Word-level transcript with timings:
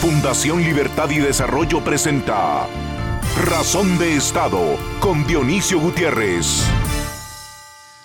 Fundación 0.00 0.62
Libertad 0.62 1.10
y 1.10 1.18
Desarrollo 1.18 1.84
presenta 1.84 2.66
Razón 3.44 3.98
de 3.98 4.16
Estado 4.16 4.78
con 4.98 5.26
Dionisio 5.26 5.78
Gutiérrez. 5.78 6.64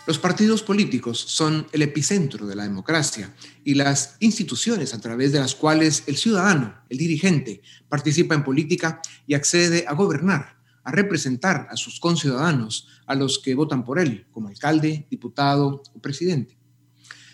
Los 0.06 0.20
partidos 0.20 0.62
políticos 0.62 1.18
son 1.18 1.68
el 1.72 1.84
epicentro 1.84 2.48
de 2.48 2.56
la 2.58 2.64
democracia 2.64 3.34
y 3.64 3.76
las 3.76 4.18
instituciones 4.20 4.94
a 4.94 5.00
través 5.00 5.32
de 5.32 5.40
las 5.40 5.56
cuales 5.56 6.04
el 6.08 6.18
ciudadano, 6.18 6.76
el 6.90 6.98
dirigente, 6.98 7.62
participa 7.88 8.36
en 8.36 8.44
política 8.44 9.00
y 9.26 9.34
accede 9.34 9.86
a 9.88 9.94
gobernar, 9.94 10.58
a 10.84 10.92
representar 10.92 11.70
a 11.72 11.78
sus 11.78 12.02
conciudadanos, 12.02 12.90
a 13.08 13.16
los 13.16 13.40
que 13.40 13.56
votan 13.56 13.86
por 13.86 14.00
él, 14.00 14.28
como 14.32 14.50
alcalde, 14.50 15.08
diputado 15.10 15.82
o 15.94 16.02
presidente. 16.02 16.58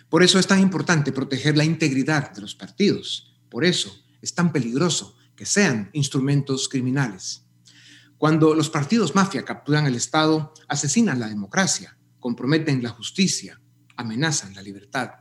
Por 0.07 0.21
eso 0.21 0.37
es 0.37 0.45
tan 0.45 0.59
importante 0.59 1.11
proteger 1.11 1.57
la 1.57 1.65
integridad 1.65 2.31
de 2.31 2.41
los 2.41 2.53
partidos. 2.53 3.33
Por 3.49 3.65
eso 3.65 4.00
es 4.21 4.33
tan 4.33 4.51
peligroso 4.51 5.15
que 5.35 5.45
sean 5.45 5.89
instrumentos 5.93 6.69
criminales. 6.69 7.45
Cuando 8.17 8.53
los 8.53 8.69
partidos 8.69 9.15
mafia 9.15 9.43
capturan 9.43 9.87
el 9.87 9.95
Estado, 9.95 10.53
asesinan 10.67 11.19
la 11.19 11.27
democracia, 11.27 11.97
comprometen 12.19 12.83
la 12.83 12.89
justicia, 12.89 13.59
amenazan 13.95 14.53
la 14.53 14.61
libertad. 14.61 15.11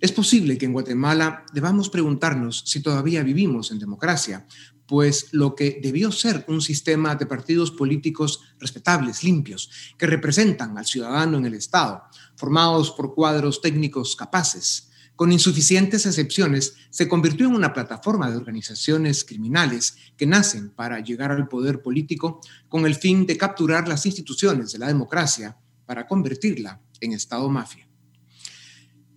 Es 0.00 0.10
posible 0.10 0.58
que 0.58 0.66
en 0.66 0.72
Guatemala 0.72 1.44
debamos 1.52 1.88
preguntarnos 1.88 2.64
si 2.66 2.82
todavía 2.82 3.22
vivimos 3.22 3.70
en 3.70 3.78
democracia, 3.78 4.48
pues 4.86 5.28
lo 5.30 5.54
que 5.54 5.78
debió 5.80 6.10
ser 6.10 6.44
un 6.48 6.60
sistema 6.60 7.14
de 7.14 7.26
partidos 7.26 7.70
políticos 7.70 8.40
respetables, 8.58 9.22
limpios, 9.22 9.70
que 9.96 10.06
representan 10.06 10.76
al 10.76 10.86
ciudadano 10.86 11.38
en 11.38 11.46
el 11.46 11.54
Estado, 11.54 12.02
formados 12.34 12.90
por 12.90 13.14
cuadros 13.14 13.60
técnicos 13.60 14.16
capaces, 14.16 14.90
con 15.16 15.32
insuficientes 15.32 16.06
excepciones, 16.06 16.74
se 16.90 17.08
convirtió 17.08 17.46
en 17.46 17.54
una 17.54 17.72
plataforma 17.72 18.30
de 18.30 18.36
organizaciones 18.36 19.24
criminales 19.24 19.96
que 20.16 20.26
nacen 20.26 20.70
para 20.70 21.00
llegar 21.00 21.30
al 21.30 21.48
poder 21.48 21.82
político 21.82 22.40
con 22.68 22.86
el 22.86 22.94
fin 22.94 23.26
de 23.26 23.36
capturar 23.36 23.88
las 23.88 24.06
instituciones 24.06 24.72
de 24.72 24.78
la 24.78 24.88
democracia 24.88 25.56
para 25.86 26.06
convertirla 26.06 26.80
en 27.00 27.12
Estado 27.12 27.48
mafia. 27.48 27.88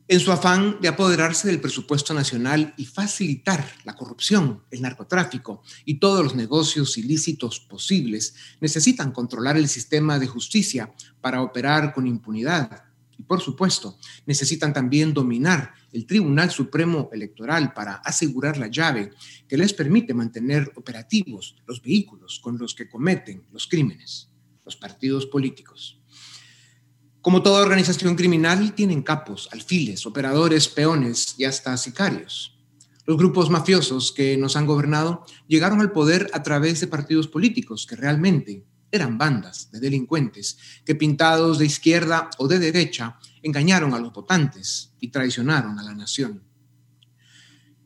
En 0.08 0.20
su 0.20 0.32
afán 0.32 0.78
de 0.82 0.88
apoderarse 0.88 1.48
del 1.48 1.60
presupuesto 1.60 2.14
nacional 2.14 2.76
y 2.78 2.86
facilitar 2.86 3.66
la 3.86 3.96
corrupción, 3.96 4.64
el 4.70 4.84
narcotráfico 4.84 5.64
y 5.84 5.96
todos 5.96 6.24
los 6.24 6.36
negocios 6.36 6.96
ilícitos 7.00 7.60
posibles, 7.60 8.36
necesitan 8.62 9.12
controlar 9.12 9.58
el 9.58 9.68
sistema 9.68 10.20
de 10.20 10.28
justicia 10.28 10.94
para 11.22 11.42
operar 11.42 11.92
con 11.92 12.06
impunidad 12.06 12.85
y 13.18 13.24
por 13.24 13.42
supuesto, 13.42 13.98
necesitan 14.26 14.74
también 14.74 15.14
dominar 15.14 15.74
el 15.92 16.06
Tribunal 16.06 16.52
Supremo 16.52 17.10
Electoral 17.14 17.74
para 17.74 17.96
asegurar 17.96 18.58
la 18.58 18.68
llave 18.68 19.12
que 19.48 19.58
les 19.58 19.74
permite 19.74 20.14
mantener 20.14 20.72
operativos 20.76 21.56
los 21.66 21.82
vehículos 21.82 22.40
con 22.40 22.58
los 22.58 22.76
que 22.76 22.90
cometen 22.90 23.46
los 23.52 23.68
crímenes, 23.68 24.30
los 24.66 24.76
partidos 24.76 25.26
políticos. 25.26 26.00
Como 27.22 27.42
toda 27.42 27.64
organización 27.64 28.16
criminal, 28.16 28.76
tienen 28.76 29.02
capos, 29.02 29.50
alfiles, 29.52 30.06
operadores, 30.06 30.68
peones 30.68 31.34
y 31.40 31.46
hasta 31.46 31.76
sicarios. 31.78 32.60
Los 33.08 33.18
grupos 33.18 33.50
mafiosos 33.50 34.12
que 34.12 34.36
nos 34.38 34.56
han 34.56 34.66
gobernado 34.66 35.26
llegaron 35.48 35.82
al 35.82 35.92
poder 35.92 36.30
a 36.34 36.44
través 36.44 36.82
de 36.82 36.88
partidos 36.88 37.28
políticos 37.28 37.88
que 37.88 37.96
realmente 37.96 38.64
eran 38.96 39.18
bandas 39.18 39.70
de 39.72 39.80
delincuentes 39.80 40.58
que 40.86 40.96
pintados 40.96 41.60
de 41.60 41.66
izquierda 41.66 42.30
o 42.38 42.48
de 42.48 42.60
derecha 42.60 43.20
engañaron 43.44 43.94
a 43.94 44.00
los 44.00 44.14
votantes 44.14 44.94
y 45.00 45.10
traicionaron 45.10 45.78
a 45.78 45.84
la 45.84 45.94
nación. 45.94 46.44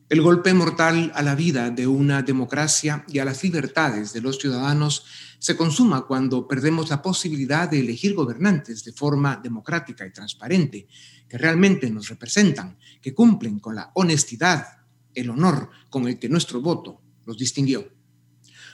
El 0.08 0.22
golpe 0.22 0.52
mortal 0.54 1.12
a 1.14 1.22
la 1.22 1.36
vida 1.36 1.70
de 1.70 1.86
una 1.86 2.22
democracia 2.22 3.04
y 3.06 3.20
a 3.20 3.24
las 3.24 3.44
libertades 3.44 4.12
de 4.12 4.20
los 4.20 4.38
ciudadanos 4.38 5.04
se 5.38 5.56
consuma 5.56 6.04
cuando 6.04 6.48
perdemos 6.48 6.90
la 6.90 7.00
posibilidad 7.00 7.70
de 7.70 7.78
elegir 7.78 8.14
gobernantes 8.14 8.84
de 8.84 8.92
forma 8.92 9.36
democrática 9.36 10.04
y 10.04 10.12
transparente, 10.12 10.88
que 11.28 11.38
realmente 11.38 11.88
nos 11.90 12.08
representan, 12.08 12.76
que 13.00 13.14
cumplen 13.14 13.60
con 13.60 13.76
la 13.76 13.92
honestidad, 13.94 14.80
el 15.14 15.30
honor 15.30 15.70
con 15.88 16.08
el 16.08 16.18
que 16.18 16.28
nuestro 16.28 16.60
voto 16.60 17.00
los 17.24 17.38
distinguió. 17.38 17.99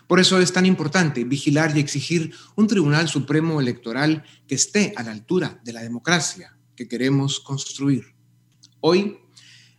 Por 0.06 0.20
eso 0.20 0.38
es 0.40 0.52
tan 0.52 0.66
importante 0.66 1.24
vigilar 1.24 1.76
y 1.76 1.80
exigir 1.80 2.32
un 2.54 2.66
Tribunal 2.66 3.08
Supremo 3.08 3.60
Electoral 3.60 4.24
que 4.46 4.54
esté 4.54 4.92
a 4.96 5.02
la 5.02 5.10
altura 5.10 5.60
de 5.64 5.72
la 5.72 5.82
democracia 5.82 6.56
que 6.76 6.86
queremos 6.86 7.40
construir. 7.40 8.04
Hoy 8.80 9.18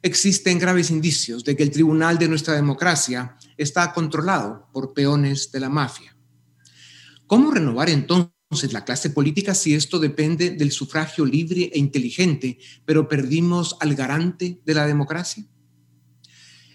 existen 0.02 0.60
graves 0.60 0.92
indicios 0.92 1.44
de 1.44 1.56
que 1.56 1.64
el 1.64 1.72
tribunal 1.72 2.18
de 2.18 2.28
nuestra 2.28 2.56
democracia 2.56 3.38
está 3.56 3.94
controlado 3.94 4.68
por 4.74 4.94
peones 4.94 5.52
de 5.52 5.60
la 5.62 5.70
mafia. 5.70 6.16
¿Cómo 7.26 7.52
renovar 7.52 7.90
entonces 7.90 8.74
la 8.74 8.84
clase 8.84 9.10
política 9.10 9.54
si 9.54 9.76
esto 9.76 10.00
depende 10.00 10.52
del 10.52 10.72
sufragio 10.72 11.26
libre 11.26 11.72
e 11.74 11.80
inteligente, 11.80 12.58
pero 12.86 13.08
perdimos 13.08 13.78
al 13.80 13.96
garante 13.96 14.62
de 14.66 14.74
la 14.74 14.86
democracia? 14.86 15.46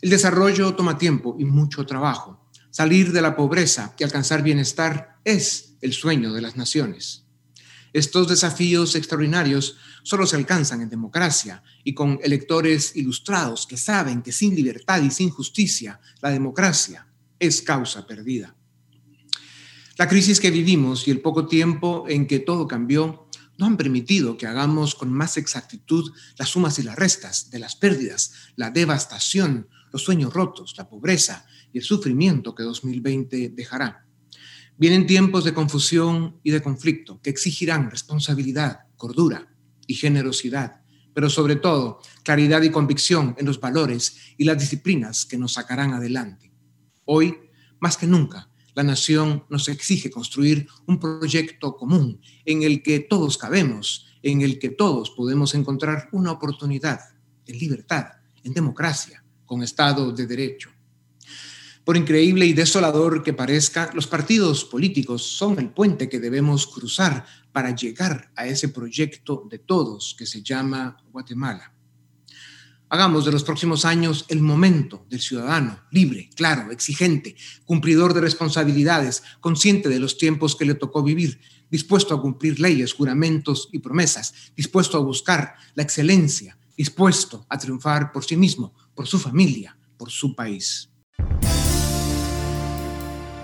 El 0.00 0.10
desarrollo 0.10 0.74
toma 0.74 0.98
tiempo 0.98 1.36
y 1.38 1.44
mucho 1.44 1.86
trabajo. 1.86 2.41
Salir 2.72 3.12
de 3.12 3.20
la 3.20 3.36
pobreza 3.36 3.94
y 3.98 4.02
alcanzar 4.02 4.42
bienestar 4.42 5.18
es 5.24 5.74
el 5.82 5.92
sueño 5.92 6.32
de 6.32 6.40
las 6.40 6.56
naciones. 6.56 7.26
Estos 7.92 8.28
desafíos 8.28 8.94
extraordinarios 8.94 9.76
solo 10.02 10.26
se 10.26 10.36
alcanzan 10.36 10.80
en 10.80 10.88
democracia 10.88 11.62
y 11.84 11.92
con 11.92 12.18
electores 12.22 12.96
ilustrados 12.96 13.66
que 13.66 13.76
saben 13.76 14.22
que 14.22 14.32
sin 14.32 14.54
libertad 14.54 15.02
y 15.02 15.10
sin 15.10 15.28
justicia 15.28 16.00
la 16.22 16.30
democracia 16.30 17.06
es 17.38 17.60
causa 17.60 18.06
perdida. 18.06 18.56
La 19.98 20.08
crisis 20.08 20.40
que 20.40 20.50
vivimos 20.50 21.06
y 21.06 21.10
el 21.10 21.20
poco 21.20 21.46
tiempo 21.46 22.06
en 22.08 22.26
que 22.26 22.38
todo 22.38 22.66
cambió 22.66 23.28
no 23.58 23.66
han 23.66 23.76
permitido 23.76 24.38
que 24.38 24.46
hagamos 24.46 24.94
con 24.94 25.12
más 25.12 25.36
exactitud 25.36 26.10
las 26.38 26.48
sumas 26.48 26.78
y 26.78 26.84
las 26.84 26.96
restas 26.96 27.50
de 27.50 27.58
las 27.58 27.76
pérdidas, 27.76 28.32
la 28.56 28.70
devastación, 28.70 29.68
los 29.92 30.02
sueños 30.02 30.32
rotos, 30.32 30.74
la 30.78 30.88
pobreza 30.88 31.44
y 31.72 31.78
el 31.78 31.84
sufrimiento 31.84 32.54
que 32.54 32.62
2020 32.62 33.50
dejará. 33.50 34.06
Vienen 34.76 35.06
tiempos 35.06 35.44
de 35.44 35.54
confusión 35.54 36.40
y 36.42 36.50
de 36.50 36.62
conflicto 36.62 37.20
que 37.22 37.30
exigirán 37.30 37.90
responsabilidad, 37.90 38.80
cordura 38.96 39.54
y 39.86 39.94
generosidad, 39.94 40.82
pero 41.14 41.28
sobre 41.28 41.56
todo 41.56 42.00
claridad 42.22 42.62
y 42.62 42.70
convicción 42.70 43.34
en 43.38 43.46
los 43.46 43.60
valores 43.60 44.16
y 44.38 44.44
las 44.44 44.58
disciplinas 44.58 45.24
que 45.24 45.38
nos 45.38 45.52
sacarán 45.52 45.92
adelante. 45.92 46.52
Hoy, 47.04 47.36
más 47.80 47.96
que 47.96 48.06
nunca, 48.06 48.48
la 48.74 48.82
nación 48.82 49.44
nos 49.50 49.68
exige 49.68 50.10
construir 50.10 50.66
un 50.86 50.98
proyecto 50.98 51.76
común 51.76 52.20
en 52.44 52.62
el 52.62 52.82
que 52.82 53.00
todos 53.00 53.36
cabemos, 53.36 54.06
en 54.22 54.40
el 54.40 54.58
que 54.58 54.70
todos 54.70 55.10
podemos 55.10 55.54
encontrar 55.54 56.08
una 56.12 56.32
oportunidad 56.32 57.00
en 57.46 57.58
libertad, 57.58 58.06
en 58.42 58.54
democracia, 58.54 59.22
con 59.44 59.62
Estado 59.62 60.12
de 60.12 60.26
Derecho. 60.26 60.71
Por 61.84 61.96
increíble 61.96 62.46
y 62.46 62.52
desolador 62.52 63.24
que 63.24 63.32
parezca, 63.32 63.90
los 63.92 64.06
partidos 64.06 64.64
políticos 64.64 65.24
son 65.24 65.58
el 65.58 65.70
puente 65.70 66.08
que 66.08 66.20
debemos 66.20 66.68
cruzar 66.68 67.26
para 67.50 67.74
llegar 67.74 68.30
a 68.36 68.46
ese 68.46 68.68
proyecto 68.68 69.48
de 69.50 69.58
todos 69.58 70.14
que 70.16 70.24
se 70.24 70.42
llama 70.42 70.96
Guatemala. 71.10 71.74
Hagamos 72.88 73.24
de 73.24 73.32
los 73.32 73.42
próximos 73.42 73.84
años 73.84 74.26
el 74.28 74.40
momento 74.40 75.06
del 75.08 75.20
ciudadano 75.20 75.80
libre, 75.90 76.30
claro, 76.36 76.70
exigente, 76.70 77.34
cumplidor 77.64 78.14
de 78.14 78.20
responsabilidades, 78.20 79.24
consciente 79.40 79.88
de 79.88 79.98
los 79.98 80.18
tiempos 80.18 80.54
que 80.54 80.66
le 80.66 80.74
tocó 80.74 81.02
vivir, 81.02 81.40
dispuesto 81.68 82.14
a 82.14 82.20
cumplir 82.20 82.60
leyes, 82.60 82.92
juramentos 82.92 83.70
y 83.72 83.80
promesas, 83.80 84.52
dispuesto 84.54 84.98
a 84.98 85.00
buscar 85.00 85.54
la 85.74 85.82
excelencia, 85.82 86.58
dispuesto 86.76 87.44
a 87.48 87.58
triunfar 87.58 88.12
por 88.12 88.24
sí 88.24 88.36
mismo, 88.36 88.72
por 88.94 89.08
su 89.08 89.18
familia, 89.18 89.76
por 89.96 90.10
su 90.10 90.36
país. 90.36 90.90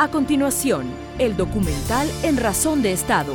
A 0.01 0.07
continuación, 0.07 0.87
el 1.19 1.37
documental 1.37 2.09
En 2.23 2.37
Razón 2.37 2.83
de 2.83 2.93
Estado. 2.93 3.35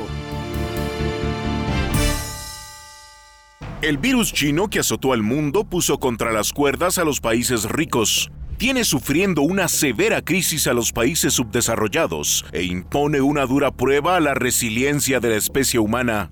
El 3.81 3.97
virus 3.97 4.31
chino 4.31 4.69
que 4.69 4.79
azotó 4.79 5.11
al 5.11 5.23
mundo 5.23 5.65
puso 5.65 5.97
contra 5.97 6.31
las 6.31 6.53
cuerdas 6.53 6.97
a 6.99 7.03
los 7.03 7.19
países 7.19 7.65
ricos. 7.65 8.31
Tiene 8.55 8.85
sufriendo 8.85 9.41
una 9.41 9.67
severa 9.67 10.21
crisis 10.21 10.65
a 10.67 10.73
los 10.73 10.93
países 10.93 11.33
subdesarrollados 11.33 12.45
e 12.53 12.63
impone 12.63 13.19
una 13.19 13.45
dura 13.45 13.71
prueba 13.71 14.15
a 14.15 14.21
la 14.21 14.33
resiliencia 14.33 15.19
de 15.19 15.31
la 15.31 15.35
especie 15.35 15.81
humana. 15.81 16.31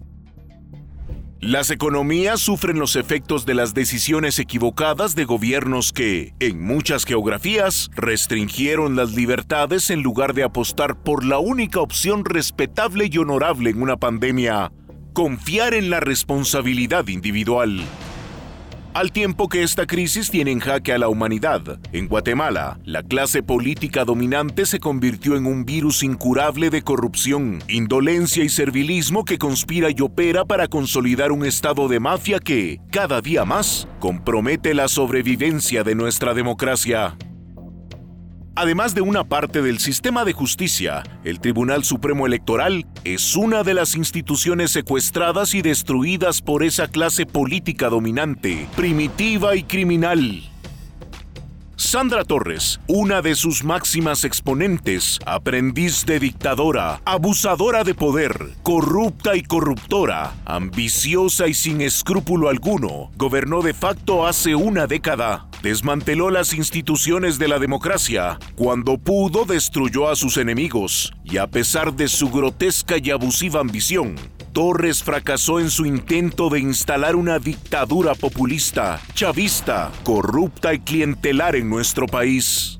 Las 1.41 1.71
economías 1.71 2.39
sufren 2.39 2.77
los 2.77 2.95
efectos 2.95 3.47
de 3.47 3.55
las 3.55 3.73
decisiones 3.73 4.37
equivocadas 4.37 5.15
de 5.15 5.25
gobiernos 5.25 5.91
que, 5.91 6.35
en 6.39 6.61
muchas 6.61 7.03
geografías, 7.03 7.89
restringieron 7.95 8.95
las 8.95 9.13
libertades 9.13 9.89
en 9.89 10.03
lugar 10.03 10.35
de 10.35 10.43
apostar 10.43 11.01
por 11.01 11.25
la 11.25 11.39
única 11.39 11.79
opción 11.79 12.25
respetable 12.25 13.09
y 13.11 13.17
honorable 13.17 13.71
en 13.71 13.81
una 13.81 13.97
pandemia, 13.97 14.71
confiar 15.13 15.73
en 15.73 15.89
la 15.89 15.99
responsabilidad 15.99 17.07
individual. 17.07 17.85
Al 18.93 19.11
tiempo 19.11 19.47
que 19.47 19.63
esta 19.63 19.85
crisis 19.85 20.29
tiene 20.29 20.51
en 20.51 20.59
jaque 20.59 20.93
a 20.93 20.97
la 20.97 21.07
humanidad. 21.07 21.79
En 21.91 22.07
Guatemala, 22.07 22.79
la 22.83 23.03
clase 23.03 23.43
política 23.43 24.05
dominante 24.05 24.65
se 24.65 24.79
convirtió 24.79 25.35
en 25.35 25.45
un 25.45 25.65
virus 25.65 26.03
incurable 26.03 26.69
de 26.69 26.81
corrupción, 26.81 27.63
indolencia 27.67 28.43
y 28.43 28.49
servilismo 28.49 29.25
que 29.25 29.37
conspira 29.37 29.89
y 29.89 30.01
opera 30.01 30.45
para 30.45 30.67
consolidar 30.67 31.31
un 31.31 31.45
estado 31.45 31.87
de 31.87 31.99
mafia 31.99 32.39
que, 32.39 32.79
cada 32.91 33.21
día 33.21 33.45
más, 33.45 33.87
compromete 33.99 34.73
la 34.73 34.87
sobrevivencia 34.87 35.83
de 35.83 35.95
nuestra 35.95 36.33
democracia. 36.33 37.15
Además 38.55 38.93
de 38.93 39.01
una 39.01 39.23
parte 39.23 39.61
del 39.61 39.79
sistema 39.79 40.25
de 40.25 40.33
justicia, 40.33 41.03
el 41.23 41.39
Tribunal 41.39 41.85
Supremo 41.85 42.27
Electoral 42.27 42.85
es 43.05 43.37
una 43.37 43.63
de 43.63 43.73
las 43.73 43.95
instituciones 43.95 44.71
secuestradas 44.71 45.53
y 45.55 45.61
destruidas 45.61 46.41
por 46.41 46.63
esa 46.63 46.89
clase 46.89 47.25
política 47.25 47.87
dominante, 47.87 48.67
primitiva 48.75 49.55
y 49.55 49.63
criminal. 49.63 50.50
Sandra 51.81 52.23
Torres, 52.23 52.79
una 52.85 53.23
de 53.23 53.33
sus 53.33 53.63
máximas 53.63 54.23
exponentes, 54.23 55.17
aprendiz 55.25 56.05
de 56.05 56.19
dictadora, 56.19 57.01
abusadora 57.05 57.83
de 57.83 57.95
poder, 57.95 58.51
corrupta 58.61 59.35
y 59.35 59.41
corruptora, 59.41 60.35
ambiciosa 60.45 61.47
y 61.47 61.55
sin 61.55 61.81
escrúpulo 61.81 62.49
alguno, 62.49 63.09
gobernó 63.17 63.63
de 63.63 63.73
facto 63.73 64.27
hace 64.27 64.53
una 64.53 64.85
década. 64.85 65.47
Desmanteló 65.63 66.29
las 66.29 66.53
instituciones 66.53 67.39
de 67.39 67.47
la 67.47 67.57
democracia. 67.57 68.37
Cuando 68.55 68.99
pudo, 68.99 69.45
destruyó 69.45 70.07
a 70.07 70.15
sus 70.15 70.37
enemigos. 70.37 71.13
Y 71.23 71.37
a 71.37 71.47
pesar 71.47 71.93
de 71.93 72.07
su 72.07 72.29
grotesca 72.29 72.97
y 72.97 73.09
abusiva 73.09 73.59
ambición, 73.59 74.15
Torres 74.53 75.01
fracasó 75.01 75.59
en 75.59 75.69
su 75.69 75.85
intento 75.85 76.49
de 76.49 76.59
instalar 76.59 77.15
una 77.15 77.39
dictadura 77.39 78.15
populista, 78.15 78.99
chavista, 79.13 79.91
corrupta 80.03 80.73
y 80.73 80.79
clientelar 80.79 81.55
en 81.55 81.69
nuestro 81.69 82.05
país. 82.05 82.77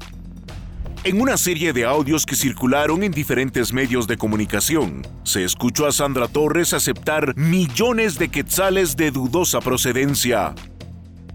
En 1.03 1.21
una 1.21 1.37
serie 1.37 1.73
de 1.73 1.85
audios 1.85 2.25
que 2.25 2.35
circularon 2.35 3.03
en 3.03 3.11
diferentes 3.11 3.73
medios 3.73 4.05
de 4.05 4.17
comunicación, 4.17 5.01
se 5.23 5.43
escuchó 5.43 5.87
a 5.87 5.91
Sandra 5.91 6.27
Torres 6.27 6.73
aceptar 6.73 7.35
millones 7.37 8.19
de 8.19 8.29
quetzales 8.29 8.97
de 8.97 9.09
dudosa 9.09 9.61
procedencia. 9.61 10.53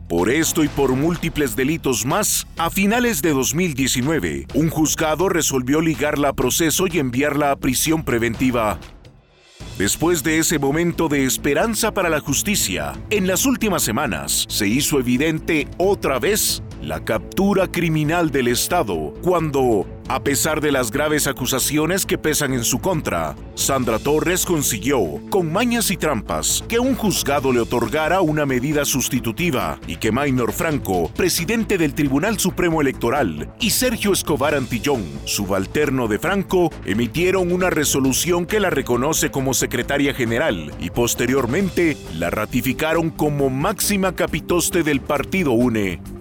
Por 0.08 0.30
esto 0.30 0.62
y 0.62 0.68
por 0.68 0.94
múltiples 0.94 1.56
delitos 1.56 2.04
más, 2.04 2.46
a 2.56 2.70
finales 2.70 3.22
de 3.22 3.32
2019, 3.32 4.46
un 4.54 4.70
juzgado 4.70 5.28
resolvió 5.28 5.80
ligarla 5.80 6.28
a 6.28 6.32
proceso 6.32 6.86
y 6.86 7.00
enviarla 7.00 7.50
a 7.50 7.56
prisión 7.56 8.04
preventiva. 8.04 8.78
Después 9.78 10.22
de 10.22 10.38
ese 10.38 10.58
momento 10.58 11.06
de 11.06 11.26
esperanza 11.26 11.92
para 11.92 12.08
la 12.08 12.20
justicia, 12.20 12.94
en 13.10 13.26
las 13.26 13.44
últimas 13.44 13.82
semanas 13.82 14.46
se 14.48 14.66
hizo 14.66 14.98
evidente 14.98 15.68
otra 15.76 16.18
vez 16.18 16.62
la 16.80 17.04
captura 17.04 17.70
criminal 17.70 18.30
del 18.30 18.48
Estado 18.48 19.12
cuando 19.22 19.86
a 20.08 20.20
pesar 20.20 20.60
de 20.60 20.70
las 20.70 20.90
graves 20.90 21.26
acusaciones 21.26 22.06
que 22.06 22.18
pesan 22.18 22.52
en 22.54 22.64
su 22.64 22.78
contra, 22.78 23.34
Sandra 23.54 23.98
Torres 23.98 24.46
consiguió, 24.46 25.20
con 25.30 25.52
mañas 25.52 25.90
y 25.90 25.96
trampas, 25.96 26.64
que 26.68 26.78
un 26.78 26.94
juzgado 26.94 27.52
le 27.52 27.60
otorgara 27.60 28.20
una 28.20 28.46
medida 28.46 28.84
sustitutiva 28.84 29.80
y 29.86 29.96
que 29.96 30.12
Maynor 30.12 30.52
Franco, 30.52 31.10
presidente 31.16 31.76
del 31.76 31.94
Tribunal 31.94 32.38
Supremo 32.38 32.80
Electoral, 32.80 33.52
y 33.58 33.70
Sergio 33.70 34.12
Escobar 34.12 34.54
Antillón, 34.54 35.04
subalterno 35.24 36.06
de 36.06 36.18
Franco, 36.18 36.70
emitieron 36.84 37.50
una 37.52 37.70
resolución 37.70 38.46
que 38.46 38.60
la 38.60 38.70
reconoce 38.70 39.30
como 39.30 39.54
secretaria 39.54 40.14
general 40.14 40.72
y 40.78 40.90
posteriormente 40.90 41.96
la 42.14 42.30
ratificaron 42.30 43.10
como 43.10 43.50
máxima 43.50 44.14
capitoste 44.14 44.82
del 44.82 45.00
partido 45.00 45.52
UNE. 45.52 46.15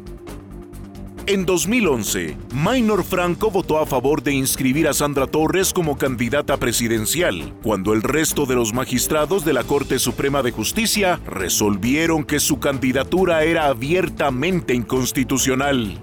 En 1.27 1.44
2011, 1.44 2.38
Maynor 2.54 3.04
Franco 3.04 3.50
votó 3.50 3.80
a 3.80 3.88
favor 3.88 4.22
de 4.22 4.31
inscribir 4.31 4.88
a 4.88 4.94
Sandra 4.94 5.25
Torres 5.25 5.74
como 5.74 5.98
candidata 5.98 6.57
presidencial, 6.57 7.56
cuando 7.63 7.94
el 7.94 8.04
resto 8.04 8.45
de 8.45 8.54
los 8.54 8.74
magistrados 8.74 9.44
de 9.44 9.54
la 9.54 9.63
Corte 9.63 9.98
Suprema 9.98 10.44
de 10.44 10.51
Justicia 10.51 11.19
resolvieron 11.25 12.25
que 12.25 12.39
su 12.39 12.60
candidatura 12.60 13.44
era 13.44 13.66
abiertamente 13.66 14.75
inconstitucional. 14.75 16.00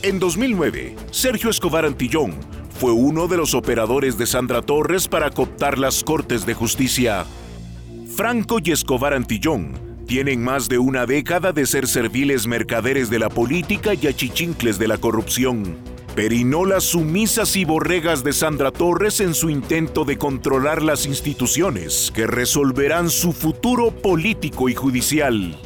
En 0.00 0.18
2009, 0.18 0.96
Sergio 1.10 1.50
Escobar 1.50 1.84
Antillón 1.84 2.36
fue 2.80 2.92
uno 2.92 3.28
de 3.28 3.36
los 3.36 3.52
operadores 3.52 4.16
de 4.16 4.24
Sandra 4.24 4.62
Torres 4.62 5.08
para 5.08 5.28
cooptar 5.28 5.78
las 5.78 6.02
Cortes 6.02 6.46
de 6.46 6.54
Justicia. 6.54 7.26
Franco 8.16 8.60
y 8.64 8.72
Escobar 8.72 9.12
Antillón 9.12 9.85
tienen 10.06 10.42
más 10.42 10.68
de 10.68 10.78
una 10.78 11.04
década 11.04 11.52
de 11.52 11.66
ser 11.66 11.88
serviles 11.88 12.46
mercaderes 12.46 13.10
de 13.10 13.18
la 13.18 13.28
política 13.28 13.92
y 13.94 14.06
achichincles 14.06 14.78
de 14.78 14.88
la 14.88 14.98
corrupción. 14.98 15.76
Perinolas 16.14 16.84
sumisas 16.84 17.56
y 17.56 17.64
borregas 17.64 18.24
de 18.24 18.32
Sandra 18.32 18.70
Torres 18.70 19.20
en 19.20 19.34
su 19.34 19.50
intento 19.50 20.04
de 20.04 20.16
controlar 20.16 20.80
las 20.80 21.04
instituciones 21.04 22.10
que 22.14 22.26
resolverán 22.26 23.10
su 23.10 23.32
futuro 23.32 23.90
político 23.90 24.68
y 24.70 24.74
judicial. 24.74 25.58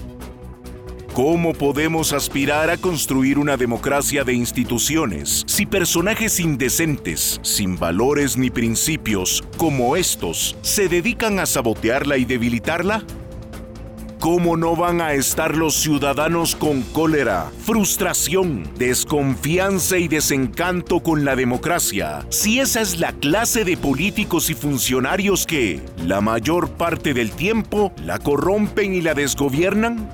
¿Cómo 1.12 1.52
podemos 1.52 2.12
aspirar 2.12 2.70
a 2.70 2.76
construir 2.76 3.38
una 3.38 3.56
democracia 3.56 4.24
de 4.24 4.32
instituciones 4.32 5.44
si 5.46 5.66
personajes 5.66 6.40
indecentes, 6.40 7.40
sin 7.42 7.78
valores 7.78 8.36
ni 8.36 8.50
principios, 8.50 9.44
como 9.56 9.96
estos, 9.96 10.56
se 10.62 10.88
dedican 10.88 11.38
a 11.38 11.46
sabotearla 11.46 12.16
y 12.16 12.24
debilitarla? 12.24 13.04
¿Cómo 14.20 14.58
no 14.58 14.76
van 14.76 15.00
a 15.00 15.14
estar 15.14 15.56
los 15.56 15.76
ciudadanos 15.76 16.54
con 16.54 16.82
cólera, 16.82 17.50
frustración, 17.64 18.70
desconfianza 18.76 19.96
y 19.96 20.08
desencanto 20.08 21.00
con 21.00 21.24
la 21.24 21.36
democracia 21.36 22.26
si 22.28 22.60
esa 22.60 22.82
es 22.82 23.00
la 23.00 23.12
clase 23.12 23.64
de 23.64 23.78
políticos 23.78 24.50
y 24.50 24.54
funcionarios 24.54 25.46
que, 25.46 25.80
la 26.04 26.20
mayor 26.20 26.68
parte 26.72 27.14
del 27.14 27.30
tiempo, 27.30 27.94
la 28.04 28.18
corrompen 28.18 28.92
y 28.92 29.00
la 29.00 29.14
desgobiernan? 29.14 30.10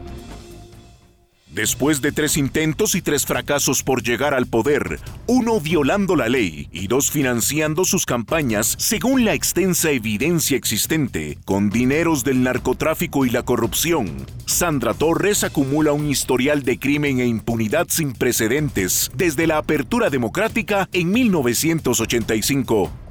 Después 1.56 2.02
de 2.02 2.12
tres 2.12 2.36
intentos 2.36 2.94
y 2.94 3.00
tres 3.00 3.24
fracasos 3.24 3.82
por 3.82 4.02
llegar 4.02 4.34
al 4.34 4.46
poder, 4.46 5.00
uno 5.26 5.58
violando 5.58 6.14
la 6.14 6.28
ley 6.28 6.68
y 6.70 6.86
dos 6.86 7.10
financiando 7.10 7.86
sus 7.86 8.04
campañas 8.04 8.74
según 8.78 9.24
la 9.24 9.32
extensa 9.32 9.90
evidencia 9.90 10.58
existente, 10.58 11.38
con 11.46 11.70
dineros 11.70 12.24
del 12.24 12.42
narcotráfico 12.42 13.24
y 13.24 13.30
la 13.30 13.42
corrupción, 13.42 14.26
Sandra 14.44 14.92
Torres 14.92 15.44
acumula 15.44 15.92
un 15.92 16.10
historial 16.10 16.62
de 16.62 16.78
crimen 16.78 17.20
e 17.20 17.26
impunidad 17.26 17.86
sin 17.88 18.12
precedentes 18.12 19.10
desde 19.14 19.46
la 19.46 19.56
apertura 19.56 20.10
democrática 20.10 20.90
en 20.92 21.10
1985. 21.10 23.05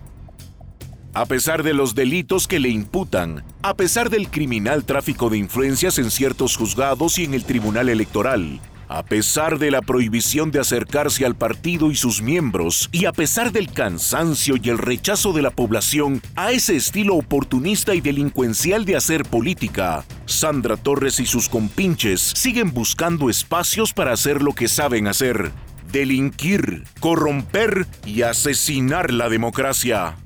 A 1.16 1.26
pesar 1.26 1.64
de 1.64 1.74
los 1.74 1.96
delitos 1.96 2.46
que 2.46 2.60
le 2.60 2.68
imputan, 2.68 3.42
a 3.62 3.74
pesar 3.74 4.10
del 4.10 4.30
criminal 4.30 4.84
tráfico 4.84 5.30
de 5.30 5.38
influencias 5.38 5.98
en 5.98 6.12
ciertos 6.12 6.58
juzgados 6.58 7.18
y 7.20 7.24
en 7.24 7.34
el 7.34 7.46
Tribunal 7.46 7.88
Electoral, 7.88 8.60
a 8.90 9.02
pesar 9.02 9.58
de 9.58 9.72
la 9.72 9.82
prohibición 9.82 10.52
de 10.52 10.60
acercarse 10.60 11.26
al 11.26 11.38
partido 11.38 11.90
y 11.90 11.96
sus 11.96 12.22
miembros, 12.22 12.90
y 12.92 13.06
a 13.06 13.14
pesar 13.14 13.54
del 13.54 13.72
cansancio 13.72 14.56
y 14.62 14.68
el 14.68 14.78
rechazo 14.78 15.32
de 15.32 15.42
la 15.42 15.52
población 15.52 16.22
a 16.36 16.52
ese 16.52 16.76
estilo 16.76 17.16
oportunista 17.16 17.96
y 17.96 18.02
delincuencial 18.02 18.84
de 18.84 18.98
hacer 18.98 19.24
política, 19.24 20.04
Sandra 20.26 20.76
Torres 20.76 21.22
y 21.22 21.26
sus 21.26 21.48
compinches 21.48 22.20
siguen 22.20 22.74
buscando 22.74 23.30
espacios 23.30 23.94
para 23.94 24.12
hacer 24.12 24.44
lo 24.44 24.52
que 24.52 24.68
saben 24.68 25.08
hacer, 25.08 25.54
delinquir, 25.94 26.84
corromper 27.00 27.88
y 28.06 28.24
asesinar 28.24 29.14
la 29.14 29.30
democracia. 29.30 30.18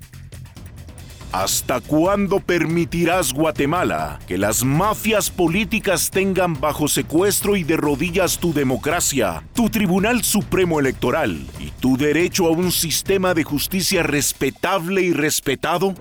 ¿Hasta 1.32 1.80
cuándo 1.80 2.40
permitirás, 2.40 3.34
Guatemala, 3.34 4.18
que 4.28 4.40
las 4.40 4.64
mafias 4.64 5.30
políticas 5.30 6.10
tengan 6.10 6.60
bajo 6.60 6.88
secuestro 6.88 7.56
y 7.56 7.64
de 7.64 7.78
rodillas 7.78 8.40
tu 8.40 8.52
democracia, 8.52 9.44
tu 9.54 9.70
Tribunal 9.70 10.24
Supremo 10.24 10.80
Electoral 10.80 11.46
y 11.60 11.70
tu 11.70 11.98
derecho 11.98 12.48
a 12.48 12.50
un 12.50 12.72
sistema 12.72 13.36
de 13.36 13.44
justicia 13.44 14.02
respetable 14.02 15.04
y 15.04 15.14
respetado? 15.14 15.94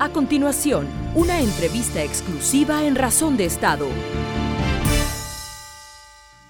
A 0.00 0.08
continuación, 0.08 0.88
una 1.14 1.38
entrevista 1.40 2.02
exclusiva 2.02 2.82
en 2.82 2.96
Razón 2.96 3.36
de 3.36 3.44
Estado. 3.44 3.86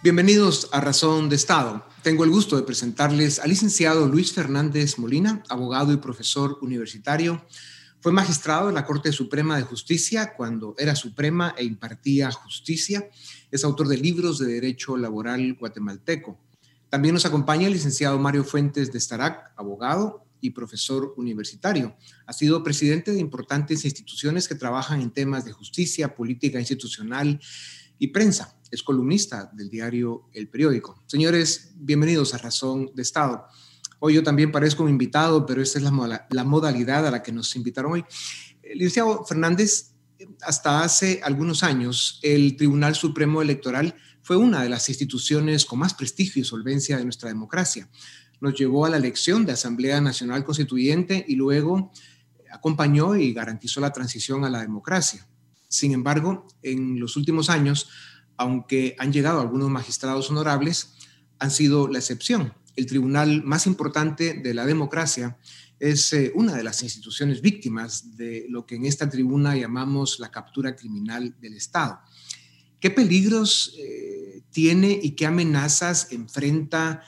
Bienvenidos 0.02 0.70
a 0.72 0.80
Razón 0.80 1.28
de 1.28 1.36
Estado. 1.36 1.84
Tengo 2.02 2.24
el 2.24 2.30
gusto 2.30 2.56
de 2.56 2.62
presentarles 2.62 3.38
al 3.38 3.50
licenciado 3.50 4.08
Luis 4.08 4.32
Fernández 4.32 4.98
Molina, 4.98 5.42
abogado 5.50 5.92
y 5.92 5.98
profesor 5.98 6.56
universitario. 6.62 7.44
Fue 8.00 8.10
magistrado 8.10 8.68
de 8.68 8.72
la 8.72 8.86
Corte 8.86 9.12
Suprema 9.12 9.58
de 9.58 9.62
Justicia 9.64 10.32
cuando 10.34 10.74
era 10.78 10.96
suprema 10.96 11.54
e 11.54 11.64
impartía 11.64 12.32
justicia. 12.32 13.10
Es 13.50 13.62
autor 13.62 13.88
de 13.88 13.98
libros 13.98 14.38
de 14.38 14.46
derecho 14.46 14.96
laboral 14.96 15.52
guatemalteco. 15.60 16.40
También 16.88 17.12
nos 17.12 17.26
acompaña 17.26 17.66
el 17.66 17.74
licenciado 17.74 18.18
Mario 18.18 18.44
Fuentes 18.44 18.90
de 18.90 19.00
Starac, 19.00 19.52
abogado, 19.54 20.24
y 20.40 20.50
profesor 20.50 21.12
universitario. 21.18 21.94
Ha 22.24 22.32
sido 22.32 22.62
presidente 22.62 23.12
de 23.12 23.20
importantes 23.20 23.84
instituciones 23.84 24.48
que 24.48 24.54
trabajan 24.54 25.02
en 25.02 25.10
temas 25.10 25.44
de 25.44 25.52
justicia, 25.52 26.14
política 26.14 26.58
institucional 26.58 27.38
y 27.98 28.06
prensa. 28.08 28.56
Es 28.70 28.84
columnista 28.84 29.50
del 29.52 29.68
diario 29.68 30.28
El 30.32 30.48
Periódico. 30.48 31.02
Señores, 31.06 31.72
bienvenidos 31.74 32.34
a 32.34 32.38
Razón 32.38 32.92
de 32.94 33.02
Estado. 33.02 33.46
Hoy 33.98 34.14
yo 34.14 34.22
también 34.22 34.52
parezco 34.52 34.84
un 34.84 34.90
invitado, 34.90 35.44
pero 35.44 35.60
esta 35.60 35.78
es 35.78 35.84
la, 35.84 36.26
la 36.30 36.44
modalidad 36.44 37.04
a 37.04 37.10
la 37.10 37.20
que 37.20 37.32
nos 37.32 37.56
invitaron 37.56 37.92
hoy. 37.92 38.04
Licenciado 38.62 39.24
Fernández, 39.24 39.94
hasta 40.42 40.84
hace 40.84 41.20
algunos 41.24 41.64
años, 41.64 42.20
el 42.22 42.56
Tribunal 42.56 42.94
Supremo 42.94 43.42
Electoral 43.42 43.96
fue 44.22 44.36
una 44.36 44.62
de 44.62 44.68
las 44.68 44.88
instituciones 44.88 45.64
con 45.64 45.80
más 45.80 45.94
prestigio 45.94 46.40
y 46.40 46.44
solvencia 46.44 46.96
de 46.96 47.02
nuestra 47.02 47.28
democracia. 47.28 47.88
Nos 48.40 48.54
llevó 48.54 48.86
a 48.86 48.90
la 48.90 48.98
elección 48.98 49.44
de 49.46 49.52
Asamblea 49.52 50.00
Nacional 50.00 50.44
Constituyente 50.44 51.24
y 51.26 51.34
luego 51.34 51.90
acompañó 52.52 53.16
y 53.16 53.32
garantizó 53.32 53.80
la 53.80 53.92
transición 53.92 54.44
a 54.44 54.50
la 54.50 54.60
democracia. 54.60 55.26
Sin 55.68 55.92
embargo, 55.92 56.46
en 56.62 56.98
los 56.98 57.16
últimos 57.16 57.50
años, 57.50 57.88
aunque 58.40 58.96
han 58.98 59.12
llegado 59.12 59.42
algunos 59.42 59.68
magistrados 59.68 60.30
honorables, 60.30 60.94
han 61.38 61.50
sido 61.50 61.88
la 61.88 61.98
excepción. 61.98 62.54
El 62.74 62.86
tribunal 62.86 63.42
más 63.42 63.66
importante 63.66 64.32
de 64.32 64.54
la 64.54 64.64
democracia 64.64 65.36
es 65.78 66.10
eh, 66.14 66.32
una 66.34 66.56
de 66.56 66.64
las 66.64 66.82
instituciones 66.82 67.42
víctimas 67.42 68.16
de 68.16 68.46
lo 68.48 68.64
que 68.64 68.76
en 68.76 68.86
esta 68.86 69.10
tribuna 69.10 69.56
llamamos 69.56 70.18
la 70.20 70.30
captura 70.30 70.74
criminal 70.74 71.36
del 71.38 71.54
Estado. 71.54 72.00
¿Qué 72.80 72.90
peligros 72.90 73.74
eh, 73.78 74.40
tiene 74.50 74.98
y 75.02 75.10
qué 75.10 75.26
amenazas 75.26 76.10
enfrenta 76.10 77.02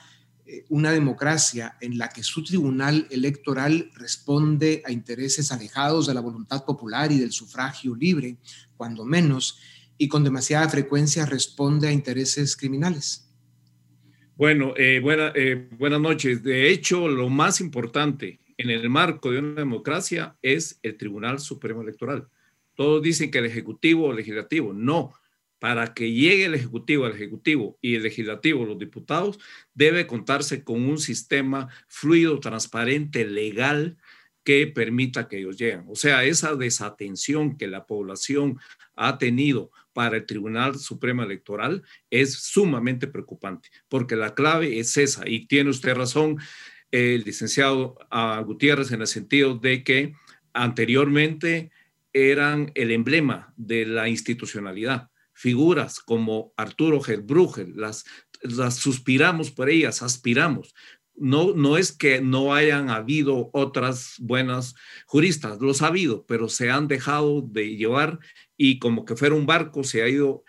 eh, 0.45 0.65
una 0.69 0.91
democracia 0.91 1.77
en 1.81 1.97
la 1.97 2.09
que 2.09 2.21
su 2.21 2.43
tribunal 2.43 3.07
electoral 3.09 3.89
responde 3.95 4.83
a 4.85 4.91
intereses 4.91 5.51
alejados 5.51 6.05
de 6.05 6.13
la 6.13 6.21
voluntad 6.21 6.63
popular 6.63 7.11
y 7.11 7.17
del 7.17 7.31
sufragio 7.31 7.95
libre, 7.95 8.37
cuando 8.77 9.03
menos, 9.03 9.57
y 10.03 10.09
con 10.09 10.25
demasiada 10.25 10.67
frecuencia 10.67 11.25
responde 11.25 11.87
a 11.87 11.93
intereses 11.93 12.57
criminales? 12.57 13.25
Bueno, 14.35 14.73
eh, 14.75 14.99
buenas 14.99 16.01
noches. 16.01 16.43
De 16.43 16.69
hecho, 16.69 17.07
lo 17.07 17.29
más 17.29 17.61
importante 17.61 18.41
en 18.57 18.69
el 18.69 18.89
marco 18.89 19.31
de 19.31 19.39
una 19.39 19.61
democracia 19.61 20.35
es 20.41 20.77
el 20.83 20.97
Tribunal 20.97 21.39
Supremo 21.39 21.81
Electoral. 21.81 22.27
Todos 22.75 23.01
dicen 23.01 23.31
que 23.31 23.37
el 23.37 23.45
Ejecutivo 23.45 24.07
o 24.07 24.13
Legislativo. 24.13 24.73
No, 24.73 25.13
para 25.57 25.93
que 25.93 26.11
llegue 26.11 26.45
el 26.45 26.55
Ejecutivo 26.55 27.05
al 27.05 27.13
Ejecutivo 27.13 27.77
y 27.79 27.95
el 27.95 28.03
Legislativo, 28.03 28.65
los 28.65 28.77
diputados, 28.77 29.39
debe 29.73 30.05
contarse 30.05 30.65
con 30.65 30.83
un 30.83 30.97
sistema 30.97 31.69
fluido, 31.87 32.41
transparente, 32.41 33.25
legal, 33.25 33.95
que 34.43 34.67
permita 34.67 35.29
que 35.29 35.39
ellos 35.39 35.57
lleguen. 35.57 35.85
O 35.87 35.95
sea, 35.95 36.25
esa 36.25 36.55
desatención 36.55 37.57
que 37.57 37.67
la 37.67 37.85
población 37.85 38.59
ha 38.95 39.17
tenido 39.17 39.71
para 39.93 40.17
el 40.17 40.25
Tribunal 40.25 40.77
Supremo 40.77 41.23
Electoral 41.23 41.83
es 42.09 42.33
sumamente 42.33 43.07
preocupante, 43.07 43.69
porque 43.87 44.15
la 44.15 44.33
clave 44.33 44.79
es 44.79 44.97
esa, 44.97 45.27
y 45.27 45.47
tiene 45.47 45.69
usted 45.69 45.95
razón, 45.95 46.37
el 46.91 47.23
licenciado 47.23 47.97
ah, 48.11 48.41
Gutiérrez, 48.45 48.91
en 48.91 49.01
el 49.01 49.07
sentido 49.07 49.55
de 49.55 49.83
que 49.83 50.13
anteriormente 50.53 51.71
eran 52.13 52.71
el 52.75 52.91
emblema 52.91 53.53
de 53.57 53.85
la 53.85 54.07
institucionalidad 54.09 55.09
figuras 55.33 55.99
como 55.99 56.53
Arturo 56.55 57.01
Gelbrugel, 57.01 57.73
las, 57.75 58.05
las 58.41 58.75
suspiramos 58.75 59.51
por 59.51 59.69
ellas, 59.69 60.01
aspiramos. 60.01 60.73
No, 61.15 61.53
no 61.53 61.77
es 61.77 61.91
que 61.91 62.21
no 62.21 62.53
hayan 62.53 62.89
habido 62.89 63.49
otras 63.53 64.15
buenas 64.19 64.75
juristas, 65.05 65.59
los 65.61 65.81
ha 65.81 65.87
habido, 65.87 66.25
pero 66.25 66.49
se 66.49 66.71
han 66.71 66.87
dejado 66.87 67.41
de 67.41 67.75
llevar 67.75 68.19
y 68.57 68.79
como 68.79 69.05
que 69.05 69.15
fuera 69.15 69.35
un 69.35 69.45
barco 69.45 69.83
se 69.83 70.01
ha 70.01 70.09
ido 70.09 70.43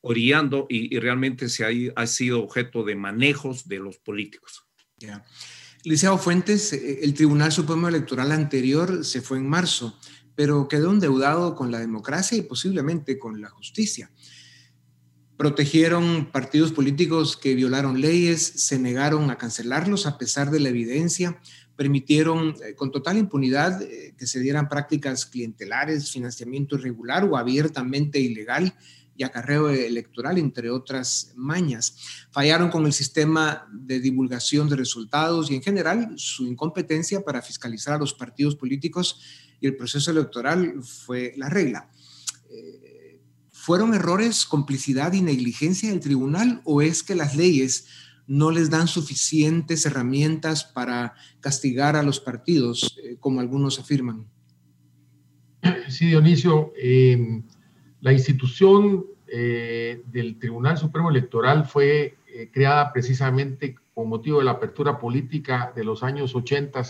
orillando 0.00 0.66
y, 0.68 0.98
realmente 0.98 1.48
se 1.48 1.64
ha, 1.64 2.02
ha, 2.02 2.06
sido 2.06 2.42
objeto 2.42 2.84
de 2.84 2.94
manejos 2.94 3.66
de 3.66 3.78
los 3.78 3.96
políticos. 3.96 4.66
Yeah. 4.98 5.24
Liceo 5.84 6.18
Fuentes, 6.18 6.74
eh, 6.74 7.00
el 7.02 7.14
Tribunal 7.14 7.52
Supremo 7.52 7.88
Electoral 7.88 8.32
anterior 8.32 9.04
se 9.04 9.22
fue 9.22 9.38
en 9.38 9.48
marzo 9.48 9.98
pero 10.34 10.68
quedó 10.68 10.90
endeudado 10.90 11.54
con 11.54 11.70
la 11.70 11.78
democracia 11.78 12.36
y 12.36 12.42
posiblemente 12.42 13.18
con 13.18 13.40
la 13.40 13.48
justicia. 13.50 14.10
Protegieron 15.36 16.30
partidos 16.30 16.72
políticos 16.72 17.36
que 17.36 17.54
violaron 17.54 18.00
leyes, 18.00 18.40
se 18.42 18.78
negaron 18.78 19.30
a 19.30 19.38
cancelarlos 19.38 20.06
a 20.06 20.16
pesar 20.16 20.50
de 20.50 20.60
la 20.60 20.68
evidencia, 20.68 21.40
permitieron 21.76 22.54
eh, 22.64 22.74
con 22.74 22.92
total 22.92 23.18
impunidad 23.18 23.82
eh, 23.82 24.14
que 24.16 24.26
se 24.26 24.40
dieran 24.40 24.68
prácticas 24.68 25.26
clientelares, 25.26 26.12
financiamiento 26.12 26.76
irregular 26.76 27.24
o 27.24 27.36
abiertamente 27.36 28.20
ilegal 28.20 28.74
y 29.16 29.22
acarreo 29.22 29.70
electoral, 29.70 30.38
entre 30.38 30.70
otras 30.70 31.32
mañas. 31.36 31.96
Fallaron 32.30 32.70
con 32.70 32.86
el 32.86 32.92
sistema 32.92 33.66
de 33.72 34.00
divulgación 34.00 34.68
de 34.68 34.76
resultados 34.76 35.50
y 35.50 35.54
en 35.54 35.62
general 35.62 36.14
su 36.16 36.46
incompetencia 36.46 37.24
para 37.24 37.42
fiscalizar 37.42 37.94
a 37.94 37.98
los 37.98 38.14
partidos 38.14 38.56
políticos 38.56 39.20
y 39.60 39.66
el 39.66 39.76
proceso 39.76 40.10
electoral 40.10 40.82
fue 40.82 41.32
la 41.36 41.48
regla. 41.48 41.88
Eh, 42.50 42.83
¿Fueron 43.64 43.94
errores, 43.94 44.44
complicidad 44.44 45.14
y 45.14 45.22
negligencia 45.22 45.88
del 45.88 46.00
tribunal 46.00 46.60
o 46.64 46.82
es 46.82 47.02
que 47.02 47.14
las 47.14 47.34
leyes 47.34 47.88
no 48.26 48.50
les 48.50 48.68
dan 48.68 48.88
suficientes 48.88 49.86
herramientas 49.86 50.64
para 50.64 51.14
castigar 51.40 51.96
a 51.96 52.02
los 52.02 52.20
partidos, 52.20 52.94
eh, 53.02 53.16
como 53.18 53.40
algunos 53.40 53.78
afirman? 53.78 54.26
Sí, 55.88 56.08
Dionisio, 56.08 56.74
em, 56.76 57.42
la 58.02 58.12
institución 58.12 59.06
eh, 59.28 60.02
del 60.12 60.38
Tribunal 60.38 60.76
Supremo 60.76 61.08
Electoral 61.08 61.64
fue 61.64 62.18
creada 62.52 62.92
precisamente 62.92 63.76
con 63.94 64.10
motivo 64.10 64.40
de 64.40 64.44
la 64.44 64.50
apertura 64.50 64.98
política 64.98 65.72
de 65.74 65.84
los 65.84 66.02
años 66.02 66.34
80 66.34 66.82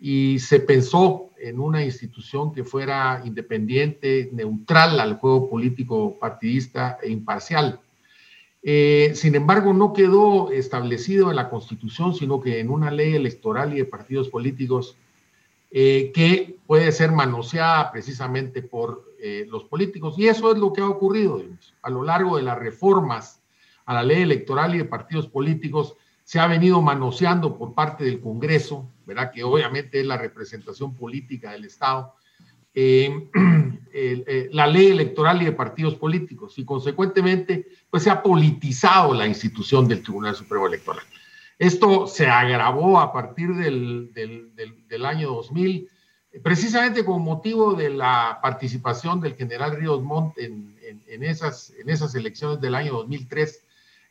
y 0.00 0.38
se 0.38 0.60
pensó 0.60 1.30
en 1.38 1.60
una 1.60 1.84
institución 1.84 2.52
que 2.52 2.64
fuera 2.64 3.22
independiente, 3.24 4.30
neutral 4.32 5.00
al 5.00 5.18
juego 5.18 5.48
político 5.48 6.16
partidista 6.18 6.98
e 7.02 7.10
imparcial. 7.10 7.80
Eh, 8.62 9.12
sin 9.14 9.34
embargo, 9.34 9.72
no 9.72 9.92
quedó 9.92 10.50
establecido 10.50 11.30
en 11.30 11.36
la 11.36 11.48
Constitución, 11.48 12.14
sino 12.14 12.40
que 12.40 12.58
en 12.58 12.70
una 12.70 12.90
ley 12.90 13.14
electoral 13.14 13.72
y 13.72 13.76
de 13.76 13.84
partidos 13.84 14.28
políticos 14.28 14.96
eh, 15.70 16.10
que 16.14 16.56
puede 16.66 16.90
ser 16.92 17.12
manoseada 17.12 17.92
precisamente 17.92 18.62
por 18.62 19.04
eh, 19.20 19.46
los 19.48 19.64
políticos. 19.64 20.14
Y 20.18 20.26
eso 20.26 20.52
es 20.52 20.58
lo 20.58 20.72
que 20.72 20.80
ha 20.80 20.88
ocurrido 20.88 21.42
a 21.82 21.90
lo 21.90 22.02
largo 22.02 22.36
de 22.36 22.42
las 22.42 22.58
reformas 22.58 23.40
a 23.84 23.94
la 23.94 24.02
ley 24.02 24.22
electoral 24.22 24.74
y 24.74 24.78
de 24.78 24.84
partidos 24.84 25.28
políticos 25.28 25.96
se 26.28 26.38
ha 26.38 26.46
venido 26.46 26.82
manoseando 26.82 27.56
por 27.56 27.72
parte 27.72 28.04
del 28.04 28.20
Congreso, 28.20 28.86
¿verdad? 29.06 29.32
Que 29.32 29.42
obviamente 29.42 29.98
es 29.98 30.04
la 30.04 30.18
representación 30.18 30.94
política 30.94 31.52
del 31.52 31.64
Estado, 31.64 32.12
eh, 32.74 33.30
eh, 33.94 34.50
la 34.52 34.66
ley 34.66 34.88
electoral 34.88 35.40
y 35.40 35.46
de 35.46 35.52
partidos 35.52 35.94
políticos 35.94 36.58
y 36.58 36.66
consecuentemente 36.66 37.68
pues 37.88 38.02
se 38.02 38.10
ha 38.10 38.22
politizado 38.22 39.14
la 39.14 39.26
institución 39.26 39.88
del 39.88 40.02
Tribunal 40.02 40.36
Supremo 40.36 40.66
Electoral. 40.66 41.02
Esto 41.58 42.06
se 42.06 42.26
agravó 42.26 43.00
a 43.00 43.10
partir 43.10 43.54
del, 43.54 44.10
año 45.06 45.28
2000, 45.28 45.88
precisamente 46.42 47.06
con 47.06 47.22
motivo 47.22 47.72
de 47.72 47.88
la 47.88 48.38
participación 48.42 49.22
del 49.22 49.34
general 49.34 49.76
Ríos 49.76 50.02
Montt 50.02 50.36
en 50.36 51.22
esas 51.24 52.14
elecciones 52.14 52.60
del 52.60 52.74
año 52.74 52.92
2003 52.92 53.64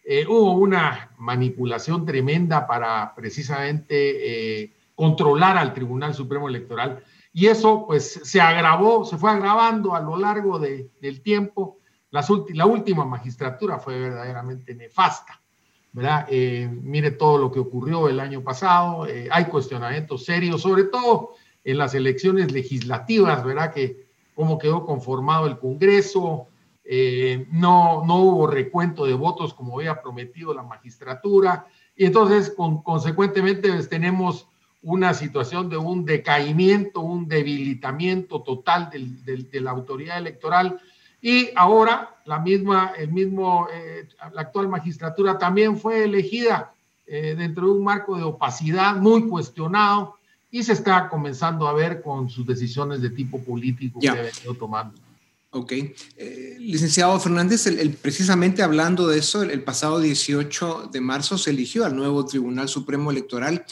eh, 0.10 0.26
hubo 0.26 0.54
una 0.54 1.12
manipulación 1.18 2.06
tremenda 2.06 2.66
para 2.66 3.14
precisamente 3.14 4.62
eh, 4.62 4.74
controlar 4.96 5.58
al 5.58 5.74
Tribunal 5.74 6.14
Supremo 6.14 6.48
Electoral 6.48 7.04
y 7.34 7.48
eso 7.48 7.84
pues 7.86 8.22
se 8.24 8.40
agravó, 8.40 9.04
se 9.04 9.18
fue 9.18 9.32
agravando 9.32 9.94
a 9.96 10.00
lo 10.00 10.16
largo 10.16 10.60
de, 10.60 10.92
del 11.02 11.20
tiempo. 11.22 11.80
la 12.10 12.66
última 12.66 13.04
magistratura 13.04 13.80
fue 13.80 14.00
verdaderamente 14.00 14.74
nefasta, 14.76 15.42
¿verdad? 15.92 16.26
Eh, 16.30 16.70
mire 16.72 17.12
todo 17.12 17.38
lo 17.38 17.52
que 17.52 17.60
ocurrió 17.60 18.08
el 18.08 18.22
año 18.22 18.42
pasado, 18.42 19.06
hay 19.30 19.46
cuestionamientos 19.46 20.24
serios, 20.24 20.62
sobre 20.62 20.86
todo 20.86 21.34
en 21.66 21.78
las 21.78 21.94
elecciones 21.96 22.54
legislativas, 22.54 23.44
¿verdad? 23.44 23.74
Que 23.74 24.08
cómo 24.36 24.58
quedó 24.58 24.86
conformado 24.86 25.48
el 25.48 25.60
Congreso, 25.60 26.48
eh, 26.90 27.46
no, 27.52 28.06
no 28.06 28.16
hubo 28.18 28.48
recuento 28.48 29.06
de 29.06 29.14
votos 29.14 29.54
como 29.54 29.78
había 29.78 30.02
prometido 30.02 30.54
la 30.54 30.64
magistratura, 30.64 31.68
y 31.96 32.06
entonces 32.06 32.54
consecuentemente 32.84 33.72
pues, 33.72 33.90
tenemos 33.90 34.48
una 34.82 35.14
situación 35.14 35.70
de 35.70 35.76
un 35.78 36.06
decaimiento, 36.06 37.02
un 37.02 37.28
debilitamiento 37.28 38.42
total 38.42 38.90
de 38.90 39.62
la 39.62 39.72
autoridad 39.72 40.18
electoral, 40.18 40.80
y 41.22 41.50
ahora 41.56 42.16
la 42.26 42.40
misma, 42.40 42.94
el 42.98 43.12
mismo, 43.12 43.68
eh, 43.74 44.08
la 44.34 44.42
actual 44.42 44.70
magistratura 44.70 45.38
también 45.38 45.78
fue 45.78 46.04
elegida 46.04 46.74
eh, 47.06 47.36
dentro 47.38 47.66
de 47.66 47.72
un 47.72 47.84
marco 47.84 48.16
de 48.16 48.24
opacidad 48.24 48.96
muy 48.96 49.28
cuestionado, 49.28 50.16
y 50.50 50.64
se 50.64 50.72
está 50.72 51.10
comenzando 51.10 51.68
a 51.68 51.74
ver 51.74 52.02
con 52.02 52.30
sus 52.30 52.46
decisiones 52.48 53.02
de 53.02 53.10
tipo 53.10 53.44
político 53.44 54.00
que 54.00 54.08
ha 54.08 54.14
venido 54.14 54.54
tomando. 54.58 55.07
Ok. 55.58 55.72
Eh, 56.18 56.58
licenciado 56.60 57.20
Fernández, 57.20 57.66
el, 57.66 57.92
precisamente 57.94 58.62
hablando 58.62 59.08
de 59.08 59.18
eso, 59.18 59.42
el, 59.42 59.64
pasado 59.64 60.00
18 60.00 60.90
de 60.92 61.02
marzo 61.02 61.38
se 61.38 61.50
eligió 61.50 61.84
al 61.84 61.96
nuevo 61.96 62.26
Tribunal 62.26 62.70
Supremo 62.70 63.10
Electoral, 63.10 63.66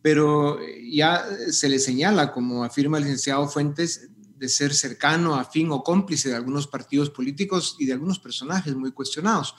pero 0.00 0.58
ya 0.88 1.24
se 1.50 1.68
le 1.68 1.80
señala, 1.80 2.30
como 2.30 2.62
afirma 2.62 2.98
el 2.98 3.04
licenciado 3.04 3.48
Fuentes, 3.48 4.10
de 4.36 4.48
ser 4.48 4.72
cercano, 4.72 5.34
afín 5.34 5.72
o 5.72 5.82
cómplice 5.82 6.28
de 6.28 6.36
algunos 6.36 6.68
partidos 6.68 7.10
políticos 7.10 7.76
y 7.80 7.86
de 7.86 7.94
algunos 7.94 8.20
personajes 8.20 8.76
muy 8.76 8.92
cuestionados. 8.92 9.56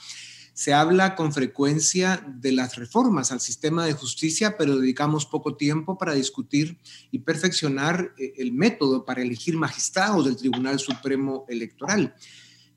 Se 0.60 0.74
habla 0.74 1.16
con 1.16 1.32
frecuencia 1.32 2.22
de 2.36 2.52
las 2.52 2.76
reformas 2.76 3.32
al 3.32 3.40
sistema 3.40 3.86
de 3.86 3.94
justicia, 3.94 4.58
pero 4.58 4.76
dedicamos 4.76 5.24
poco 5.24 5.56
tiempo 5.56 5.96
para 5.96 6.12
discutir 6.12 6.76
y 7.10 7.20
perfeccionar 7.20 8.12
eh, 8.18 8.34
el 8.36 8.52
método 8.52 9.06
para 9.06 9.22
elegir 9.22 9.56
magistrados 9.56 10.26
del 10.26 10.36
Tribunal 10.36 10.78
Supremo 10.78 11.46
Electoral. 11.48 12.14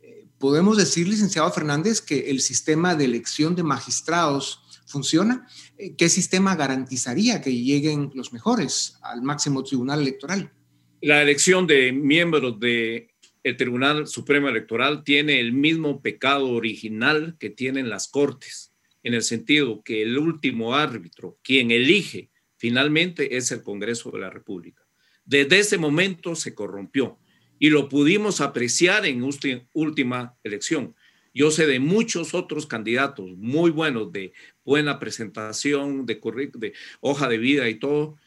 Eh, 0.02 0.28
podemos 0.38 0.78
decir, 0.78 1.10
licenciado 1.10 1.52
Fernández, 1.52 2.00
que 2.00 2.30
el 2.30 2.40
sistema 2.40 2.96
de 2.96 3.04
elección 3.04 3.54
de 3.54 3.64
magistrados 3.64 4.62
funciona. 4.86 5.46
Eh, 5.78 5.98
¿Qué 5.98 6.08
sistema 6.08 6.56
garantizaría 6.56 7.42
que 7.42 7.54
lleguen 7.54 8.12
los 8.14 8.32
mejores 8.32 8.98
al 9.02 9.24
máximo 9.24 9.62
tribunal 9.62 10.00
electoral? 10.00 10.54
La 11.02 11.22
elección 11.22 11.68
de 11.68 11.92
miembros 11.92 12.58
de 12.62 13.13
el 13.44 13.58
Tribunal 13.58 14.08
Supremo 14.08 14.48
Electoral 14.48 15.04
tiene 15.04 15.40
el 15.40 15.52
mismo 15.52 16.02
pecado 16.02 16.50
original 16.50 17.36
que 17.40 17.50
tienen 17.50 17.90
las 17.90 18.08
Cortes, 18.08 18.74
en 19.04 19.14
el 19.14 19.22
sentido 19.22 19.84
que 19.84 20.02
el 20.02 20.18
último 20.18 20.76
árbitro, 20.76 21.38
quien 21.44 21.72
elige 21.72 22.30
finalmente, 22.56 23.36
es 23.36 23.52
el 23.52 23.62
Congreso 23.62 24.12
de 24.12 24.20
la 24.20 24.30
República. 24.30 24.84
Desde 25.26 25.60
ese 25.60 25.78
momento 25.78 26.36
se 26.36 26.56
corrompió 26.56 27.20
y 27.60 27.70
lo 27.70 27.90
pudimos 27.90 28.40
apreciar 28.40 29.06
en 29.06 29.24
última 29.74 30.38
elección. 30.44 30.96
Yo 31.34 31.52
sé 31.52 31.66
de 31.66 31.80
muchos 31.80 32.34
otros 32.34 32.66
candidatos 32.66 33.32
muy 33.38 33.72
buenos, 33.72 34.12
de 34.14 34.32
buena 34.64 35.00
presentación, 35.00 36.06
de, 36.06 36.22
de 36.56 36.74
hoja 37.02 37.28
de 37.28 37.38
vida 37.38 37.68
y 37.68 37.76
todo, 37.76 38.18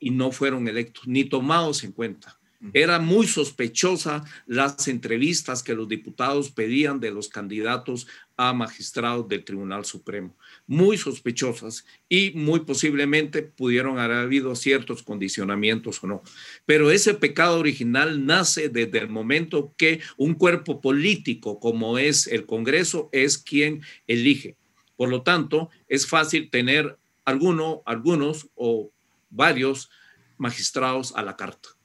y 0.00 0.10
no 0.10 0.30
fueron 0.32 0.68
electos 0.68 1.06
ni 1.06 1.24
tomados 1.24 1.84
en 1.84 1.92
cuenta. 1.92 2.37
Era 2.72 2.98
muy 2.98 3.28
sospechosa 3.28 4.24
las 4.46 4.88
entrevistas 4.88 5.62
que 5.62 5.74
los 5.74 5.88
diputados 5.88 6.50
pedían 6.50 6.98
de 6.98 7.12
los 7.12 7.28
candidatos 7.28 8.08
a 8.36 8.52
magistrados 8.52 9.28
del 9.28 9.44
Tribunal 9.44 9.84
Supremo. 9.84 10.36
Muy 10.66 10.98
sospechosas 10.98 11.86
y 12.08 12.32
muy 12.32 12.60
posiblemente 12.60 13.42
pudieron 13.42 14.00
haber 14.00 14.18
habido 14.18 14.56
ciertos 14.56 15.04
condicionamientos 15.04 16.02
o 16.02 16.08
no. 16.08 16.22
Pero 16.66 16.90
ese 16.90 17.14
pecado 17.14 17.60
original 17.60 18.26
nace 18.26 18.68
desde 18.68 18.98
el 18.98 19.08
momento 19.08 19.72
que 19.76 20.00
un 20.16 20.34
cuerpo 20.34 20.80
político 20.80 21.60
como 21.60 21.96
es 21.96 22.26
el 22.26 22.44
Congreso 22.44 23.08
es 23.12 23.38
quien 23.38 23.82
elige. 24.08 24.56
Por 24.96 25.10
lo 25.10 25.22
tanto, 25.22 25.70
es 25.86 26.08
fácil 26.08 26.50
tener 26.50 26.98
alguno, 27.24 27.82
algunos 27.86 28.48
o 28.56 28.90
varios 29.30 29.90
magistrados 30.38 31.14
a 31.14 31.22
la 31.22 31.36
carta. 31.36 31.77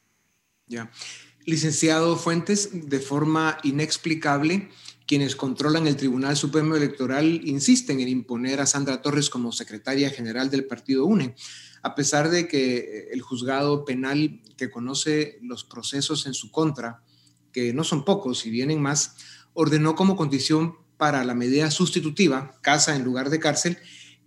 Licenciado 1.46 2.16
Fuentes, 2.16 2.70
de 2.72 3.00
forma 3.00 3.58
inexplicable, 3.64 4.70
quienes 5.06 5.36
controlan 5.36 5.88
el 5.88 5.98
Tribunal 5.98 6.38
Supremo 6.38 6.76
Electoral 6.76 7.42
insisten 7.44 8.00
en 8.00 8.08
imponer 8.08 8.62
a 8.62 8.66
Sandra 8.66 9.02
Torres 9.02 9.30
como 9.30 9.52
secretaria 9.52 10.10
general 10.10 10.50
del 10.50 10.66
partido 10.66 11.06
UNE, 11.06 11.36
a 11.82 11.96
pesar 11.96 12.30
de 12.30 12.48
que 12.48 13.10
el 13.12 13.22
juzgado 13.22 13.84
penal 13.84 14.42
que 14.56 14.72
conoce 14.72 15.40
los 15.42 15.66
procesos 15.66 16.26
en 16.26 16.34
su 16.34 16.50
contra, 16.52 17.04
que 17.52 17.74
no 17.74 17.84
son 17.84 18.06
pocos 18.06 18.46
y 18.46 18.50
vienen 18.50 18.82
más, 18.82 19.18
ordenó 19.54 19.96
como 19.96 20.16
condición 20.16 20.78
para 20.98 21.26
la 21.26 21.34
medida 21.34 21.70
sustitutiva, 21.72 22.58
casa 22.62 22.96
en 22.96 23.04
lugar 23.04 23.30
de 23.30 23.40
cárcel, 23.40 23.78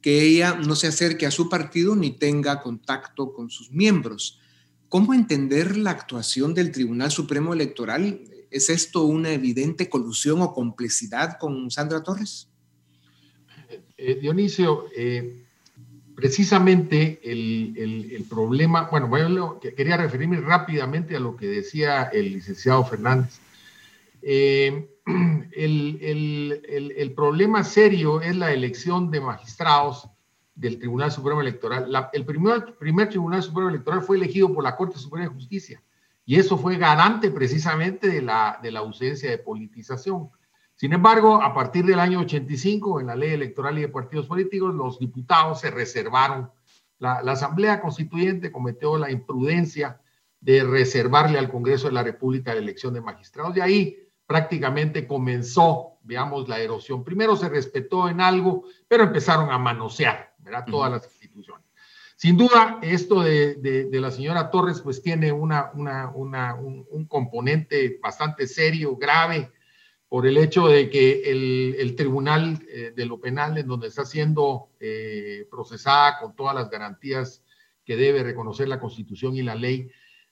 que 0.03 0.23
ella 0.23 0.55
no 0.55 0.77
se 0.77 0.87
acerque 0.87 1.27
a 1.27 1.31
su 1.31 1.49
partido 1.49 1.97
ni 1.97 2.11
tenga 2.11 2.61
contacto 2.63 3.33
con 3.33 3.49
sus 3.51 3.71
miembros. 3.71 4.39
¿Cómo 4.89 5.15
entender 5.15 5.77
la 5.77 5.91
actuación 5.91 6.55
del 6.55 6.71
Tribunal 6.71 7.11
Supremo 7.11 7.53
Electoral? 7.53 8.21
¿Es 8.51 8.71
esto 8.71 9.05
una 9.05 9.33
evidente 9.33 9.89
colusión 9.89 10.41
o 10.43 10.53
complicidad 10.53 11.39
con 11.39 11.71
Sandra 11.71 12.03
Torres? 12.03 12.49
Eh, 13.97 14.19
Dionisio, 14.21 14.87
eh, 14.97 15.45
precisamente 16.15 17.21
el, 17.23 18.25
problema, 18.29 18.89
bueno, 18.91 19.59
quería 19.61 19.97
referirme 19.97 20.41
rápidamente 20.41 21.17
a 21.17 21.21
lo 21.21 21.37
que 21.37 21.47
decía 21.47 22.05
el 22.05 22.33
licenciado 22.33 22.85
Fernández. 22.85 23.39
Eh, 24.23 24.89
el, 25.53 27.13
problema 27.15 27.65
serio 27.65 28.21
es 28.21 28.37
la 28.37 28.53
elección 28.53 29.11
de 29.11 29.21
magistrados 29.21 30.09
del 30.57 30.79
Tribunal 30.79 31.13
Supremo 31.13 31.43
Electoral. 31.43 32.11
el 32.13 32.25
primer, 32.25 32.77
primer 32.79 33.09
Tribunal 33.11 33.43
Supremo 33.43 33.69
Electoral 33.69 34.03
fue 34.03 34.17
elegido 34.17 34.53
por 34.53 34.65
la 34.65 34.75
Corte 34.75 34.99
Suprema 34.99 35.29
de 35.29 35.35
Justicia 35.35 35.83
y 36.25 36.37
eso 36.37 36.59
fue 36.59 36.77
garante 36.77 37.31
precisamente 37.31 38.09
de 38.09 38.23
la, 38.23 38.59
de 38.61 38.73
la 38.73 38.81
ausencia 38.81 39.31
de 39.31 39.39
politización. 39.39 40.31
Sin 40.75 40.93
embargo, 40.93 41.41
a 41.41 41.55
partir 41.55 41.85
del 41.85 42.01
año 42.01 42.21
85, 42.21 43.01
en 43.01 43.07
la 43.07 43.15
ley 43.15 43.33
electoral 43.33 43.79
y 43.79 43.83
de 43.83 43.89
partidos 43.89 44.27
políticos, 44.27 44.75
los 44.75 44.99
diputados 44.99 45.61
se 45.61 45.71
reservaron. 45.71 46.51
La, 46.99 47.23
la 47.23 47.33
Asamblea 47.33 47.81
Constituyente 47.81 48.51
cometió 48.51 48.99
la 48.99 49.11
imprudencia 49.11 50.01
de 50.41 50.65
reservarle 50.65 51.39
al 51.39 51.51
Congreso 51.51 51.87
de 51.87 51.95
la 51.95 52.03
República 52.03 52.53
la 52.53 52.61
elección 52.61 52.93
de 52.93 53.01
magistrados. 53.01 53.57
Y 53.57 53.61
ahí 53.61 54.09
prácticamente 54.27 55.07
comenzó, 55.07 55.99
veamos, 56.03 56.49
la 56.49 56.59
erosión. 56.59 57.05
Primero 57.05 57.37
se 57.37 57.49
respetó 57.49 58.09
en 58.09 58.21
algo, 58.21 58.65
pero 58.89 59.05
empezaron 59.05 59.51
a 59.51 59.59
manosear 59.59 60.26
Todas 60.71 60.93
las 60.93 61.05
instituciones. 61.05 61.67
Sin 62.17 62.39
duda, 62.39 62.79
esto 62.81 63.21
de, 63.21 63.89
la 63.93 64.11
señora 64.11 64.51
Torres, 64.51 64.81
pues 64.81 65.03
tiene 65.03 65.33
una, 65.33 65.71
un, 65.75 67.07
componente 67.09 67.99
bastante 68.03 68.47
serio, 68.47 68.97
grave, 68.97 69.53
por 70.09 70.27
el 70.27 70.39
hecho 70.39 70.67
de 70.67 70.89
que 70.89 71.31
el, 71.79 71.95
Tribunal 71.95 72.59
eh, 72.71 72.93
de 72.97 73.05
lo 73.05 73.21
Penal, 73.21 73.59
en 73.59 73.67
donde 73.67 73.89
está 73.89 74.07
siendo 74.07 74.71
eh, 74.81 75.47
procesada 75.51 76.19
con 76.19 76.35
todas 76.35 76.55
las 76.55 76.71
garantías 76.71 77.45
que 77.85 77.97
debe 77.97 78.23
reconocer 78.23 78.67
la 78.67 78.81
Constitución 78.81 79.37
y 79.37 79.43
la 79.43 79.55
ley, 79.55 79.91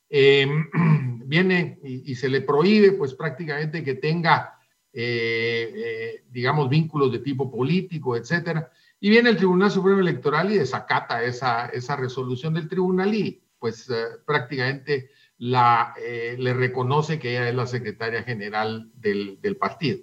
em, 0.09 0.71
viene 1.27 1.79
y, 1.85 2.15
se 2.15 2.31
le 2.31 2.41
prohíbe, 2.41 2.93
pues 2.93 3.13
prácticamente 3.13 3.85
que 3.85 3.97
tenga, 3.97 4.59
eh, 4.91 6.25
digamos, 6.31 6.71
vínculos 6.71 7.13
de 7.13 7.19
tipo 7.19 7.51
político, 7.51 8.17
etcétera. 8.17 8.73
Y 9.05 9.11
viene 9.11 9.29
el 9.29 9.37
Tribunal 9.37 9.71
Supremo 9.71 10.01
Electoral 10.01 10.51
y 10.51 10.57
desacata 10.57 11.23
esa, 11.23 11.67
esa 11.67 11.95
resolución 11.95 12.55
del 12.55 12.71
tribunal 12.71 13.15
y 13.15 13.45
pues 13.59 13.91
eh, 13.91 13.97
prácticamente 14.25 15.11
la, 15.37 15.93
eh, 16.03 16.37
le 16.39 16.55
reconoce 16.55 17.19
que 17.19 17.33
ella 17.33 17.51
es 17.51 17.55
la 17.55 17.67
secretaria 17.67 18.23
general 18.23 18.91
del, 18.95 19.39
del 19.43 19.59
partido. 19.59 19.99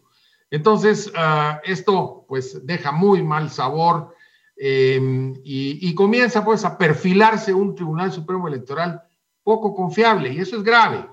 Entonces, 0.51 1.11
ah, 1.15 1.61
esto 1.63 2.25
pues 2.27 2.63
deja 2.63 2.91
muy 2.91 3.23
mal 3.23 3.49
sabor 3.49 4.13
em, 4.55 5.33
y, 5.43 5.79
y, 5.81 5.95
comienza 5.95 6.45
pues 6.45 6.63
a 6.63 6.77
perfilarse 6.77 7.55
un 7.55 7.73
Tribunal 7.73 8.11
Supremo 8.11 8.47
Electoral 8.47 9.01
poco 9.41 9.73
confiable 9.73 10.31
y 10.31 10.41
eso 10.41 10.57
es 10.57 10.61
grave 10.61 11.07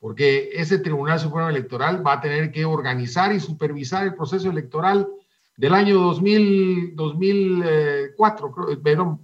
porque 0.00 0.50
ese 0.54 0.80
Tribunal 0.80 1.20
Supremo 1.20 1.48
Electoral 1.48 2.04
va 2.04 2.14
a 2.14 2.20
tener 2.20 2.50
que 2.50 2.64
organizar 2.64 3.32
y 3.32 3.38
supervisar 3.38 4.02
el 4.02 4.16
proceso 4.16 4.50
electoral 4.50 5.08
del 5.58 5.74
año 5.74 5.98
2000, 5.98 6.94
2004, 6.94 8.54
perdón, 8.80 9.20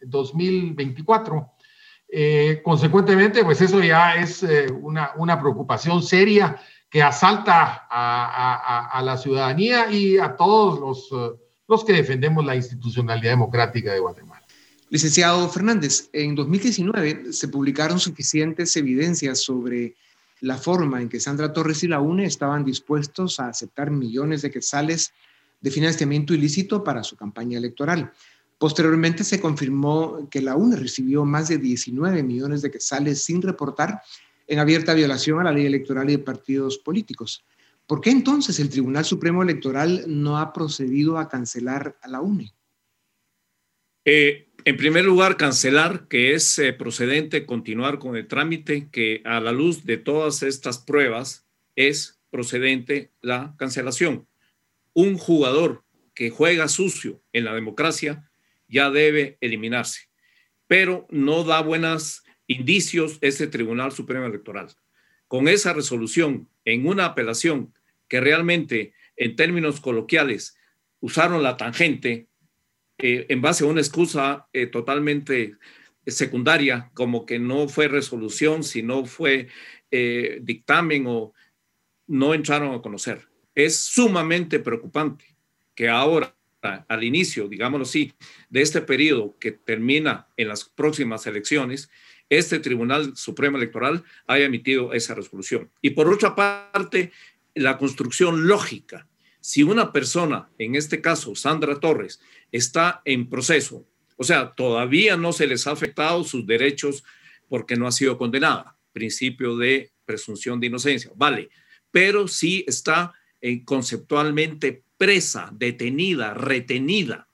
2024. 0.00 1.52
consecuentemente, 2.64 3.44
pues 3.44 3.60
eso 3.60 3.82
ya 3.82 4.14
es 4.14 4.42
eh, 4.42 4.66
una, 4.72 5.12
una, 5.16 5.38
preocupación 5.38 6.02
seria 6.02 6.56
que 6.88 7.02
asalta 7.02 7.86
a, 7.90 8.88
a, 8.90 9.02
la 9.02 9.18
ciudadanía 9.18 9.92
y 9.92 10.16
a 10.16 10.34
todos 10.36 10.80
los, 10.80 11.12
eh, 11.12 11.36
los 11.68 11.84
que 11.84 11.92
defendemos 11.92 12.42
la 12.42 12.56
institucionalidad 12.56 13.32
democrática 13.32 13.92
de 13.92 14.00
Guatemala. 14.00 14.46
Licenciado 14.88 15.46
Fernández, 15.50 16.08
en 16.14 16.34
2019 16.34 17.34
se 17.34 17.48
publicaron 17.48 18.00
suficientes 18.00 18.74
evidencias 18.74 19.42
sobre 19.42 19.96
la 20.40 20.56
forma 20.56 21.00
en 21.00 21.08
que 21.08 21.20
Sandra 21.20 21.52
Torres 21.52 21.82
y 21.84 21.88
la 21.88 22.00
UNE 22.00 22.24
estaban 22.24 22.64
dispuestos 22.64 23.40
a 23.40 23.48
aceptar 23.48 23.90
millones 23.90 24.42
de 24.42 24.50
quetzales 24.50 25.12
de 25.60 25.70
financiamiento 25.70 26.34
ilícito 26.34 26.82
para 26.82 27.04
su 27.04 27.16
campaña 27.16 27.58
electoral. 27.58 28.12
Posteriormente 28.58 29.24
se 29.24 29.40
confirmó 29.40 30.28
que 30.30 30.42
la 30.42 30.56
UNE 30.56 30.76
recibió 30.76 31.24
más 31.24 31.48
de 31.48 31.58
19 31.58 32.22
millones 32.22 32.62
de 32.62 32.70
quetzales 32.70 33.22
sin 33.22 33.40
reportar 33.42 34.00
en 34.46 34.58
abierta 34.58 34.94
violación 34.94 35.40
a 35.40 35.44
la 35.44 35.52
ley 35.52 35.66
electoral 35.66 36.10
y 36.10 36.16
de 36.16 36.18
partidos 36.18 36.78
políticos. 36.78 37.44
¿Por 37.86 38.00
qué 38.00 38.10
entonces 38.10 38.58
el 38.60 38.68
Tribunal 38.68 39.04
Supremo 39.04 39.42
Electoral 39.42 40.04
no 40.06 40.38
ha 40.38 40.52
procedido 40.52 41.18
a 41.18 41.28
cancelar 41.28 41.96
a 42.02 42.08
la 42.08 42.20
UNE? 42.20 42.52
Eh, 44.04 44.49
En 44.64 44.76
primer 44.76 45.04
lugar, 45.04 45.38
cancelar, 45.38 46.06
que 46.08 46.34
es 46.34 46.58
eh, 46.58 46.74
procedente 46.74 47.46
continuar 47.46 47.98
con 47.98 48.16
el 48.16 48.26
trámite, 48.26 48.88
que 48.90 49.22
a 49.24 49.40
la 49.40 49.52
luz 49.52 49.86
de 49.86 49.96
todas 49.96 50.42
estas 50.42 50.78
pruebas 50.78 51.46
es 51.76 52.20
procedente 52.30 53.10
la 53.22 53.54
cancelación. 53.58 54.26
Un 54.92 55.16
jugador 55.16 55.84
que 56.14 56.28
juega 56.28 56.68
sucio 56.68 57.22
en 57.32 57.44
la 57.46 57.54
democracia 57.54 58.30
ya 58.68 58.90
debe 58.90 59.38
eliminarse, 59.40 60.08
pero 60.66 61.06
no 61.10 61.44
da 61.44 61.62
buenos 61.62 62.24
indicios 62.46 63.18
este 63.22 63.46
Tribunal 63.46 63.92
Supremo 63.92 64.26
Electoral. 64.26 64.68
Con 65.26 65.48
esa 65.48 65.72
resolución 65.72 66.50
en 66.66 66.86
una 66.86 67.06
apelación 67.06 67.72
que 68.08 68.20
realmente 68.20 68.92
en 69.16 69.36
términos 69.36 69.80
coloquiales 69.80 70.58
usaron 71.00 71.42
la 71.42 71.56
tangente 71.56 72.28
eh, 73.02 73.26
en 73.28 73.40
base 73.40 73.64
a 73.64 73.66
una 73.66 73.80
excusa 73.80 74.46
eh, 74.52 74.66
totalmente 74.66 75.56
secundaria, 76.06 76.90
como 76.94 77.26
que 77.26 77.38
no 77.38 77.68
fue 77.68 77.88
resolución, 77.88 78.64
sino 78.64 79.04
fue 79.04 79.48
eh, 79.90 80.38
dictamen 80.42 81.06
o 81.06 81.32
no 82.06 82.34
entraron 82.34 82.74
a 82.74 82.82
conocer. 82.82 83.28
Es 83.54 83.76
sumamente 83.80 84.58
preocupante 84.58 85.24
que 85.74 85.88
ahora, 85.88 86.34
al 86.60 87.04
inicio, 87.04 87.48
digámoslo 87.48 87.84
así, 87.84 88.12
de 88.48 88.62
este 88.62 88.82
periodo 88.82 89.36
que 89.38 89.52
termina 89.52 90.28
en 90.36 90.48
las 90.48 90.64
próximas 90.64 91.26
elecciones, 91.26 91.90
este 92.28 92.60
Tribunal 92.60 93.16
Supremo 93.16 93.56
Electoral 93.56 94.04
haya 94.26 94.44
emitido 94.44 94.92
esa 94.92 95.14
resolución. 95.14 95.70
Y 95.80 95.90
por 95.90 96.08
otra 96.08 96.34
parte, 96.34 97.12
la 97.54 97.78
construcción 97.78 98.46
lógica. 98.46 99.06
Si 99.40 99.62
una 99.62 99.92
persona, 99.92 100.50
en 100.58 100.74
este 100.74 101.00
caso 101.00 101.34
Sandra 101.34 101.80
Torres, 101.80 102.20
está 102.52 103.02
en 103.04 103.28
proceso, 103.28 103.86
o 104.16 104.24
sea, 104.24 104.52
todavía 104.54 105.16
no 105.16 105.32
se 105.32 105.46
les 105.46 105.66
ha 105.66 105.72
afectado 105.72 106.24
sus 106.24 106.46
derechos 106.46 107.04
porque 107.48 107.76
no 107.76 107.86
ha 107.86 107.92
sido 107.92 108.18
condenada, 108.18 108.76
principio 108.92 109.56
de 109.56 109.92
presunción 110.04 110.60
de 110.60 110.66
inocencia, 110.66 111.10
vale, 111.16 111.48
pero 111.90 112.28
sí 112.28 112.64
está 112.66 113.14
eh, 113.40 113.64
conceptualmente 113.64 114.84
presa, 114.98 115.50
detenida, 115.54 116.34
retenida. 116.34 117.28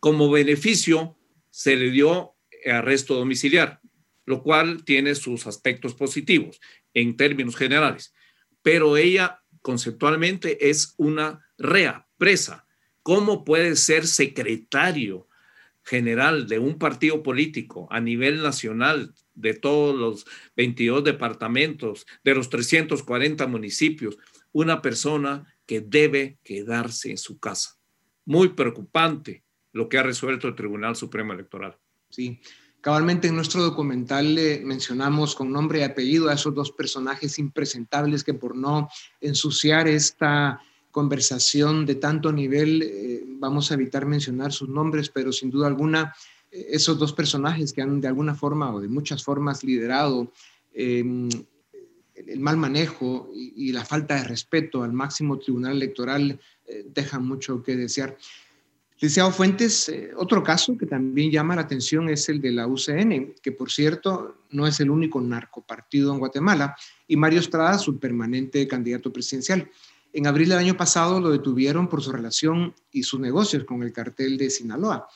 Como 0.00 0.30
beneficio 0.30 1.16
se 1.50 1.76
le 1.76 1.90
dio 1.90 2.34
arresto 2.66 3.14
domiciliar, 3.14 3.80
lo 4.24 4.42
cual 4.42 4.84
tiene 4.84 5.14
sus 5.14 5.46
aspectos 5.46 5.94
positivos 5.94 6.60
en 6.92 7.16
términos 7.16 7.54
generales, 7.54 8.12
pero 8.62 8.96
ella 8.96 9.40
conceptualmente 9.66 10.70
es 10.70 10.94
una 10.96 11.44
rea, 11.58 12.06
presa. 12.18 12.68
¿Cómo 13.02 13.44
puede 13.44 13.74
ser 13.74 14.06
secretario 14.06 15.26
general 15.82 16.46
de 16.46 16.60
un 16.60 16.78
partido 16.78 17.20
político 17.24 17.88
a 17.90 17.98
nivel 17.98 18.44
nacional 18.44 19.12
de 19.34 19.54
todos 19.54 19.96
los 19.96 20.24
22 20.54 21.02
departamentos, 21.02 22.06
de 22.22 22.36
los 22.36 22.48
340 22.48 23.48
municipios, 23.48 24.16
una 24.52 24.82
persona 24.82 25.52
que 25.66 25.80
debe 25.80 26.38
quedarse 26.44 27.10
en 27.10 27.18
su 27.18 27.40
casa? 27.40 27.76
Muy 28.24 28.50
preocupante 28.50 29.42
lo 29.72 29.88
que 29.88 29.98
ha 29.98 30.04
resuelto 30.04 30.46
el 30.46 30.54
Tribunal 30.54 30.94
Supremo 30.94 31.32
Electoral. 31.32 31.76
Sí, 32.08 32.40
Cabalmente 32.86 33.26
en 33.26 33.34
nuestro 33.34 33.64
documental 33.64 34.36
le 34.36 34.60
mencionamos 34.60 35.34
con 35.34 35.50
nombre 35.50 35.80
y 35.80 35.82
apellido 35.82 36.28
a 36.28 36.34
esos 36.34 36.54
dos 36.54 36.70
personajes 36.70 37.36
impresentables 37.40 38.22
que 38.22 38.32
por 38.32 38.54
no 38.54 38.88
ensuciar 39.20 39.88
esta 39.88 40.62
conversación 40.92 41.84
de 41.84 41.96
tanto 41.96 42.30
nivel, 42.30 42.82
eh, 42.84 43.24
vamos 43.26 43.72
a 43.72 43.74
evitar 43.74 44.06
mencionar 44.06 44.52
sus 44.52 44.68
nombres, 44.68 45.08
pero 45.08 45.32
sin 45.32 45.50
duda 45.50 45.66
alguna, 45.66 46.14
eh, 46.52 46.68
esos 46.70 46.96
dos 46.96 47.12
personajes 47.12 47.72
que 47.72 47.82
han 47.82 48.00
de 48.00 48.06
alguna 48.06 48.36
forma 48.36 48.72
o 48.72 48.80
de 48.80 48.86
muchas 48.86 49.24
formas 49.24 49.64
liderado 49.64 50.30
em, 50.72 51.28
el 52.14 52.38
mal 52.38 52.56
manejo 52.56 53.28
y, 53.34 53.72
la 53.72 53.84
falta 53.84 54.14
de 54.14 54.22
respeto 54.22 54.84
al 54.84 54.92
máximo 54.92 55.40
tribunal 55.40 55.72
electoral 55.72 56.38
eh, 56.66 56.86
dejan 56.94 57.26
mucho 57.26 57.64
que 57.64 57.74
desear. 57.74 58.16
Licenciado 58.98 59.30
Fuentes, 59.30 59.90
eh, 59.90 60.10
otro 60.16 60.42
caso 60.42 60.76
que 60.78 60.86
también 60.86 61.30
llama 61.30 61.54
la 61.54 61.62
atención 61.62 62.08
es 62.08 62.30
el 62.30 62.40
de 62.40 62.50
la 62.50 62.66
UCN, 62.66 63.34
que 63.42 63.52
por 63.52 63.70
cierto 63.70 64.38
no 64.50 64.66
es 64.66 64.80
el 64.80 64.90
único 64.90 65.20
narcopartido 65.20 66.14
en 66.14 66.18
Guatemala, 66.18 66.74
y 67.06 67.14
Mario 67.16 67.40
Estrada, 67.40 67.78
su 67.78 67.98
permanente 67.98 68.66
candidato 68.66 69.12
presidencial. 69.12 69.70
En 70.14 70.26
abril 70.26 70.48
del 70.48 70.58
año 70.58 70.78
pasado 70.78 71.20
lo 71.20 71.28
detuvieron 71.28 71.88
por 71.88 72.02
su 72.02 72.10
relación 72.10 72.74
y 72.90 73.02
sus 73.02 73.20
negocios 73.20 73.64
con 73.64 73.82
el 73.82 73.92
cartel 73.92 74.38
de 74.38 74.48
Sinaloa. 74.48 75.06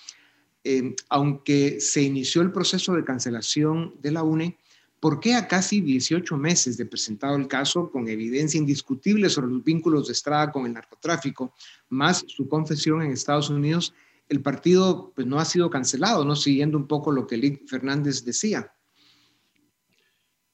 Eh, 0.63 0.95
aunque 1.09 1.81
se 1.81 2.03
inició 2.03 2.43
el 2.43 2.53
proceso 2.53 2.93
de 2.93 3.03
cancelación 3.03 3.95
de 4.03 4.11
la 4.11 4.23
UNE, 4.23 4.59
¿Por 5.01 5.19
qué 5.19 5.35
a 5.35 5.49
casi 5.49 5.81
18 5.81 6.37
meses 6.37 6.77
de 6.77 6.85
presentado 6.85 7.35
el 7.37 7.49
caso, 7.49 7.91
con 7.91 8.07
evidencia 8.07 8.59
indiscutible 8.59 9.31
sobre 9.31 9.51
los 9.51 9.65
vínculos 9.65 10.07
de 10.07 10.13
Estrada 10.13 10.53
con 10.53 10.67
el 10.67 10.75
narcotráfico, 10.75 11.55
más 11.89 12.23
su 12.29 12.47
confesión 12.47 13.01
en 13.01 13.11
Estados 13.11 13.49
Unidos, 13.49 13.95
el 14.29 14.43
partido 14.43 15.13
pues, 15.15 15.27
no 15.27 15.41
ha 15.41 15.47
sido 15.47 15.71
cancelado, 15.71 16.25
¿no? 16.25 16.37
Siguiendo 16.37 16.77
un 16.77 16.87
poco 16.87 17.13
lo 17.13 17.27
que 17.27 17.39
Lick 17.39 17.67
Fernández 17.67 18.25
decía. 18.25 18.75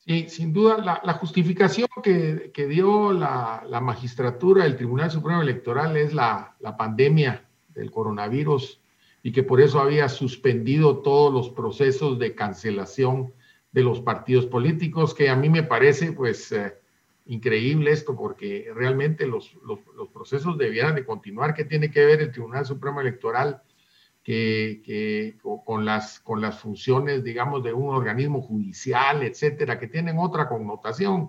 Sí, 0.06 0.26
sin 0.28 0.52
duda, 0.52 1.00
la, 1.02 1.14
justificación 1.14 1.88
que, 2.00 2.66
dio 2.68 3.12
la, 3.12 3.80
magistratura 3.82 4.62
del 4.62 4.76
Tribunal 4.76 5.10
Supremo 5.10 5.42
Electoral 5.42 5.96
es 5.96 6.14
la, 6.14 6.56
la 6.60 6.76
pandemia 6.76 7.48
del 7.70 7.90
coronavirus 7.90 8.80
y 9.24 9.32
que 9.32 9.42
por 9.42 9.60
eso 9.60 9.80
había 9.80 10.08
suspendido 10.08 10.98
todos 10.98 11.34
los 11.34 11.50
procesos 11.50 12.20
de 12.20 12.36
cancelación 12.36 13.34
de 13.76 13.82
los 13.82 14.00
partidos 14.00 14.46
políticos, 14.46 15.12
que 15.12 15.28
a 15.28 15.36
mí 15.36 15.50
me 15.50 15.62
parece 15.62 16.12
pues 16.12 16.50
eh, 16.50 16.78
increíble 17.26 17.90
esto, 17.90 18.16
porque 18.16 18.70
realmente 18.74 19.26
los, 19.26 19.54
los, 19.62 20.08
procesos 20.14 20.56
debieran 20.56 20.94
de 20.94 21.04
continuar. 21.04 21.52
¿Qué 21.52 21.66
tiene 21.66 21.90
que 21.90 22.06
ver 22.06 22.22
el 22.22 22.32
Tribunal 22.32 22.64
Supremo 22.64 23.02
Electoral 23.02 23.60
que, 24.22 24.80
que, 24.82 25.36
con, 25.66 25.84
las, 25.84 26.20
con 26.20 26.40
las 26.40 26.58
funciones, 26.58 27.22
digamos, 27.22 27.62
de 27.62 27.74
un 27.74 27.94
organismo 27.94 28.40
judicial, 28.40 29.22
etcétera, 29.22 29.78
que 29.78 29.88
tienen 29.88 30.16
otra 30.18 30.48
connotación? 30.48 31.28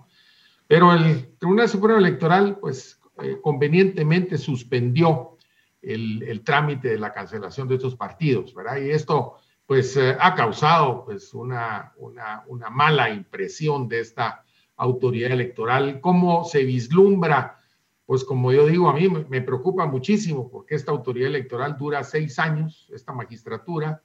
Pero 0.66 0.94
el 0.94 1.36
Tribunal 1.36 1.68
Supremo 1.68 1.98
Electoral, 1.98 2.56
pues, 2.58 2.98
eh, 3.22 3.36
convenientemente 3.42 4.38
suspendió 4.38 5.36
el, 5.82 6.22
el, 6.22 6.40
trámite 6.40 6.88
de 6.88 6.98
la 6.98 7.12
cancelación 7.12 7.68
de 7.68 7.74
estos 7.74 7.94
partidos, 7.94 8.54
¿verdad? 8.54 8.78
Y 8.78 8.88
esto 8.88 9.36
pues 9.68 9.94
eh, 9.98 10.16
ha 10.18 10.34
causado 10.34 11.04
pues 11.04 11.34
una, 11.34 11.92
una, 11.98 12.42
una, 12.46 12.70
mala 12.70 13.10
impresión 13.10 13.86
de 13.86 14.00
esta 14.00 14.42
autoridad 14.78 15.30
electoral. 15.30 16.00
¿Cómo 16.00 16.44
se 16.44 16.64
vislumbra? 16.64 17.60
Pues 18.06 18.24
como 18.24 18.50
yo 18.50 18.66
digo, 18.66 18.88
a 18.88 18.94
mí 18.94 19.10
me, 19.10 19.42
preocupa 19.42 19.84
muchísimo 19.84 20.48
porque 20.48 20.74
esta 20.74 20.90
autoridad 20.90 21.28
electoral 21.28 21.76
dura 21.76 22.02
seis 22.02 22.38
años, 22.38 22.88
esta 22.94 23.12
magistratura, 23.12 24.02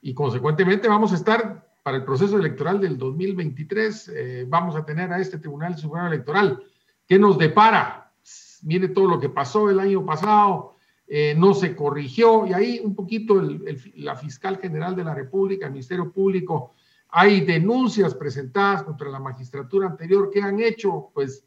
y 0.00 0.14
consecuentemente 0.14 0.88
vamos 0.88 1.12
a 1.12 1.16
estar 1.16 1.70
para 1.82 1.98
el 1.98 2.04
proceso 2.06 2.38
electoral 2.38 2.80
del 2.80 2.96
2023, 2.96 4.08
eh, 4.08 4.46
vamos 4.48 4.76
a 4.76 4.86
tener 4.86 5.12
a 5.12 5.20
este 5.20 5.36
Tribunal 5.36 5.76
Supremo 5.76 6.06
Electoral. 6.06 6.64
¿Qué 7.06 7.18
nos 7.18 7.36
depara? 7.36 8.14
Mire 8.62 8.88
todo 8.88 9.08
lo 9.08 9.20
que 9.20 9.28
pasó 9.28 9.68
el 9.68 9.78
año 9.78 10.06
pasado, 10.06 10.76
eh, 11.14 11.34
no 11.36 11.52
se 11.52 11.76
corrigió. 11.76 12.46
Y 12.46 12.54
ahí 12.54 12.80
un 12.82 12.94
poquito 12.94 13.38
la 13.96 14.16
fiscal 14.16 14.56
general 14.56 14.96
de 14.96 15.04
la 15.04 15.14
República, 15.14 15.66
el 15.66 15.72
Ministerio 15.72 16.10
Público, 16.10 16.72
hay 17.10 17.42
denuncias 17.42 18.14
presentadas 18.14 18.82
contra 18.82 19.10
la 19.10 19.18
magistratura 19.18 19.88
anterior. 19.88 20.30
Que 20.30 20.40
han 20.40 20.58
hecho, 20.58 21.10
pues 21.12 21.44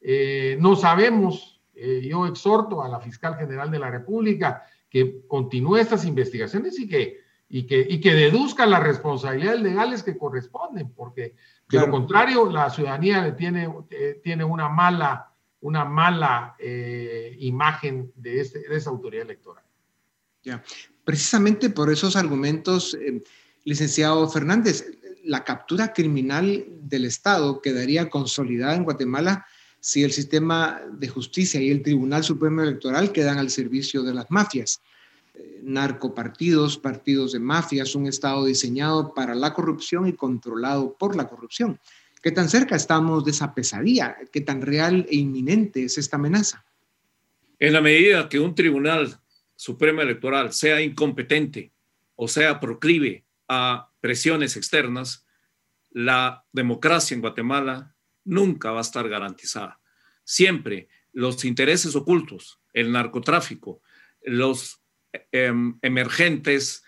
eh, 0.00 0.56
no 0.60 0.76
sabemos. 0.76 1.60
Eh, 1.74 2.06
yo 2.08 2.28
exhorto 2.28 2.80
a 2.80 2.88
la 2.88 3.00
fiscal 3.00 3.34
general 3.34 3.72
de 3.72 3.80
la 3.80 3.90
República 3.90 4.62
que 4.88 5.26
continúe 5.26 5.78
estas 5.78 6.04
investigaciones 6.04 6.78
y 6.78 6.88
que, 6.88 7.18
y 7.48 7.66
que, 7.66 7.84
y 7.90 8.00
que 8.00 8.14
deduzca 8.14 8.66
las 8.66 8.84
responsabilidades 8.84 9.62
legales 9.62 10.04
que 10.04 10.16
corresponden, 10.16 10.92
porque 10.94 11.34
de 11.68 11.80
lo 11.80 11.90
contrario 11.90 12.48
la 12.48 12.70
ciudadanía 12.70 13.34
tiene, 13.34 13.68
tiene 14.22 14.44
una 14.44 14.68
mala 14.68 15.27
una 15.60 15.84
mala 15.84 16.54
eh, 16.58 17.36
imagen 17.40 18.12
de, 18.14 18.40
este, 18.40 18.60
de, 18.60 18.76
esa 18.76 18.90
autoridad 18.90 19.24
electoral. 19.24 19.64
Ya, 20.42 20.62
precisamente 21.04 21.70
por 21.70 21.90
esos 21.90 22.16
argumentos, 22.16 22.94
eh, 22.94 23.22
licenciado 23.64 24.28
Fernández, 24.28 24.86
la 25.24 25.44
captura 25.44 25.92
criminal 25.92 26.64
del 26.82 27.04
Estado 27.04 27.60
quedaría 27.60 28.08
consolidada 28.08 28.74
en 28.74 28.84
Guatemala 28.84 29.46
si 29.80 30.02
el 30.02 30.12
sistema 30.12 30.80
de 30.92 31.08
justicia 31.08 31.60
y 31.60 31.70
el 31.70 31.82
Tribunal 31.82 32.24
Supremo 32.24 32.62
Electoral 32.62 33.12
quedan 33.12 33.38
al 33.38 33.50
servicio 33.50 34.02
de 34.02 34.14
las 34.14 34.30
mafias. 34.30 34.80
Eh, 35.34 35.60
narcopartidos, 35.62 36.78
partidos 36.78 37.32
de 37.32 37.40
mafias, 37.40 37.94
un 37.94 38.06
Estado 38.06 38.44
diseñado 38.44 39.12
para 39.14 39.34
la 39.34 39.52
corrupción 39.54 40.08
y 40.08 40.14
controlado 40.14 40.94
por 40.94 41.14
la 41.14 41.28
corrupción. 41.28 41.78
¿Qué 42.22 42.32
tan 42.32 42.48
cerca 42.48 42.76
estamos 42.76 43.24
de 43.24 43.30
esa 43.30 43.54
pesadilla? 43.54 44.16
¿Qué 44.32 44.40
tan 44.40 44.62
real 44.62 45.06
e 45.08 45.16
inminente 45.16 45.84
es 45.84 45.98
esta 45.98 46.16
amenaza? 46.16 46.64
En 47.58 47.72
la 47.72 47.80
medida 47.80 48.28
que 48.28 48.40
un 48.40 48.54
tribunal 48.54 49.20
supremo 49.56 50.02
electoral 50.02 50.52
sea 50.52 50.80
incompetente 50.80 51.72
o 52.16 52.28
sea 52.28 52.58
proclive 52.58 53.24
a 53.48 53.90
presiones 54.00 54.56
externas, 54.56 55.26
la 55.90 56.44
democracia 56.52 57.14
en 57.14 57.20
Guatemala 57.20 57.94
nunca 58.24 58.72
va 58.72 58.78
a 58.78 58.82
estar 58.82 59.08
garantizada. 59.08 59.80
Siempre 60.24 60.88
los 61.12 61.44
intereses 61.44 61.94
ocultos, 61.96 62.60
el 62.72 62.92
narcotráfico, 62.92 63.80
los 64.22 64.80
em, 65.32 65.78
emergentes 65.82 66.84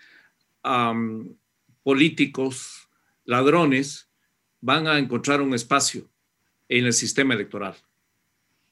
políticos, 1.83 2.89
ladrones, 3.23 4.10
van 4.61 4.87
a 4.87 4.97
encontrar 4.99 5.41
un 5.41 5.53
espacio 5.53 6.09
en 6.69 6.85
el 6.85 6.93
sistema 6.93 7.33
electoral. 7.33 7.75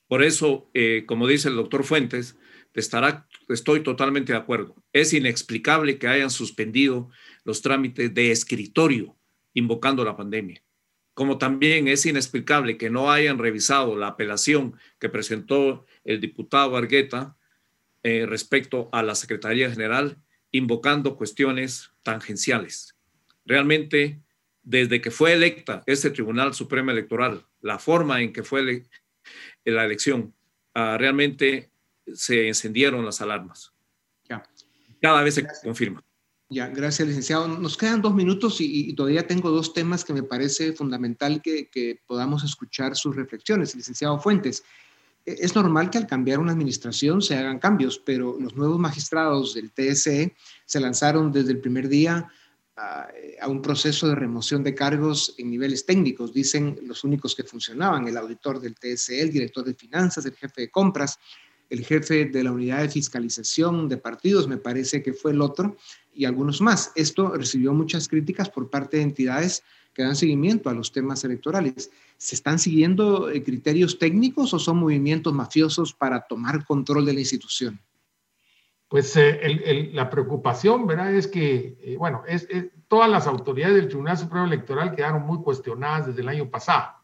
Por 0.07 0.23
eso, 0.23 0.69
eh, 0.73 1.03
como 1.05 1.27
dice 1.27 1.49
el 1.49 1.55
doctor 1.55 1.83
Fuentes, 1.83 2.37
estará, 2.73 3.27
estoy 3.49 3.83
totalmente 3.83 4.31
de 4.33 4.39
acuerdo. 4.39 4.75
Es 4.93 5.13
inexplicable 5.13 5.97
que 5.97 6.07
hayan 6.07 6.29
suspendido 6.29 7.09
los 7.43 7.61
trámites 7.61 8.13
de 8.13 8.31
escritorio 8.31 9.15
invocando 9.53 10.03
la 10.03 10.15
pandemia. 10.15 10.63
Como 11.13 11.37
también 11.37 11.87
es 11.87 12.05
inexplicable 12.05 12.77
que 12.77 12.89
no 12.89 13.11
hayan 13.11 13.37
revisado 13.37 13.97
la 13.97 14.07
apelación 14.07 14.75
que 14.99 15.09
presentó 15.09 15.85
el 16.05 16.21
diputado 16.21 16.77
Argueta 16.77 17.35
eh, 18.03 18.25
respecto 18.25 18.89
a 18.93 19.03
la 19.03 19.15
Secretaría 19.15 19.69
General, 19.69 20.17
invocando 20.51 21.17
cuestiones 21.17 21.91
tangenciales. 22.03 22.95
Realmente, 23.45 24.21
desde 24.69 25.01
que 25.01 25.09
fue 25.09 25.33
electa 25.33 25.81
este 25.87 26.11
Tribunal 26.11 26.53
Supremo 26.53 26.91
Electoral, 26.91 27.43
la 27.59 27.79
forma 27.79 28.21
en 28.21 28.31
que 28.31 28.43
fue 28.43 28.85
la 29.65 29.83
elección, 29.83 30.31
ah, 30.75 30.95
realmente 30.95 31.71
se 32.13 32.47
encendieron 32.47 33.03
las 33.03 33.19
alarmas. 33.19 33.73
Ya. 34.29 34.43
Cada 35.01 35.23
vez 35.23 35.33
se 35.33 35.47
confirma. 35.63 36.03
Ya, 36.49 36.67
gracias, 36.67 37.07
licenciado. 37.07 37.47
Nos 37.47 37.77
quedan 37.77 38.03
dos 38.03 38.13
minutos 38.13 38.57
y, 38.59 38.93
todavía 38.93 39.25
tengo 39.25 39.49
dos 39.49 39.73
temas 39.73 40.05
que 40.05 40.13
me 40.13 40.21
parece 40.21 40.73
fundamental 40.73 41.41
que, 41.41 41.67
que, 41.69 41.99
podamos 42.05 42.43
escuchar 42.43 42.95
sus 42.95 43.15
reflexiones. 43.15 43.75
Licenciado 43.75 44.19
Fuentes, 44.19 44.63
e, 45.25 45.35
es 45.39 45.55
normal 45.55 45.89
que 45.89 45.97
al 45.97 46.05
cambiar 46.05 46.37
una 46.37 46.51
administración 46.51 47.23
se 47.23 47.35
hagan 47.35 47.57
cambios, 47.57 47.97
pero 47.97 48.37
los 48.39 48.55
nuevos 48.55 48.77
magistrados 48.77 49.55
del 49.55 49.71
TSE 49.71 50.35
se 50.65 50.79
lanzaron 50.79 51.31
desde 51.31 51.53
el 51.53 51.59
primer 51.59 51.89
día 51.89 52.29
a, 52.79 53.09
a 53.41 53.47
un 53.47 53.61
proceso 53.61 54.07
de 54.07 54.15
remoción 54.15 54.63
de 54.63 54.73
cargos 54.73 55.35
en 55.37 55.49
niveles 55.49 55.85
técnicos, 55.85 56.33
dicen 56.33 56.79
los 56.83 57.03
únicos 57.03 57.35
que 57.35 57.43
funcionaban, 57.43 58.07
el 58.07 58.17
auditor 58.17 58.59
del 58.59 58.75
TSE, 58.75 59.21
el 59.21 59.31
director 59.31 59.65
de 59.65 59.73
finanzas, 59.73 60.25
el 60.25 60.35
jefe 60.35 60.61
de 60.61 60.69
compras 60.69 61.19
el 61.69 61.85
jefe 61.85 62.25
de 62.25 62.43
la 62.43 62.51
unidad 62.51 62.81
de 62.81 62.89
fiscalización 62.89 63.87
de 63.87 63.97
partidos, 63.97 64.47
me 64.47 64.57
parece 64.57 65.03
que 65.03 65.13
fue 65.13 65.31
el 65.31 65.41
otro, 65.41 65.77
y 66.13 66.25
algunos 66.25 66.61
más. 66.61 66.91
Esto 66.95 67.29
recibió 67.35 67.73
muchas 67.73 68.07
críticas 68.07 68.49
por 68.49 68.69
parte 68.69 68.97
de 68.97 69.03
entidades 69.03 69.63
que 69.93 70.03
dan 70.03 70.15
seguimiento 70.15 70.69
a 70.69 70.73
los 70.73 70.91
temas 70.91 71.23
electorales. 71.23 71.91
¿Se 72.17 72.35
están 72.35 72.59
siguiendo 72.59 73.29
eh, 73.29 73.43
criterios 73.43 73.99
técnicos 73.99 74.53
o 74.53 74.59
son 74.59 74.77
movimientos 74.77 75.33
mafiosos 75.33 75.93
para 75.93 76.21
tomar 76.21 76.65
control 76.65 77.05
de 77.05 77.13
la 77.13 77.19
institución? 77.19 77.79
Pues 78.89 79.15
eh, 79.15 79.91
la 79.93 80.09
preocupación, 80.09 80.85
¿verdad? 80.87 81.13
Es 81.13 81.27
que, 81.27 81.77
eh, 81.81 81.95
bueno, 81.97 82.23
todas 82.89 83.09
las 83.09 83.27
autoridades 83.27 83.75
del 83.75 83.87
Tribunal 83.87 84.17
Supremo 84.17 84.45
Electoral 84.45 84.93
quedaron 84.93 85.25
muy 85.25 85.37
cuestionadas 85.39 86.07
desde 86.07 86.21
el 86.21 86.27
año 86.27 86.49
pasado 86.49 86.99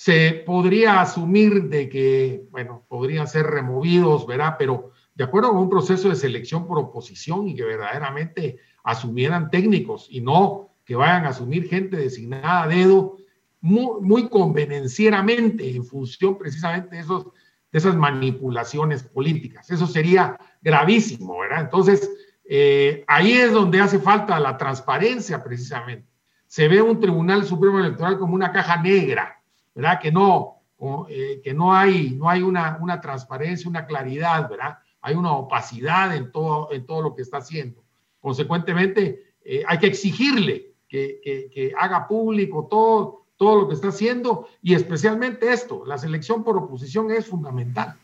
se 0.00 0.42
podría 0.46 1.02
asumir 1.02 1.64
de 1.64 1.90
que, 1.90 2.46
bueno, 2.50 2.86
podrían 2.88 3.28
ser 3.28 3.44
removidos, 3.44 4.26
¿verdad? 4.26 4.56
Pero 4.58 4.92
de 5.14 5.24
acuerdo 5.24 5.50
con 5.50 5.58
un 5.58 5.68
proceso 5.68 6.08
de 6.08 6.16
selección 6.16 6.66
por 6.66 6.78
oposición 6.78 7.46
y 7.46 7.54
que 7.54 7.64
verdaderamente 7.64 8.60
asumieran 8.82 9.50
técnicos 9.50 10.06
y 10.08 10.22
no 10.22 10.70
que 10.86 10.96
vayan 10.96 11.26
a 11.26 11.28
asumir 11.28 11.68
gente 11.68 11.98
designada 11.98 12.62
a 12.62 12.66
dedo 12.66 13.18
muy, 13.60 14.00
muy 14.00 14.28
convenencieramente 14.30 15.68
en 15.76 15.84
función 15.84 16.38
precisamente 16.38 16.96
de, 16.96 17.02
esos, 17.02 17.26
de 17.72 17.78
esas 17.78 17.96
manipulaciones 17.96 19.02
políticas. 19.02 19.70
Eso 19.70 19.86
sería 19.86 20.38
gravísimo, 20.60 21.38
¿verdad? 21.38 21.60
Entonces, 21.60 22.10
eh, 22.44 23.04
ahí 23.06 23.32
es 23.32 23.52
donde 23.52 23.80
hace 23.80 24.00
falta 24.00 24.40
la 24.40 24.56
transparencia 24.56 25.42
precisamente. 25.42 26.08
Se 26.46 26.66
ve 26.66 26.82
un 26.82 26.98
Tribunal 26.98 27.44
Supremo 27.44 27.78
Electoral 27.78 28.18
como 28.18 28.34
una 28.34 28.50
caja 28.50 28.82
negra, 28.82 29.40
¿verdad? 29.74 30.00
Que 30.00 30.10
no, 30.10 30.62
eh, 31.08 31.40
que 31.44 31.54
no 31.54 31.72
hay, 31.72 32.10
no 32.10 32.28
hay 32.28 32.42
una, 32.42 32.78
una 32.80 33.00
transparencia, 33.00 33.70
una 33.70 33.86
claridad, 33.86 34.48
¿verdad? 34.48 34.78
Hay 35.00 35.14
una 35.14 35.32
opacidad 35.32 36.14
en 36.16 36.32
todo, 36.32 36.72
en 36.72 36.84
todo 36.86 37.02
lo 37.02 37.14
que 37.14 37.22
está 37.22 37.36
haciendo. 37.36 37.84
Consecuentemente, 38.18 39.34
eh, 39.44 39.62
hay 39.66 39.78
que 39.78 39.86
exigirle 39.86 40.74
que, 40.88 41.20
que, 41.22 41.72
haga 41.78 42.08
público 42.08 42.66
todo, 42.68 43.26
todo 43.40 43.62
lo 43.62 43.68
que 43.68 43.74
está 43.74 43.88
haciendo 43.88 44.50
y 44.62 44.74
especialmente 44.74 45.50
esto, 45.50 45.82
la 45.86 45.96
selección 45.96 46.44
por 46.44 46.58
oposición 46.58 47.10
es 47.10 47.24
fundamental. 47.24 47.96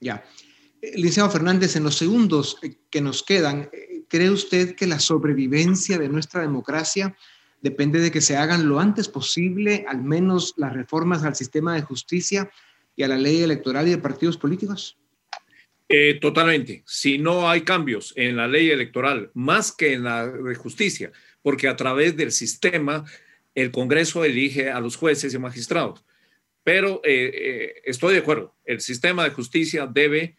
Ya. 0.00 0.24
Licenciado 0.82 1.30
Fernández, 1.30 1.76
en 1.76 1.84
los 1.84 1.94
segundos 1.94 2.58
que 2.90 3.00
nos 3.00 3.22
quedan, 3.22 3.70
¿cree 4.08 4.30
usted 4.30 4.74
que 4.74 4.88
la 4.88 4.98
sobrevivencia 4.98 5.96
de 5.96 6.08
nuestra 6.08 6.40
democracia 6.40 7.14
depende 7.60 8.00
de 8.00 8.10
que 8.10 8.20
se 8.20 8.36
hagan 8.36 8.68
lo 8.68 8.80
antes 8.80 9.08
posible, 9.08 9.84
al 9.86 10.02
menos 10.02 10.54
las 10.56 10.72
reformas 10.72 11.22
al 11.22 11.36
sistema 11.36 11.76
de 11.76 11.82
justicia 11.82 12.50
y 12.96 13.04
a 13.04 13.08
la 13.08 13.16
ley 13.16 13.42
electoral 13.42 13.86
y 13.86 13.92
de 13.92 13.98
partidos 13.98 14.38
políticos? 14.38 14.98
Eh, 15.88 16.18
totalmente. 16.20 16.82
Si 16.84 17.16
no 17.16 17.48
hay 17.48 17.60
cambios 17.60 18.12
en 18.16 18.34
la 18.34 18.48
ley 18.48 18.70
electoral, 18.70 19.30
más 19.34 19.70
que 19.70 19.92
en 19.92 20.02
la 20.02 20.26
de 20.26 20.56
justicia, 20.56 21.12
porque 21.42 21.68
a 21.68 21.76
través 21.76 22.16
del 22.16 22.32
sistema 22.32 23.04
el 23.54 23.70
Congreso 23.70 24.24
elige 24.24 24.70
a 24.70 24.80
los 24.80 24.96
jueces 24.96 25.34
y 25.34 25.38
magistrados. 25.38 26.04
Pero 26.62 27.00
eh, 27.04 27.30
eh, 27.34 27.82
estoy 27.84 28.14
de 28.14 28.20
acuerdo, 28.20 28.54
el 28.64 28.80
sistema 28.80 29.24
de 29.24 29.30
justicia 29.30 29.86
debe 29.86 30.36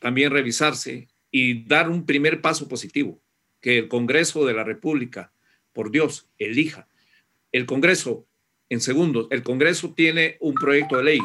también 0.00 0.30
revisarse 0.30 1.08
y 1.30 1.64
dar 1.64 1.90
un 1.90 2.06
primer 2.06 2.40
paso 2.40 2.68
positivo, 2.68 3.20
que 3.60 3.80
el 3.80 3.88
Congreso 3.88 4.46
de 4.46 4.54
la 4.54 4.64
República 4.64 5.32
por 5.72 5.90
Dios, 5.90 6.28
elija. 6.38 6.88
El 7.50 7.66
Congreso, 7.66 8.26
en 8.68 8.80
segundos, 8.80 9.26
el 9.30 9.42
Congreso 9.42 9.94
tiene 9.94 10.36
un 10.40 10.54
proyecto 10.54 10.98
de 10.98 11.04
ley 11.04 11.20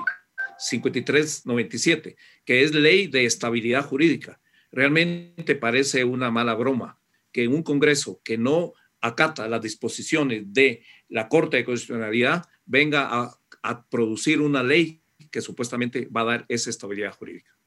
5397, 0.59 2.15
que 2.45 2.63
es 2.63 2.73
ley 2.73 3.07
de 3.07 3.25
estabilidad 3.25 3.85
jurídica. 3.85 4.39
Realmente 4.71 5.55
parece 5.55 6.03
una 6.03 6.31
mala 6.31 6.55
broma 6.55 6.99
que 7.31 7.47
un 7.47 7.63
Congreso 7.63 8.19
que 8.23 8.37
no 8.37 8.73
acata 9.07 9.47
las 9.47 9.61
disposiciones 9.61 10.43
de 10.53 10.83
la 11.09 11.27
Corte 11.27 11.57
de 11.57 11.65
Constitucionalidad 11.65 12.45
venga 12.65 13.07
a, 13.09 13.39
a 13.63 13.85
producir 13.85 14.41
una 14.41 14.63
ley 14.63 15.01
que 15.31 15.41
supuestamente 15.41 16.07
va 16.15 16.21
a 16.21 16.25
dar 16.25 16.45
esa 16.47 16.69
estabilidad 16.69 17.13
jurídica. 17.13 17.57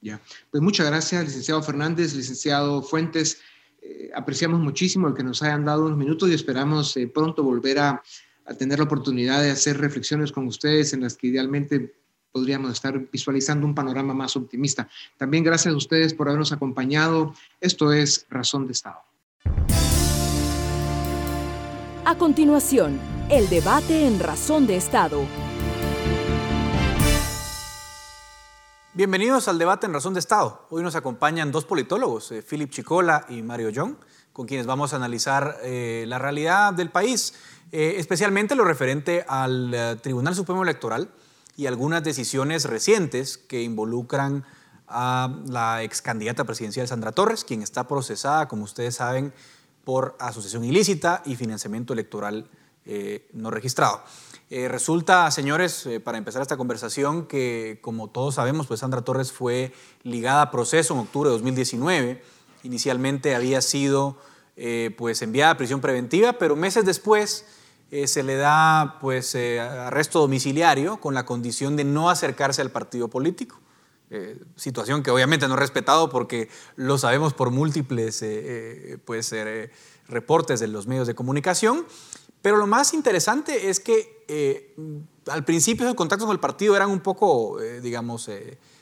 Ya, 0.00 0.20
pues 0.50 0.62
muchas 0.62 0.86
gracias, 0.86 1.24
licenciado 1.24 1.62
Fernández, 1.62 2.14
licenciado 2.14 2.82
Fuentes. 2.82 3.40
Eh, 3.82 4.10
apreciamos 4.14 4.60
muchísimo 4.60 5.08
el 5.08 5.14
que 5.14 5.24
nos 5.24 5.42
hayan 5.42 5.64
dado 5.64 5.86
unos 5.86 5.98
minutos 5.98 6.28
y 6.28 6.34
esperamos 6.34 6.96
eh, 6.96 7.08
pronto 7.08 7.42
volver 7.42 7.78
a, 7.78 8.02
tener 8.58 8.78
la 8.78 8.86
oportunidad 8.86 9.42
de 9.42 9.50
hacer 9.50 9.76
reflexiones 9.76 10.32
con 10.32 10.46
ustedes 10.46 10.94
en 10.94 11.02
las 11.02 11.18
que 11.18 11.26
idealmente 11.26 11.94
podríamos 12.32 12.72
estar 12.72 12.98
visualizando 13.12 13.66
un 13.66 13.74
panorama 13.74 14.14
más 14.14 14.36
optimista. 14.36 14.88
También 15.18 15.44
gracias 15.44 15.74
a 15.74 15.76
ustedes 15.76 16.14
por 16.14 16.28
habernos 16.28 16.50
acompañado. 16.50 17.34
Esto 17.60 17.92
es 17.92 18.26
Razón 18.30 18.66
de 18.66 18.72
Estado. 18.72 19.02
A 22.08 22.16
continuación, 22.16 22.98
el 23.28 23.50
debate 23.50 24.06
en 24.06 24.18
Razón 24.18 24.66
de 24.66 24.76
Estado 24.76 25.26
Bienvenidos 28.94 29.46
al 29.46 29.58
debate 29.58 29.84
en 29.84 29.92
Razón 29.92 30.14
de 30.14 30.20
Estado. 30.20 30.64
Hoy 30.70 30.82
nos 30.82 30.96
acompañan 30.96 31.52
dos 31.52 31.66
politólogos, 31.66 32.32
eh, 32.32 32.42
Philip 32.42 32.70
Chicola 32.70 33.26
y 33.28 33.42
Mario 33.42 33.68
Young, 33.68 33.96
con 34.32 34.46
quienes 34.46 34.64
vamos 34.64 34.94
a 34.94 34.96
analizar 34.96 35.58
eh, 35.62 36.06
la 36.08 36.18
realidad 36.18 36.72
del 36.72 36.90
país, 36.90 37.34
eh, 37.72 37.96
especialmente 37.98 38.54
lo 38.54 38.64
referente 38.64 39.26
al 39.28 40.00
Tribunal 40.02 40.34
Supremo 40.34 40.62
Electoral 40.62 41.10
y 41.58 41.66
algunas 41.66 42.02
decisiones 42.02 42.64
recientes 42.64 43.36
que 43.36 43.62
involucran 43.62 44.46
a 44.86 45.42
la 45.46 45.82
ex 45.82 46.00
candidata 46.00 46.44
presidencial 46.44 46.88
Sandra 46.88 47.12
Torres, 47.12 47.44
quien 47.44 47.60
está 47.60 47.86
procesada, 47.86 48.48
como 48.48 48.64
ustedes 48.64 48.94
saben, 48.94 49.34
por 49.88 50.16
asociación 50.20 50.64
ilícita 50.64 51.22
y 51.24 51.34
financiamiento 51.36 51.94
electoral 51.94 52.50
no 53.32 53.50
registrado. 53.50 54.02
Eh, 54.50 54.66
resulta, 54.66 55.30
señores, 55.30 55.84
eh, 55.84 56.00
para 56.00 56.16
empezar 56.16 56.40
esta 56.40 56.56
conversación, 56.56 57.26
que 57.26 57.78
como 57.82 58.08
todos 58.08 58.36
sabemos, 58.36 58.66
pues 58.66 58.80
Sandra 58.80 59.02
Torres 59.02 59.30
fue 59.30 59.72
ligada 60.02 60.42
a 60.42 60.50
proceso 60.50 60.94
en 60.94 61.00
octubre 61.00 61.28
de 61.28 61.34
2019. 61.34 62.22
Inicialmente 62.62 63.34
había 63.34 63.60
sido 63.60 64.16
eh, 64.56 64.94
pues 64.96 65.20
enviada 65.20 65.52
a 65.52 65.56
prisión 65.58 65.82
preventiva, 65.82 66.34
pero 66.34 66.56
meses 66.56 66.84
después 66.84 67.46
se 68.04 68.22
le 68.22 68.36
da 68.36 68.98
pues 69.00 69.34
arresto 69.34 70.20
domiciliario 70.20 71.00
con 71.00 71.14
la 71.14 71.24
condición 71.24 71.74
de 71.74 71.84
no 71.84 72.10
acercarse 72.10 72.60
al 72.60 72.70
partido 72.70 73.08
político. 73.08 73.58
Eh, 74.10 74.38
situación 74.56 75.02
que 75.02 75.10
obviamente 75.10 75.48
no 75.48 75.54
he 75.54 75.58
respetado 75.58 76.08
porque 76.08 76.48
lo 76.76 76.98
sabemos 76.98 77.34
por 77.34 77.50
múltiples 77.50 78.22
eh, 78.22 78.98
pues, 79.04 79.34
reportes 80.08 80.60
de 80.60 80.68
los 80.68 80.86
medios 80.86 81.06
de 81.06 81.14
comunicación. 81.14 81.86
Pero 82.40 82.56
lo 82.56 82.66
más 82.66 82.94
interesante 82.94 83.68
es 83.68 83.80
que 83.80 84.72
al 85.26 85.44
principio 85.44 85.86
los 85.86 85.96
contactos 85.96 86.26
con 86.26 86.34
el 86.34 86.40
partido 86.40 86.76
eran 86.76 86.88
un 86.88 87.00
poco, 87.00 87.58
digamos, 87.82 88.30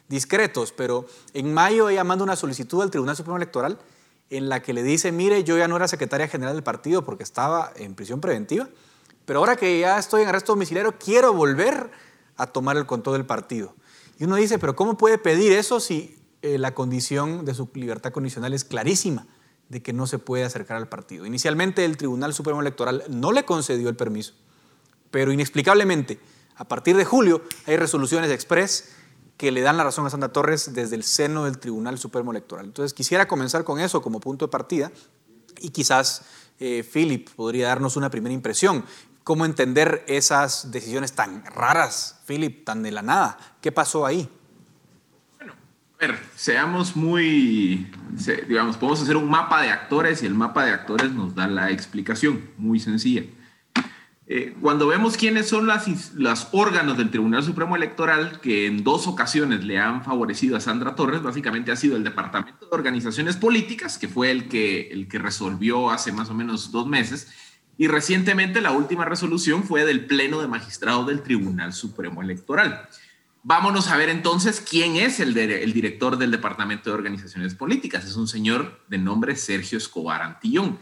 discretos, 0.09 0.73
pero 0.73 1.07
en 1.33 1.55
mayo 1.55 1.89
ella 1.89 2.05
manda 2.05 2.23
una 2.23 2.37
solicitud 2.37 2.83
al 2.83 2.91
Tribunal 2.91 3.17
Supremo 3.17 3.39
Electoral 3.39 3.79
en 4.31 4.49
la 4.49 4.61
que 4.63 4.73
le 4.73 4.83
dice, 4.83 5.13
mire, 5.13 5.45
yo 5.45 5.57
ya 5.57 5.69
no 5.69 5.77
era 5.77 5.89
secretaria 5.89 6.29
general 6.29 6.55
del 6.55 6.65
partido 6.65 7.05
porque 7.05 7.23
estaba 7.23 7.73
en 7.77 7.95
prisión 7.95 8.21
preventiva, 8.21 8.69
pero 9.25 9.41
ahora 9.41 9.57
que 9.57 9.81
ya 9.81 9.99
estoy 9.99 10.23
en 10.23 10.29
arresto 10.29 10.53
domiciliario, 10.53 10.95
quiero 10.99 11.33
volver 11.33 11.91
a 12.37 12.47
tomar 12.47 12.77
el 12.77 12.87
control 12.87 13.17
del 13.17 13.27
partido. 13.27 13.75
Y 14.19 14.25
uno 14.25 14.37
dice, 14.37 14.59
pero 14.59 14.77
¿cómo 14.77 14.97
puede 14.97 15.19
pedir 15.19 15.53
eso 15.53 15.81
si 15.81 16.17
eh, 16.43 16.59
la 16.59 16.75
condición 16.75 17.45
de 17.45 17.55
su 17.55 17.69
libertad 17.75 18.13
condicional 18.13 18.55
es 18.55 18.65
clarísima 18.65 19.27
de 19.69 19.83
que 19.83 19.93
no 19.93 20.07
se 20.07 20.19
puede 20.19 20.45
acercar 20.45 20.77
al 20.77 20.89
partido? 20.89 21.27
Inicialmente 21.27 21.85
el 21.85 21.97
Tribunal 21.97 22.33
Supremo 22.33 22.61
Electoral 22.61 23.05
no 23.09 23.33
le 23.33 23.45
concedió 23.45 23.89
el 23.89 23.97
permiso, 23.97 24.35
pero 25.11 25.33
inexplicablemente, 25.33 26.19
a 26.57 26.67
partir 26.67 26.97
de 26.97 27.05
julio 27.05 27.43
hay 27.67 27.77
resoluciones 27.77 28.31
express 28.31 28.91
que 29.37 29.53
le 29.53 29.61
dan 29.61 29.77
la 29.77 29.85
razón 29.85 30.07
a 30.07 30.11
Sandra 30.11 30.33
Torres 30.33 30.73
desde 30.73 30.97
el 30.97 31.03
seno 31.03 31.45
del 31.45 31.59
Tribunal 31.59 31.99
Supremo 31.99 32.31
Electoral. 32.31 32.67
Entonces 32.67 32.95
quisiera 32.95 33.29
comenzar 33.29 33.65
con 33.65 33.81
eso 33.81 34.01
como 34.01 34.21
punto 34.21 34.47
de 34.47 34.51
partida 34.51 34.91
y 35.61 35.71
quizás 35.71 36.23
eh, 36.59 36.89
Philip 36.91 37.29
podría 37.31 37.69
darnos 37.69 37.97
una 37.97 38.11
primera 38.11 38.33
impresión. 38.33 38.85
¿Cómo 39.27 39.45
entender 39.45 40.05
esas 40.07 40.71
decisiones 40.71 41.13
tan 41.15 41.45
raras, 41.47 42.23
Philip, 42.29 42.65
tan 42.65 42.85
de 42.85 42.93
la 42.93 43.03
nada? 43.03 43.37
¿Qué 43.61 43.73
pasó 43.73 44.07
ahí? 44.07 44.29
Bueno, 45.37 45.53
a 45.99 46.07
ver, 46.07 46.21
seamos 46.37 46.95
muy, 46.95 47.91
digamos, 48.47 48.77
podemos 48.77 49.03
hacer 49.03 49.17
un 49.17 49.29
mapa 49.29 49.63
de 49.63 49.71
actores 49.71 50.23
y 50.23 50.27
el 50.27 50.35
mapa 50.35 50.65
de 50.65 50.71
actores 50.71 51.11
nos 51.11 51.35
da 51.35 51.49
la 51.49 51.73
explicación, 51.73 52.51
muy 52.57 52.79
sencilla. 52.79 53.25
Eh, 54.29 54.57
cuando 54.61 54.87
vemos 54.87 55.17
quiénes 55.17 55.49
son 55.49 55.67
las, 55.67 56.15
los 56.15 56.47
órganos 56.53 56.97
del 56.97 57.11
Tribunal 57.11 57.43
Supremo 57.43 57.75
Electoral 57.75 58.41
que 58.41 58.67
en 58.67 58.85
dos 58.85 59.09
ocasiones 59.09 59.65
le 59.65 59.81
han 59.81 60.05
favorecido 60.05 60.57
a 60.57 60.61
Sandra 60.61 60.95
Torres, 60.95 61.23
básicamente 61.23 61.73
ha 61.73 61.77
sido 61.77 61.97
el 61.97 62.05
Departamento 62.05 62.67
de 62.67 62.77
Organizaciones 62.77 63.37
Políticas, 63.37 63.99
que 63.99 64.07
fue 64.07 64.31
el 64.31 64.47
que, 64.47 64.89
el 64.93 65.09
que 65.09 65.19
resolvió 65.19 65.91
hace 65.91 66.13
más 66.13 66.31
o 66.31 66.35
menos 66.35 66.71
dos 66.71 66.87
meses, 66.87 67.29
y 67.79 67.89
recientemente 67.89 68.61
la 68.61 68.73
última 68.73 69.05
resolución 69.05 69.65
fue 69.65 69.85
del 69.85 70.07
Pleno 70.07 70.41
de 70.41 70.49
Magistrados 70.49 71.07
del 71.07 71.23
Tribunal 71.23 71.73
Supremo 71.73 72.23
Electoral. 72.23 72.89
Vámonos 73.43 73.89
a 73.89 73.97
ver 73.97 74.09
entonces 74.09 74.61
quién 74.61 74.97
es 74.97 75.21
el, 75.21 75.35
director 75.35 76.19
del 76.19 76.31
Departamento 76.31 76.91
de 76.91 76.97
Organizaciones 76.97 77.55
Políticas. 77.55 78.05
Es 78.05 78.17
un 78.17 78.27
señor 78.27 78.81
de 78.89 78.99
nombre 78.99 79.37
Sergio 79.37 79.79
Escobar 79.79 80.23
Antillón 80.23 80.79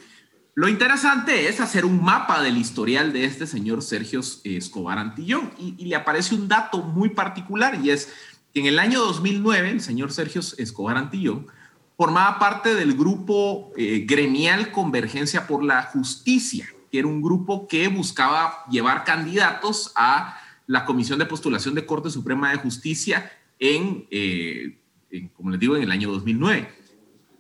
lo 0.57 0.69
interesante 0.69 1.49
es 1.49 1.61
hacer 1.61 1.85
un 1.85 2.03
mapa 2.03 2.41
del 2.41 2.57
historial 2.57 3.13
de 3.13 3.25
este 3.25 3.47
señor 3.47 3.83
Sergio 3.83 4.21
Escobar 4.45 4.99
Antillón 4.99 5.51
y, 5.59 5.85
le 5.85 5.97
aparece 5.97 6.37
un 6.37 6.47
dato 6.47 6.79
muy 6.79 7.09
particular 7.09 7.81
y 7.83 7.91
es 7.91 8.13
que 8.53 8.61
en 8.61 8.67
el 8.67 8.79
año 8.79 9.01
2009 9.01 9.71
el 9.71 9.81
señor 9.81 10.13
Sergio 10.13 10.43
Escobar 10.59 10.97
Antillón 10.97 11.49
formaba 11.97 12.39
parte 12.39 12.77
del 12.77 12.95
grupo 12.95 13.73
eh, 13.77 14.05
gremial 14.07 14.71
Convergencia 14.71 15.49
por 15.49 15.65
la 15.65 15.83
Justicia, 15.83 16.69
que 16.95 17.01
era 17.01 17.09
un 17.09 17.23
grupo 17.23 17.67
que 17.67 17.89
buscaba 17.89 18.65
llevar 18.71 19.03
candidatos 19.03 19.91
a 19.97 20.41
la 20.69 20.85
Comisión 20.85 21.19
de 21.19 21.27
Postulación 21.27 21.75
de 21.75 21.87
Corte 21.87 22.09
Suprema 22.09 22.53
de 22.53 22.59
Justicia 22.59 23.33
en, 23.59 24.07
eh, 24.13 24.79
en 25.11 25.27
como 25.31 25.51
les 25.51 25.59
digo, 25.59 25.75
en 25.75 25.83
el 25.83 25.91
año 25.91 26.09
2009. 26.13 26.73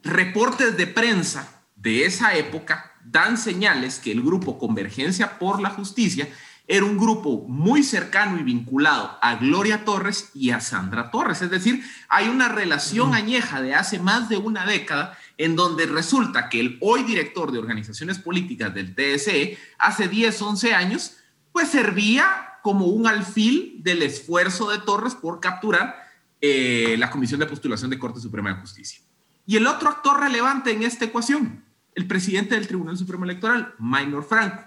Reportes 0.02 0.76
de 0.76 0.88
prensa 0.88 1.62
de 1.76 2.04
esa 2.04 2.34
época 2.34 2.94
dan 3.04 3.38
señales 3.38 4.00
que 4.00 4.10
el 4.10 4.22
grupo 4.22 4.58
Convergencia 4.58 5.38
por 5.38 5.62
la 5.62 5.70
Justicia 5.70 6.28
era 6.66 6.86
un 6.86 6.96
grupo 6.96 7.44
muy 7.46 7.82
cercano 7.82 8.38
y 8.38 8.42
vinculado 8.42 9.18
a 9.20 9.36
Gloria 9.36 9.84
Torres 9.84 10.30
y 10.32 10.50
a 10.50 10.60
Sandra 10.60 11.10
Torres. 11.10 11.42
Es 11.42 11.50
decir, 11.50 11.84
hay 12.08 12.28
una 12.28 12.48
relación 12.48 13.14
añeja 13.14 13.60
de 13.60 13.74
hace 13.74 13.98
más 13.98 14.30
de 14.30 14.38
una 14.38 14.64
década 14.64 15.18
en 15.36 15.56
donde 15.56 15.86
resulta 15.86 16.48
que 16.48 16.60
el 16.60 16.78
hoy 16.80 17.02
director 17.02 17.52
de 17.52 17.58
organizaciones 17.58 18.18
políticas 18.18 18.72
del 18.72 18.94
TSE, 18.94 19.58
hace 19.78 20.08
10, 20.08 20.40
11 20.40 20.74
años, 20.74 21.16
pues 21.52 21.68
servía 21.68 22.58
como 22.62 22.86
un 22.86 23.06
alfil 23.06 23.82
del 23.82 24.02
esfuerzo 24.02 24.70
de 24.70 24.78
Torres 24.78 25.14
por 25.14 25.40
capturar 25.40 26.02
eh, 26.40 26.96
la 26.98 27.10
Comisión 27.10 27.40
de 27.40 27.46
Postulación 27.46 27.90
de 27.90 27.98
Corte 27.98 28.20
Suprema 28.20 28.54
de 28.54 28.60
Justicia. 28.60 29.00
Y 29.46 29.56
el 29.56 29.66
otro 29.66 29.90
actor 29.90 30.18
relevante 30.18 30.70
en 30.72 30.82
esta 30.82 31.04
ecuación, 31.04 31.62
el 31.94 32.06
presidente 32.06 32.54
del 32.54 32.66
Tribunal 32.66 32.96
Supremo 32.96 33.24
Electoral, 33.24 33.74
Minor 33.78 34.24
Franco, 34.24 34.64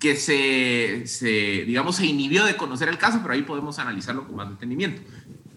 que 0.00 0.16
se, 0.16 1.64
digamos, 1.66 1.96
se 1.96 2.06
inhibió 2.06 2.44
de 2.44 2.56
conocer 2.56 2.88
el 2.88 2.96
caso, 2.96 3.20
pero 3.20 3.34
ahí 3.34 3.42
podemos 3.42 3.78
analizarlo 3.78 4.26
con 4.26 4.34
más 4.34 4.48
detenimiento. 4.48 5.02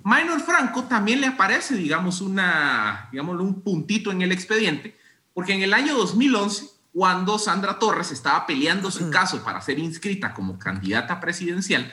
Minor 0.04 0.42
Franco 0.42 0.84
también 0.84 1.22
le 1.22 1.28
aparece, 1.28 1.76
digamos, 1.76 2.20
una, 2.20 3.08
digamos, 3.10 3.40
un 3.40 3.62
puntito 3.62 4.12
en 4.12 4.22
el 4.22 4.34
expediente, 4.34 4.98
porque 5.34 5.54
en 5.54 5.64
el 5.64 5.74
año 5.74 5.96
2011, 5.96 6.66
cuando 6.92 7.40
Sandra 7.40 7.80
Torres 7.80 8.12
estaba 8.12 8.46
peleando 8.46 8.92
su 8.92 9.10
caso 9.10 9.42
para 9.46 9.62
ser 9.62 9.80
inscrita 9.80 10.34
como 10.34 10.60
candidata 10.60 11.22
presidencial, 11.22 11.92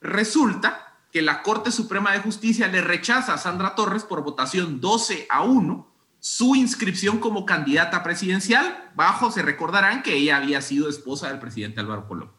resulta 0.00 0.92
que 1.12 1.22
la 1.22 1.40
Corte 1.42 1.70
Suprema 1.70 2.12
de 2.12 2.18
Justicia 2.18 2.66
le 2.66 2.80
rechaza 2.80 3.34
a 3.34 3.38
Sandra 3.38 3.76
Torres 3.76 4.02
por 4.02 4.24
votación 4.24 4.80
12 4.80 5.28
a 5.30 5.42
1 5.42 5.95
su 6.26 6.56
inscripción 6.56 7.18
como 7.18 7.46
candidata 7.46 8.02
presidencial. 8.02 8.90
Bajo 8.96 9.30
se 9.30 9.42
recordarán 9.42 10.02
que 10.02 10.16
ella 10.16 10.38
había 10.38 10.60
sido 10.60 10.88
esposa 10.88 11.28
del 11.28 11.38
presidente 11.38 11.78
Álvaro 11.78 12.08
Colón. 12.08 12.32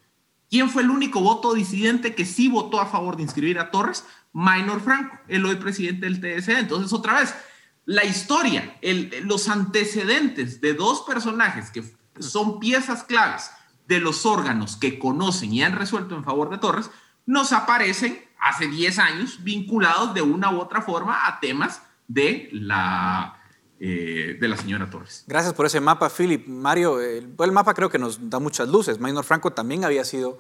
¿Quién 0.50 0.70
fue 0.70 0.84
el 0.84 0.90
único 0.90 1.22
voto 1.22 1.54
disidente 1.54 2.14
que 2.14 2.26
sí 2.26 2.50
votó 2.50 2.82
a 2.82 2.88
favor 2.88 3.16
de 3.16 3.24
inscribir 3.24 3.60
a 3.60 3.72
Torres? 3.72 4.04
Minor 4.34 4.82
Franco, 4.82 5.18
el 5.30 5.46
hoy 5.46 5.56
presidente 5.56 6.06
del 6.06 6.20
TSE. 6.20 6.60
Entonces, 6.60 6.92
otra 6.92 7.14
vez, 7.14 7.34
la 7.86 8.04
historia, 8.04 8.78
los 9.24 9.48
antecedentes 9.48 10.60
de 10.60 10.74
dos 10.74 11.04
personajes 11.04 11.72
que 11.72 11.86
son 12.20 12.60
piezas 12.60 13.06
claves 13.06 13.52
de 13.88 14.02
los 14.02 14.26
órganos 14.26 14.76
que 14.76 15.00
conocen 15.00 15.54
y 15.54 15.64
han 15.64 15.78
resuelto 15.78 16.14
en 16.14 16.26
favor 16.26 16.50
de 16.50 16.58
Torres, 16.58 16.92
nos 17.26 17.54
aparecen 17.54 18.22
hace 18.38 18.68
10 18.68 19.00
años 19.00 19.44
vinculados 19.46 20.14
de 20.14 20.24
una 20.24 20.52
u 20.52 20.60
otra 20.60 20.82
forma 20.82 21.26
a 21.26 21.40
temas 21.40 21.84
de 22.10 22.50
la 22.52 23.37
eh, 23.80 24.38
de 24.40 24.48
la 24.48 24.58
señora 24.58 24.90
Torres. 24.90 25.24
Gracias 25.28 25.54
por 25.54 25.68
ese 25.68 25.80
mapa, 25.80 26.10
Philip. 26.10 26.48
Mario, 26.48 27.00
el, 27.00 27.52
mapa 27.52 27.74
creo 27.76 27.90
que 27.90 28.00
nos 28.00 28.30
da 28.30 28.40
muchas 28.40 28.68
luces. 28.68 29.00
Maynor 29.00 29.24
Franco 29.24 29.54
también 29.54 29.86
había 29.86 30.04
sido, 30.04 30.40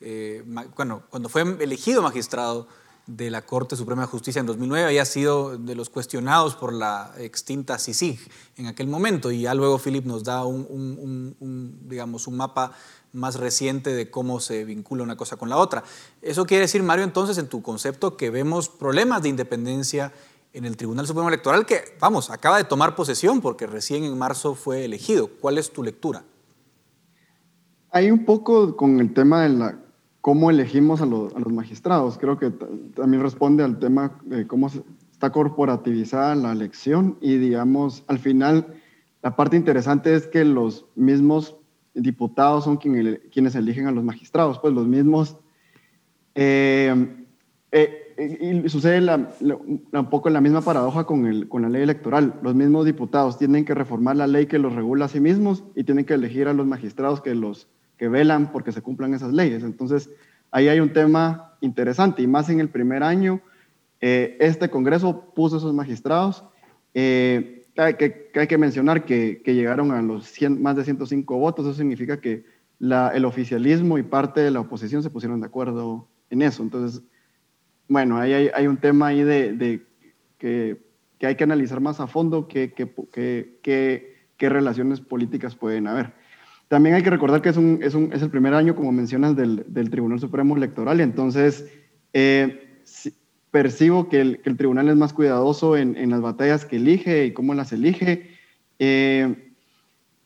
eh, 0.00 0.42
bueno, 0.76 1.04
cuando 1.08 1.28
fue 1.28 1.42
elegido 1.60 2.02
magistrado 2.02 2.66
de 3.06 3.30
la 3.30 3.42
Corte 3.42 3.76
Suprema 3.76 4.02
de 4.02 4.08
Justicia 4.08 4.40
en 4.40 4.46
2009, 4.46 4.86
había 4.86 5.04
sido 5.04 5.58
de 5.58 5.74
los 5.74 5.90
cuestionados 5.90 6.56
por 6.56 6.72
la 6.72 7.12
extinta 7.18 7.78
CICIG 7.78 8.18
en 8.56 8.66
aquel 8.66 8.88
momento. 8.88 9.30
Y 9.30 9.42
ya 9.42 9.54
luego 9.54 9.78
Philip 9.78 10.04
nos 10.04 10.24
da 10.24 10.44
un, 10.44 11.36
digamos, 11.88 12.26
un 12.26 12.36
mapa 12.36 12.72
más 13.12 13.36
reciente 13.36 13.90
de 13.90 14.10
cómo 14.10 14.40
se 14.40 14.64
vincula 14.64 15.02
una 15.02 15.16
cosa 15.16 15.36
con 15.36 15.48
la 15.48 15.56
otra. 15.56 15.84
Eso 16.20 16.46
quiere 16.46 16.62
decir, 16.62 16.82
Mario, 16.82 17.04
entonces, 17.04 17.38
en 17.38 17.48
tu 17.48 17.62
concepto, 17.62 18.16
que 18.16 18.30
vemos 18.30 18.68
problemas 18.68 19.22
de 19.22 19.28
independencia 19.28 20.12
en 20.52 20.64
el 20.64 20.76
Tribunal 20.76 21.06
Supremo 21.06 21.28
Electoral 21.28 21.64
que, 21.66 21.80
vamos, 22.00 22.30
acaba 22.30 22.58
de 22.58 22.64
tomar 22.64 22.94
posesión 22.94 23.40
porque 23.40 23.66
recién 23.66 24.04
en 24.04 24.16
marzo 24.18 24.54
fue 24.54 24.84
elegido. 24.84 25.28
¿Cuál 25.40 25.58
es 25.58 25.72
tu 25.72 25.82
lectura? 25.82 26.24
Hay 27.90 28.10
un 28.10 28.24
poco 28.24 28.76
con 28.76 29.00
el 29.00 29.12
tema 29.12 29.42
de 29.42 29.48
la, 29.50 29.78
cómo 30.20 30.50
elegimos 30.50 31.00
a, 31.00 31.06
los 31.06 31.34
magistrados. 31.52 32.18
Creo 32.18 32.38
que 32.38 32.50
también 32.50 33.22
responde 33.22 33.64
al 33.64 33.78
tema 33.78 34.18
de 34.24 34.46
cómo 34.46 34.68
está 35.10 35.30
corporativizada 35.30 36.34
la 36.34 36.52
elección 36.52 37.18
y, 37.20 37.36
digamos, 37.36 38.04
al 38.06 38.18
final, 38.18 38.74
la 39.22 39.36
parte 39.36 39.56
interesante 39.56 40.14
es 40.14 40.26
que 40.26 40.44
los 40.44 40.86
mismos 40.94 41.56
diputados 41.94 42.64
son 42.64 42.76
quienes 42.78 43.54
eligen 43.54 43.86
a 43.86 43.92
los 43.92 44.04
magistrados, 44.04 44.58
pues 44.58 44.74
los 44.74 44.86
mismos... 44.86 45.36
Eh, 46.34 47.26
eh, 47.72 48.01
y 48.18 48.68
sucede 48.68 49.00
un 49.40 50.10
poco 50.10 50.30
la 50.30 50.40
misma 50.40 50.60
paradoja 50.60 51.04
con, 51.04 51.26
el, 51.26 51.48
con 51.48 51.62
la 51.62 51.68
ley 51.68 51.82
electoral. 51.82 52.34
Los 52.42 52.54
mismos 52.54 52.84
diputados 52.84 53.38
tienen 53.38 53.64
que 53.64 53.74
reformar 53.74 54.16
la 54.16 54.26
ley 54.26 54.46
que 54.46 54.58
los 54.58 54.74
regula 54.74 55.06
a 55.06 55.08
sí 55.08 55.20
mismos 55.20 55.64
y 55.74 55.84
tienen 55.84 56.04
que 56.04 56.14
elegir 56.14 56.48
a 56.48 56.52
los 56.52 56.66
magistrados 56.66 57.20
que, 57.20 57.34
los, 57.34 57.68
que 57.96 58.08
velan 58.08 58.52
porque 58.52 58.72
se 58.72 58.82
cumplan 58.82 59.14
esas 59.14 59.32
leyes. 59.32 59.62
Entonces, 59.62 60.10
ahí 60.50 60.68
hay 60.68 60.80
un 60.80 60.92
tema 60.92 61.56
interesante 61.60 62.22
y 62.22 62.26
más 62.26 62.48
en 62.50 62.60
el 62.60 62.68
primer 62.68 63.02
año. 63.02 63.40
Eh, 64.00 64.36
este 64.40 64.68
Congreso 64.68 65.32
puso 65.34 65.56
esos 65.56 65.72
magistrados. 65.72 66.44
Eh, 66.94 67.66
hay, 67.76 67.94
que, 67.94 68.30
hay 68.34 68.46
que 68.46 68.58
mencionar 68.58 69.04
que, 69.04 69.42
que 69.44 69.54
llegaron 69.54 69.92
a 69.92 70.02
los 70.02 70.32
más 70.58 70.76
de 70.76 70.84
105 70.84 71.38
votos. 71.38 71.66
Eso 71.66 71.74
significa 71.74 72.20
que 72.20 72.44
la, 72.78 73.10
el 73.14 73.24
oficialismo 73.24 73.98
y 73.98 74.02
parte 74.02 74.40
de 74.40 74.50
la 74.50 74.60
oposición 74.60 75.02
se 75.02 75.10
pusieron 75.10 75.40
de 75.40 75.46
acuerdo 75.46 76.08
en 76.30 76.42
eso. 76.42 76.62
Entonces, 76.62 77.02
bueno, 77.88 78.18
ahí 78.18 78.32
hay, 78.32 78.66
un 78.66 78.76
tema 78.76 79.08
ahí 79.08 79.22
de, 79.22 79.82
que, 80.38 80.78
que 81.18 81.26
hay 81.26 81.34
que 81.36 81.44
analizar 81.44 81.80
más 81.80 82.00
a 82.00 82.06
fondo 82.06 82.48
qué, 82.48 82.72
qué, 82.72 83.58
qué, 83.62 84.48
relaciones 84.48 85.00
políticas 85.00 85.54
pueden 85.54 85.86
haber. 85.86 86.12
También 86.68 86.94
hay 86.94 87.02
que 87.02 87.10
recordar 87.10 87.42
que 87.42 87.50
es, 87.50 87.56
el 87.56 88.30
primer 88.30 88.54
año, 88.54 88.74
como 88.74 88.92
mencionas, 88.92 89.36
del, 89.36 89.90
Tribunal 89.90 90.18
Supremo 90.18 90.56
Electoral 90.56 91.00
entonces 91.00 91.70
eh, 92.12 92.80
percibo 93.50 94.08
que 94.08 94.20
el, 94.20 94.40
que 94.40 94.54
tribunal 94.54 94.88
es 94.88 94.96
más 94.96 95.12
cuidadoso 95.12 95.76
en, 95.76 95.96
en, 95.96 96.10
las 96.10 96.22
batallas 96.22 96.64
que 96.64 96.76
elige 96.76 97.26
y 97.26 97.32
cómo 97.32 97.54
las 97.54 97.72
elige. 97.72 98.30
Eh, 98.78 99.51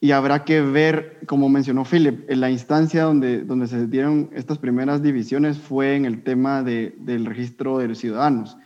y 0.00 0.10
habrá 0.10 0.44
que 0.44 0.60
ver, 0.60 1.20
como 1.26 1.48
mencionó 1.48 1.84
Philip, 1.84 2.28
en 2.30 2.40
la 2.40 2.50
instancia 2.50 3.04
donde, 3.04 3.42
donde 3.42 3.66
se 3.66 3.86
dieron 3.86 4.30
estas 4.34 4.58
primeras 4.58 5.02
divisiones 5.02 5.58
fue 5.58 5.96
en 5.96 6.04
el 6.04 6.22
tema 6.22 6.62
de, 6.62 6.94
del 6.98 7.24
registro 7.24 7.78
de 7.78 7.88
los 7.88 7.98
ciudadanos, 7.98 8.56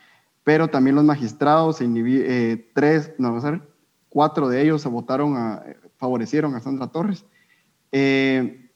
pero 0.43 0.68
también 0.68 0.97
los 0.97 1.05
magistrados, 1.05 1.81
eh, 1.81 2.70
tres, 2.74 3.12
no, 3.18 3.37
a 3.37 3.41
ser, 3.41 3.62
cuatro 4.09 4.49
de 4.49 4.62
ellos 4.62 4.85
votaron, 4.87 5.37
a, 5.37 5.62
favorecieron 5.99 6.55
a 6.57 6.61
Sandra 6.61 6.89
Torres. 6.89 7.24
Eh, 7.93 8.70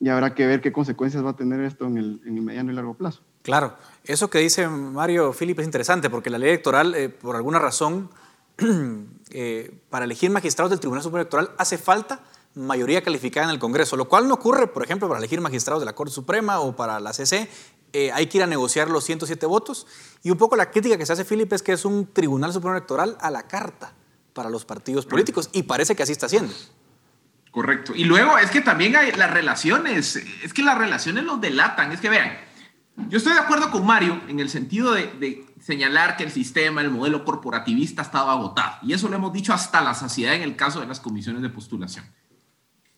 y 0.00 0.08
habrá 0.08 0.34
que 0.34 0.46
ver 0.46 0.60
qué 0.60 0.72
consecuencias 0.72 1.24
va 1.24 1.30
a 1.30 1.36
tener 1.36 1.60
esto 1.60 1.86
en 1.86 1.98
el, 1.98 2.20
en 2.24 2.44
mediano 2.44 2.72
y 2.72 2.74
largo 2.74 2.94
plazo. 2.94 3.22
Claro, 3.42 3.76
eso 4.04 4.30
que 4.30 4.38
dice 4.38 4.68
Mario 4.68 5.32
Philip 5.32 5.58
es 5.58 5.66
interesante 5.66 6.10
porque 6.10 6.30
la 6.30 6.38
ley 6.38 6.50
electoral, 6.50 6.94
eh, 6.94 7.08
por 7.08 7.36
alguna 7.36 7.58
razón, 7.58 8.10
eh, 9.30 9.78
para 9.90 10.04
elegir 10.04 10.30
magistrados 10.30 10.70
del 10.70 10.80
Tribunal 10.80 11.02
Supremo 11.02 11.20
Electoral 11.20 11.50
hace 11.58 11.78
falta 11.78 12.20
mayoría 12.54 13.02
calificada 13.02 13.46
en 13.46 13.50
el 13.50 13.58
Congreso, 13.58 13.96
lo 13.96 14.08
cual 14.08 14.26
no 14.26 14.34
ocurre, 14.34 14.66
por 14.66 14.82
ejemplo, 14.82 15.08
para 15.08 15.18
elegir 15.18 15.40
magistrados 15.40 15.80
de 15.80 15.86
la 15.86 15.94
Corte 15.94 16.12
Suprema 16.12 16.60
o 16.60 16.74
para 16.74 16.98
la 17.00 17.12
CC. 17.12 17.48
Eh, 17.92 18.10
hay 18.12 18.26
que 18.26 18.38
ir 18.38 18.44
a 18.44 18.46
negociar 18.46 18.90
los 18.90 19.04
107 19.04 19.46
votos. 19.46 19.86
Y 20.22 20.30
un 20.30 20.38
poco 20.38 20.56
la 20.56 20.70
crítica 20.70 20.98
que 20.98 21.06
se 21.06 21.12
hace, 21.12 21.24
Philip, 21.24 21.52
es 21.52 21.62
que 21.62 21.72
es 21.72 21.84
un 21.84 22.12
Tribunal 22.12 22.52
Supremo 22.52 22.76
Electoral 22.76 23.16
a 23.20 23.30
la 23.30 23.46
carta 23.46 23.92
para 24.32 24.50
los 24.50 24.64
partidos 24.64 25.06
políticos. 25.06 25.48
Y 25.52 25.62
parece 25.62 25.96
que 25.96 26.02
así 26.02 26.12
está 26.12 26.26
haciendo. 26.26 26.52
Correcto. 27.50 27.92
Y 27.94 28.04
luego 28.04 28.36
es 28.38 28.50
que 28.50 28.60
también 28.60 28.94
hay 28.96 29.12
las 29.12 29.30
relaciones, 29.30 30.16
es 30.16 30.52
que 30.52 30.62
las 30.62 30.76
relaciones 30.76 31.24
los 31.24 31.40
delatan. 31.40 31.92
Es 31.92 32.00
que 32.00 32.10
vean, 32.10 32.38
yo 33.08 33.18
estoy 33.18 33.32
de 33.34 33.38
acuerdo 33.38 33.70
con 33.70 33.86
Mario 33.86 34.20
en 34.28 34.40
el 34.40 34.50
sentido 34.50 34.92
de, 34.92 35.46
señalar 35.60 36.16
que 36.16 36.24
el 36.24 36.30
sistema, 36.30 36.80
el 36.80 36.90
modelo 36.90 37.24
corporativista 37.24 38.02
estaba 38.02 38.32
agotado. 38.32 38.76
Y 38.82 38.92
eso 38.92 39.08
lo 39.08 39.16
hemos 39.16 39.32
dicho 39.32 39.52
hasta 39.52 39.80
la 39.80 39.94
saciedad 39.94 40.34
en 40.34 40.42
el 40.42 40.56
caso 40.56 40.80
de 40.80 40.86
las 40.86 41.00
comisiones 41.00 41.42
de 41.42 41.48
postulación. 41.48 42.04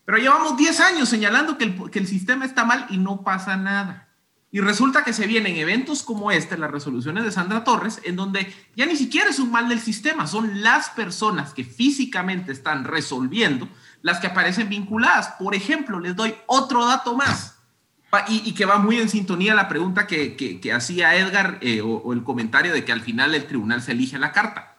Pero 0.05 0.19
llevamos 0.19 0.57
10 0.57 0.81
años 0.81 1.09
señalando 1.09 1.57
que 1.59 1.65
el, 1.65 1.91
que 1.91 1.99
el 1.99 2.07
sistema 2.07 2.45
está 2.45 2.65
mal 2.65 2.87
y 2.91 2.99
no 2.99 3.23
pasa 3.23 3.57
nada. 3.57 4.09
Y 4.53 4.61
resulta 4.61 5.05
que 5.05 5.13
se 5.13 5.29
vienen 5.29 5.57
eventos 5.57 6.03
como 6.03 6.33
este, 6.33 6.59
las 6.59 6.71
resoluciones 6.71 7.25
de 7.25 7.31
Sandra 7.31 7.63
Torres, 7.63 8.01
en 8.05 8.17
donde 8.17 8.53
ya 8.75 8.85
ni 8.87 8.97
siquiera 8.97 9.31
es 9.31 9.39
un 9.39 9.53
mal 9.53 9.69
del 9.69 9.81
sistema, 9.81 10.27
son 10.27 10.63
las 10.63 10.91
personas 10.91 11.55
que 11.55 11.65
físicamente 11.65 12.51
están 12.51 12.85
resolviendo 12.85 13.69
las 14.03 14.19
que 14.19 14.27
aparecen 14.27 14.69
vinculadas. 14.69 15.35
Por 15.39 15.55
ejemplo, 15.55 16.01
les 16.01 16.17
doy 16.17 16.35
otro 16.47 16.85
dato 16.87 17.17
más. 17.17 17.60
Y, 18.29 18.55
que 18.55 18.65
va 18.65 18.79
muy 18.79 18.99
en 18.99 19.09
sintonía 19.09 19.55
la 19.55 19.69
pregunta 19.69 20.07
que, 20.07 20.73
hacía 20.75 21.15
Edgar 21.15 21.59
eh, 21.61 21.81
o, 21.81 22.13
el 22.13 22.25
comentario 22.25 22.73
de 22.73 22.85
que 22.85 22.93
al 22.93 23.03
final 23.03 23.35
el 23.35 23.47
tribunal 23.47 23.83
se 23.83 23.93
elige 23.93 24.19
la 24.19 24.33
carta. 24.33 24.77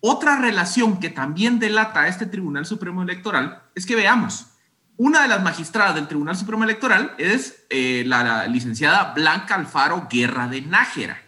Otra 0.00 0.38
relación 0.38 1.00
que 1.00 1.10
también 1.10 1.58
delata 1.58 2.02
a 2.02 2.08
este 2.08 2.26
Tribunal 2.26 2.66
Supremo 2.66 3.02
Electoral 3.02 3.62
es 3.74 3.86
que 3.86 3.96
veamos, 3.96 4.48
una 4.96 5.22
de 5.22 5.28
las 5.28 5.42
magistradas 5.42 5.96
del 5.96 6.06
Tribunal 6.06 6.36
Supremo 6.36 6.62
Electoral 6.62 7.14
es 7.18 7.64
eh, 7.70 8.04
la, 8.06 8.46
licenciada 8.46 9.12
Blanca 9.14 9.56
Alfaro 9.56 10.06
Guerra 10.08 10.46
de 10.46 10.60
Nájera. 10.60 11.20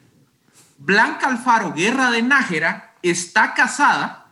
Blanca 0.79 1.29
Alfaro 1.29 1.73
Guerra 1.73 2.11
de 2.11 2.23
Nájera 2.23 2.95
está 3.03 3.55
casada 3.55 4.27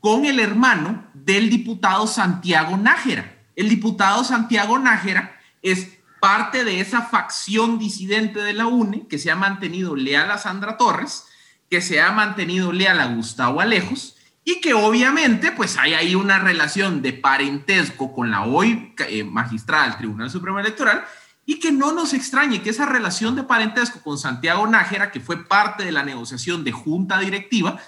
con 0.00 0.24
el 0.24 0.40
hermano 0.40 1.04
del 1.14 1.50
diputado 1.50 2.08
Santiago 2.08 2.76
Nájera. 2.76 3.36
El 3.54 3.68
diputado 3.68 4.24
Santiago 4.24 4.78
Nájera 4.78 5.38
es 5.62 5.99
parte 6.20 6.64
de 6.64 6.80
esa 6.80 7.02
facción 7.02 7.78
disidente 7.78 8.40
de 8.40 8.52
la 8.52 8.66
UNE 8.66 9.06
que 9.08 9.18
se 9.18 9.30
ha 9.30 9.36
mantenido 9.36 9.96
leal 9.96 10.30
a 10.30 10.38
Sandra 10.38 10.76
Torres, 10.76 11.24
que 11.70 11.80
se 11.80 12.00
ha 12.00 12.12
mantenido 12.12 12.72
leal 12.72 13.00
a 13.00 13.06
Gustavo 13.06 13.60
Alejos 13.60 14.16
y 14.44 14.60
que 14.60 14.74
obviamente 14.74 15.52
pues 15.52 15.78
hay 15.78 15.94
ahí 15.94 16.14
una 16.14 16.38
relación 16.38 17.02
de 17.02 17.12
parentesco 17.12 18.12
con 18.12 18.30
la 18.30 18.44
hoy 18.44 18.94
eh, 19.08 19.24
magistrada 19.24 19.84
del 19.84 19.96
Tribunal 19.96 20.30
Supremo 20.30 20.60
Electoral 20.60 21.04
y 21.46 21.58
que 21.58 21.72
no 21.72 21.92
nos 21.92 22.12
extrañe 22.12 22.62
que 22.62 22.70
esa 22.70 22.86
relación 22.86 23.34
de 23.34 23.42
parentesco 23.42 24.00
con 24.02 24.18
Santiago 24.18 24.66
Nájera, 24.66 25.10
que 25.10 25.20
fue 25.20 25.44
parte 25.44 25.84
de 25.84 25.92
la 25.92 26.04
negociación 26.04 26.64
de 26.64 26.72
junta 26.72 27.18
directiva, 27.18 27.78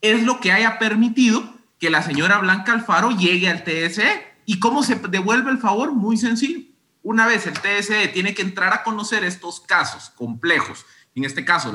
es 0.00 0.22
lo 0.24 0.40
que 0.40 0.52
haya 0.52 0.78
permitido 0.78 1.54
que 1.78 1.88
la 1.88 2.02
señora 2.02 2.38
Blanca 2.38 2.72
Alfaro 2.72 3.10
llegue 3.10 3.48
al 3.48 3.64
TSE. 3.64 4.34
¿Y 4.44 4.58
cómo 4.58 4.82
se 4.82 4.96
devuelve 4.96 5.50
el 5.50 5.58
favor? 5.58 5.92
Muy 5.92 6.16
sencillo 6.16 6.65
una 7.06 7.24
vez 7.28 7.46
el 7.46 7.54
TSE 7.54 8.08
tiene 8.08 8.34
que 8.34 8.42
entrar 8.42 8.72
a 8.72 8.82
conocer 8.82 9.22
estos 9.22 9.60
casos 9.60 10.10
complejos, 10.10 10.84
en 11.14 11.24
este 11.24 11.44
caso, 11.44 11.72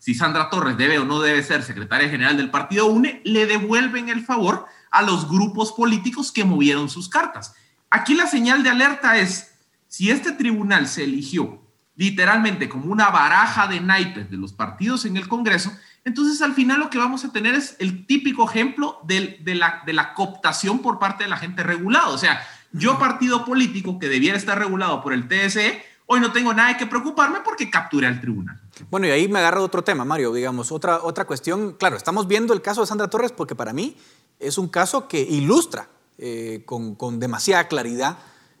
si 0.00 0.12
Sandra 0.12 0.50
Torres 0.50 0.76
debe 0.76 0.98
o 0.98 1.04
no 1.04 1.20
debe 1.20 1.42
ser 1.44 1.62
secretaria 1.62 2.10
general 2.10 2.36
del 2.36 2.50
partido 2.50 2.86
UNE, 2.86 3.22
le 3.24 3.46
devuelven 3.46 4.08
el 4.08 4.24
favor 4.24 4.66
a 4.90 5.00
los 5.02 5.28
grupos 5.28 5.72
políticos 5.72 6.32
que 6.32 6.44
movieron 6.44 6.90
sus 6.90 7.08
cartas. 7.08 7.54
Aquí 7.90 8.14
la 8.14 8.26
señal 8.26 8.64
de 8.64 8.70
alerta 8.70 9.16
es, 9.16 9.54
si 9.86 10.10
este 10.10 10.32
tribunal 10.32 10.88
se 10.88 11.04
eligió 11.04 11.62
literalmente 11.94 12.68
como 12.68 12.92
una 12.92 13.08
baraja 13.10 13.68
de 13.68 13.80
naipes 13.80 14.30
de 14.30 14.36
los 14.36 14.52
partidos 14.52 15.04
en 15.04 15.16
el 15.16 15.28
Congreso, 15.28 15.72
entonces 16.04 16.42
al 16.42 16.54
final 16.54 16.80
lo 16.80 16.90
que 16.90 16.98
vamos 16.98 17.24
a 17.24 17.32
tener 17.32 17.54
es 17.54 17.76
el 17.78 18.06
típico 18.06 18.50
ejemplo 18.50 18.98
de, 19.04 19.40
la, 19.54 19.82
de 19.86 19.92
la 19.92 20.12
cooptación 20.12 20.80
por 20.80 20.98
parte 20.98 21.24
de 21.24 21.30
la 21.30 21.36
gente 21.36 21.62
regulada. 21.62 22.08
O 22.08 22.18
sea, 22.18 22.42
yo, 22.72 22.98
partido 22.98 23.44
político 23.44 23.98
que 23.98 24.08
debiera 24.08 24.36
estar 24.36 24.58
regulado 24.58 25.02
por 25.02 25.12
el 25.12 25.28
TSE, 25.28 25.82
hoy 26.06 26.20
no 26.20 26.32
tengo 26.32 26.52
nada 26.54 26.76
que 26.76 26.86
preocuparme 26.86 27.40
porque 27.44 27.70
capture 27.70 28.06
al 28.06 28.20
tribunal. 28.20 28.60
Bueno, 28.90 29.06
y 29.06 29.10
ahí 29.10 29.28
me 29.28 29.38
agarro 29.38 29.62
otro 29.62 29.82
tema, 29.82 30.04
Mario, 30.04 30.32
digamos, 30.32 30.72
otra, 30.72 31.02
otra 31.02 31.26
cuestión. 31.26 31.72
Claro, 31.72 31.96
estamos 31.96 32.26
viendo 32.26 32.54
el 32.54 32.62
caso 32.62 32.80
de 32.80 32.86
Sandra 32.86 33.08
Torres 33.08 33.32
porque 33.32 33.54
para 33.54 33.72
mí 33.72 33.96
es 34.38 34.58
un 34.58 34.68
caso 34.68 35.08
que 35.08 35.20
ilustra 35.20 35.88
eh, 36.18 36.62
con, 36.66 36.94
con 36.94 37.20
demasiada 37.20 37.68
claridad 37.68 38.18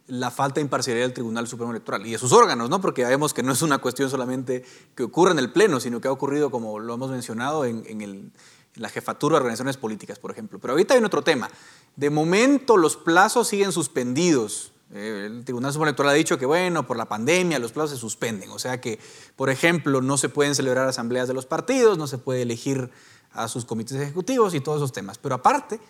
la 0.08 0.30
falta 0.30 0.56
de 0.56 0.62
imparcialidad 0.62 1.06
del 1.06 1.14
Tribunal 1.14 1.46
Supremo 1.46 1.70
Electoral 1.70 2.06
y 2.06 2.12
de 2.12 2.18
sus 2.18 2.32
órganos, 2.32 2.68
¿no? 2.68 2.80
Porque 2.80 3.04
vemos 3.04 3.32
que 3.32 3.42
no 3.42 3.52
es 3.52 3.62
una 3.62 3.78
cuestión 3.78 4.10
solamente 4.10 4.64
que 4.94 5.04
ocurre 5.04 5.32
en 5.32 5.38
el 5.38 5.52
Pleno, 5.52 5.80
sino 5.80 6.00
que 6.00 6.08
ha 6.08 6.12
ocurrido, 6.12 6.50
como 6.50 6.78
lo 6.80 6.94
hemos 6.94 7.10
mencionado, 7.10 7.64
en, 7.64 7.84
en 7.86 8.00
el, 8.02 8.32
la 8.76 8.88
jefatura 8.88 9.34
de 9.34 9.38
organizaciones 9.38 9.76
políticas, 9.76 10.18
por 10.18 10.30
ejemplo. 10.30 10.58
Pero 10.58 10.72
ahorita 10.72 10.94
hay 10.94 11.02
otro 11.02 11.22
tema. 11.22 11.50
De 11.96 12.10
momento 12.10 12.76
los 12.76 12.96
plazos 12.96 13.48
siguen 13.48 13.72
suspendidos. 13.72 14.72
Eh, 14.92 15.24
el 15.26 15.44
Tribunal 15.44 15.72
Supremo 15.72 15.88
Electoral 15.88 16.12
ha 16.12 16.16
dicho 16.16 16.38
que, 16.38 16.46
bueno, 16.46 16.86
por 16.86 16.96
la 16.96 17.06
pandemia 17.06 17.58
los 17.58 17.72
plazos 17.72 17.90
se 17.90 17.96
suspenden. 17.96 18.50
O 18.50 18.58
sea 18.58 18.80
que, 18.80 18.98
por 19.36 19.50
ejemplo, 19.50 20.00
no 20.00 20.16
se 20.16 20.28
pueden 20.28 20.54
celebrar 20.54 20.88
asambleas 20.88 21.28
de 21.28 21.34
los 21.34 21.46
partidos, 21.46 21.98
no 21.98 22.06
se 22.06 22.18
puede 22.18 22.42
elegir 22.42 22.90
a 23.32 23.48
sus 23.48 23.64
comités 23.64 23.98
ejecutivos 23.98 24.54
y 24.54 24.60
todos 24.60 24.78
esos 24.78 24.92
temas. 24.92 25.18
Pero 25.18 25.34
aparte, 25.34 25.80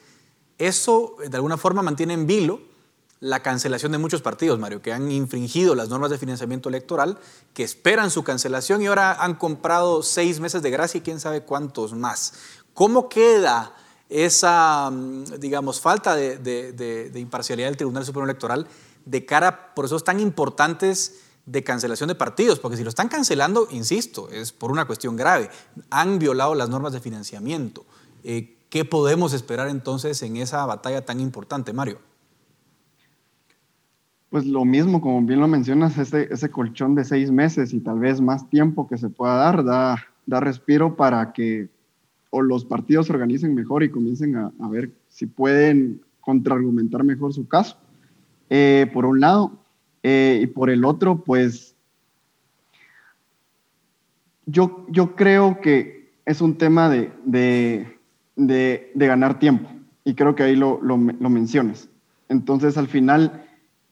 eso 0.59 1.17
de 1.25 1.37
alguna 1.37 1.57
forma 1.57 1.83
mantiene 1.83 2.15
en 2.15 2.27
vilo 2.27 2.73
la 3.23 3.41
cancelación 3.41 3.93
de 3.93 3.99
muchos 3.99 4.21
partidos, 4.21 4.59
Mario, 4.59 4.83
que 4.83 4.93
han 4.93 5.13
infringido 5.13 5.77
las 5.77 5.89
normas 5.89 6.11
de 6.11 6.19
financiamiento 6.19 6.69
electoral, 6.69 7.19
que 7.55 7.63
esperan 7.63 8.11
su 8.11 8.25
cancelación 8.25 8.83
y 8.83 8.89
ahora 8.89 9.13
han 9.23 9.37
comprado 9.37 10.03
seis 10.03 10.41
meses 10.41 10.61
de 10.61 10.71
gracia 10.71 10.99
y 10.99 11.03
quién 11.03 11.21
sabe 11.21 11.43
cuántos 11.43 11.95
más. 11.95 12.35
¿Cómo 12.75 13.09
queda 13.09 13.73
esa, 14.09 14.91
mm, 14.91 15.25
digamos, 15.39 15.81
falta 15.81 16.15
de, 16.15 17.13
imparcialidad 17.15 17.69
del 17.69 17.77
Tribunal 17.77 18.05
Supremo 18.05 18.25
Electoral 18.25 18.67
de 19.05 19.25
cara 19.25 19.49
a 19.49 19.75
procesos 19.75 20.05
tan 20.05 20.21
importantes 20.21 21.21
de 21.45 21.63
cancelación 21.65 22.09
de 22.09 22.15
partidos? 22.15 22.59
Porque 22.59 22.77
si 22.77 22.83
lo 22.83 22.89
están 22.89 23.09
cancelando, 23.09 23.69
insisto, 23.71 24.29
es 24.31 24.53
por 24.53 24.71
una 24.71 24.87
cuestión 24.87 25.17
grave. 25.17 25.51
Han 25.91 26.19
violado 26.19 26.55
las 26.55 26.69
normas 26.69 26.93
de 26.93 27.01
financiamiento. 27.01 27.85
Eh, 28.25 28.57
¿Qué 28.71 28.87
podemos 28.87 29.35
esperar 29.35 29.69
entonces 29.69 30.23
en 30.23 30.39
esa 30.39 30.65
batalla 30.65 31.05
tan 31.05 31.21
importante, 31.21 31.75
Mario? 31.75 31.99
Pues 34.31 34.47
lo 34.47 34.65
mismo, 34.65 35.03
como 35.03 35.21
bien 35.21 35.41
lo 35.41 35.47
mencionas, 35.47 35.99
ese, 35.99 36.33
ese 36.33 36.51
colchón 36.51 36.95
de 36.95 37.05
seis 37.05 37.31
meses 37.31 37.75
y 37.75 37.81
tal 37.81 37.99
vez 37.99 38.23
más 38.23 38.49
tiempo 38.49 38.89
que 38.89 38.97
se 38.97 39.11
pueda 39.11 39.35
dar, 39.35 39.63
da, 39.63 40.07
da 40.25 40.41
respiro 40.41 40.97
para 40.97 41.35
que 41.35 41.69
o 42.35 42.41
los 42.41 42.65
partidos 42.65 43.07
se 43.07 43.13
organicen 43.13 43.55
mejor 43.55 43.83
y 43.83 43.91
comiencen 43.91 44.37
a, 44.37 44.69
ver 44.71 44.91
si 45.09 45.27
pueden 45.27 46.01
contraargumentar 46.21 47.05
mejor 47.05 47.35
su 47.35 47.47
caso. 47.47 47.77
Eh, 48.49 48.91
por 48.93 49.05
un 49.05 49.21
lado, 49.21 49.53
eh, 50.03 50.41
y 50.43 50.47
por 50.47 50.71
el 50.71 50.87
otro, 50.87 51.23
pues 51.23 51.77
yo, 54.47 54.87
yo 54.89 55.15
creo 55.15 55.61
que 55.61 56.11
es 56.25 56.41
un 56.41 56.57
tema 56.57 56.89
de, 56.89 57.13
de, 57.27 57.99
de, 58.35 58.91
ganar 59.07 59.39
tiempo 59.39 59.69
y 60.03 60.15
creo 60.15 60.35
que 60.35 60.43
ahí 60.43 60.57
lo, 60.57 60.81
lo, 60.83 60.97
mencionas. 60.97 61.91
Entonces, 62.31 62.79
al 62.79 62.89
final, 62.89 63.45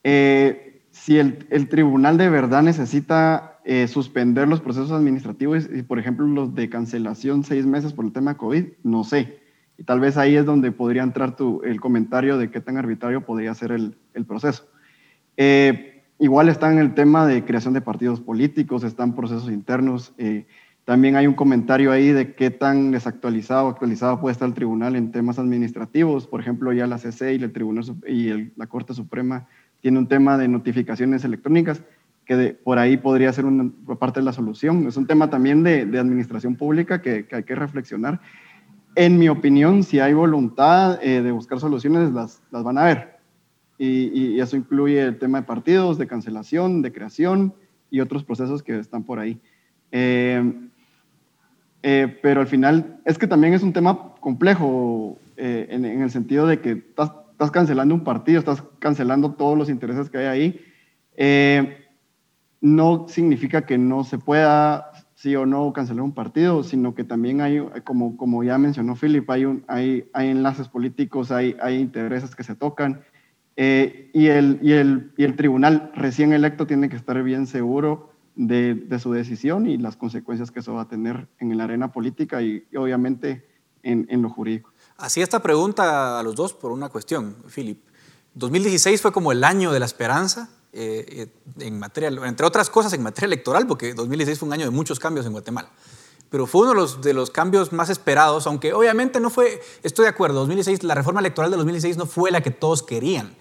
eh, 0.02 0.80
si 0.92 1.18
el, 1.18 1.68
tribunal 1.68 2.16
de 2.16 2.30
verdad 2.30 2.62
necesita 2.62 3.49
eh, 3.72 3.86
suspender 3.86 4.48
los 4.48 4.60
procesos 4.60 4.90
administrativos 4.90 5.68
y, 5.72 5.84
por 5.84 6.00
ejemplo, 6.00 6.26
los 6.26 6.56
de 6.56 6.68
cancelación 6.68 7.44
seis 7.44 7.66
meses 7.66 7.92
por 7.92 8.04
el 8.04 8.10
tema 8.10 8.36
COVID, 8.36 8.64
no 8.82 9.04
sé. 9.04 9.38
Y 9.78 9.84
tal 9.84 10.00
vez 10.00 10.16
ahí 10.16 10.34
es 10.34 10.44
donde 10.44 10.72
podría 10.72 11.04
entrar 11.04 11.36
tu, 11.36 11.62
el 11.62 11.80
comentario 11.80 12.36
de 12.36 12.50
qué 12.50 12.60
tan 12.60 12.78
arbitrario 12.78 13.24
podría 13.24 13.54
ser 13.54 13.70
el, 13.70 13.96
el 14.12 14.24
proceso. 14.24 14.66
Eh, 15.36 16.02
igual 16.18 16.48
está 16.48 16.72
en 16.72 16.80
el 16.80 16.94
tema 16.94 17.28
de 17.28 17.44
creación 17.44 17.72
de 17.72 17.80
partidos 17.80 18.20
políticos, 18.20 18.82
están 18.82 19.14
procesos 19.14 19.48
internos. 19.48 20.14
Eh, 20.18 20.48
también 20.84 21.14
hay 21.14 21.28
un 21.28 21.34
comentario 21.34 21.92
ahí 21.92 22.10
de 22.10 22.34
qué 22.34 22.50
tan 22.50 22.90
desactualizado 22.90 23.68
actualizado 23.68 24.20
puede 24.20 24.32
estar 24.32 24.48
el 24.48 24.54
tribunal 24.54 24.96
en 24.96 25.12
temas 25.12 25.38
administrativos. 25.38 26.26
Por 26.26 26.40
ejemplo, 26.40 26.72
ya 26.72 26.88
la 26.88 26.98
CC 26.98 27.36
y 27.36 27.44
el 27.44 27.52
Tribunal 27.52 27.84
y 28.04 28.50
la 28.56 28.66
Corte 28.66 28.94
Suprema 28.94 29.46
tiene 29.80 29.96
un 29.96 30.08
tema 30.08 30.36
de 30.38 30.48
notificaciones 30.48 31.22
electrónicas 31.24 31.84
que 32.30 32.56
por 32.62 32.78
ahí 32.78 32.96
podría 32.96 33.32
ser 33.32 33.44
una 33.44 33.72
parte 33.98 34.20
de 34.20 34.24
la 34.24 34.32
solución. 34.32 34.86
Es 34.86 34.96
un 34.96 35.08
tema 35.08 35.30
también 35.30 35.64
de, 35.64 35.80
administración 35.98 36.54
pública 36.54 37.02
que, 37.02 37.26
hay 37.28 37.42
que 37.42 37.54
reflexionar. 37.56 38.20
En 38.94 39.18
mi 39.18 39.28
opinión, 39.28 39.82
si 39.82 39.98
hay 39.98 40.12
voluntad 40.12 41.00
eh, 41.02 41.22
de 41.22 41.32
buscar 41.32 41.58
soluciones, 41.58 42.12
las, 42.12 42.40
las 42.52 42.62
van 42.62 42.78
a 42.78 42.84
ver. 42.84 43.18
Y, 43.78 44.38
eso 44.38 44.56
incluye 44.56 45.02
el 45.02 45.18
tema 45.18 45.40
de 45.40 45.46
partidos, 45.46 45.98
de 45.98 46.06
cancelación, 46.06 46.82
de 46.82 46.92
creación 46.92 47.52
y 47.90 47.98
otros 47.98 48.22
procesos 48.22 48.62
que 48.62 48.78
están 48.78 49.02
por 49.02 49.18
ahí. 49.18 49.40
Eh, 49.90 50.52
eh, 51.82 52.16
pero 52.22 52.42
al 52.42 52.46
final 52.46 53.00
es 53.06 53.18
que 53.18 53.26
también 53.26 53.54
es 53.54 53.64
un 53.64 53.72
tema 53.72 54.14
complejo 54.20 55.18
en, 55.36 55.84
el 55.84 56.10
sentido 56.12 56.46
de 56.46 56.60
que 56.60 56.70
estás, 56.70 57.10
cancelando 57.50 57.92
un 57.92 58.04
partido, 58.04 58.38
estás 58.38 58.62
cancelando 58.78 59.32
todos 59.32 59.58
los 59.58 59.68
intereses 59.68 60.08
que 60.08 60.18
hay 60.18 60.26
ahí 60.26 60.60
no 62.60 63.06
significa 63.08 63.64
que 63.64 63.78
no 63.78 64.04
se 64.04 64.18
pueda, 64.18 64.92
sí 65.14 65.34
o 65.34 65.46
no, 65.46 65.72
cancelar 65.72 66.02
un 66.02 66.14
partido, 66.14 66.62
sino 66.62 66.94
que 66.94 67.04
también 67.04 67.40
hay, 67.40 67.60
como, 67.84 68.16
como 68.16 68.44
ya 68.44 68.58
mencionó 68.58 68.96
Philip, 68.96 69.28
hay, 69.30 69.62
hay, 69.66 70.28
enlaces 70.28 70.68
políticos, 70.68 71.30
hay, 71.30 71.56
hay 71.62 71.78
intereses 71.78 72.34
que 72.34 72.44
se 72.44 72.54
tocan, 72.54 73.02
eh, 73.56 74.10
y, 74.12 74.26
el, 74.28 74.58
y, 74.62 74.72
el, 74.72 75.12
y 75.16 75.24
el 75.24 75.36
tribunal 75.36 75.90
recién 75.94 76.32
electo 76.32 76.66
tiene 76.66 76.88
que 76.88 76.96
estar 76.96 77.22
bien 77.22 77.46
seguro 77.46 78.12
de, 78.34 78.74
de, 78.74 78.98
su 78.98 79.12
decisión 79.12 79.66
y 79.66 79.76
las 79.76 79.96
consecuencias 79.96 80.50
que 80.50 80.60
eso 80.60 80.74
va 80.74 80.82
a 80.82 80.88
tener 80.88 81.28
en 81.38 81.56
la 81.58 81.64
arena 81.64 81.92
política 81.92 82.40
y, 82.40 82.64
y 82.70 82.76
obviamente 82.76 83.46
en, 83.82 84.06
en, 84.08 84.22
lo 84.22 84.30
jurídico. 84.30 84.72
Así 84.96 85.20
esta 85.20 85.42
pregunta 85.42 86.18
a 86.18 86.22
los 86.22 86.36
dos 86.36 86.54
por 86.54 86.72
una 86.72 86.88
cuestión, 86.88 87.36
Philip. 87.54 87.82
2016 88.34 89.02
fue 89.02 89.12
como 89.12 89.32
el 89.32 89.42
año 89.44 89.72
de 89.72 89.80
la 89.80 89.86
esperanza 89.86 90.48
eh, 90.72 91.28
en 91.58 91.78
materia, 91.78 92.08
entre 92.08 92.46
otras 92.46 92.70
cosas 92.70 92.92
en 92.92 93.02
materia 93.02 93.26
electoral, 93.26 93.66
porque 93.66 93.92
2016 93.92 94.38
fue 94.38 94.46
un 94.46 94.52
año 94.52 94.64
de 94.66 94.70
muchos 94.70 94.98
cambios 94.98 95.26
en 95.26 95.32
Guatemala. 95.32 95.70
Pero 96.30 96.46
fue 96.46 96.62
uno 96.62 96.70
de 96.70 96.76
los, 96.76 97.00
de 97.02 97.12
los 97.12 97.30
cambios 97.30 97.72
más 97.72 97.90
esperados, 97.90 98.46
aunque 98.46 98.72
obviamente 98.72 99.18
no 99.18 99.30
fue, 99.30 99.60
estoy 99.82 100.04
de 100.04 100.10
acuerdo, 100.10 100.38
2016, 100.40 100.84
la 100.84 100.94
reforma 100.94 101.20
electoral 101.20 101.50
de 101.50 101.56
2016 101.56 101.96
no 101.96 102.06
fue 102.06 102.30
la 102.30 102.40
que 102.40 102.52
todos 102.52 102.84
querían, 102.84 103.36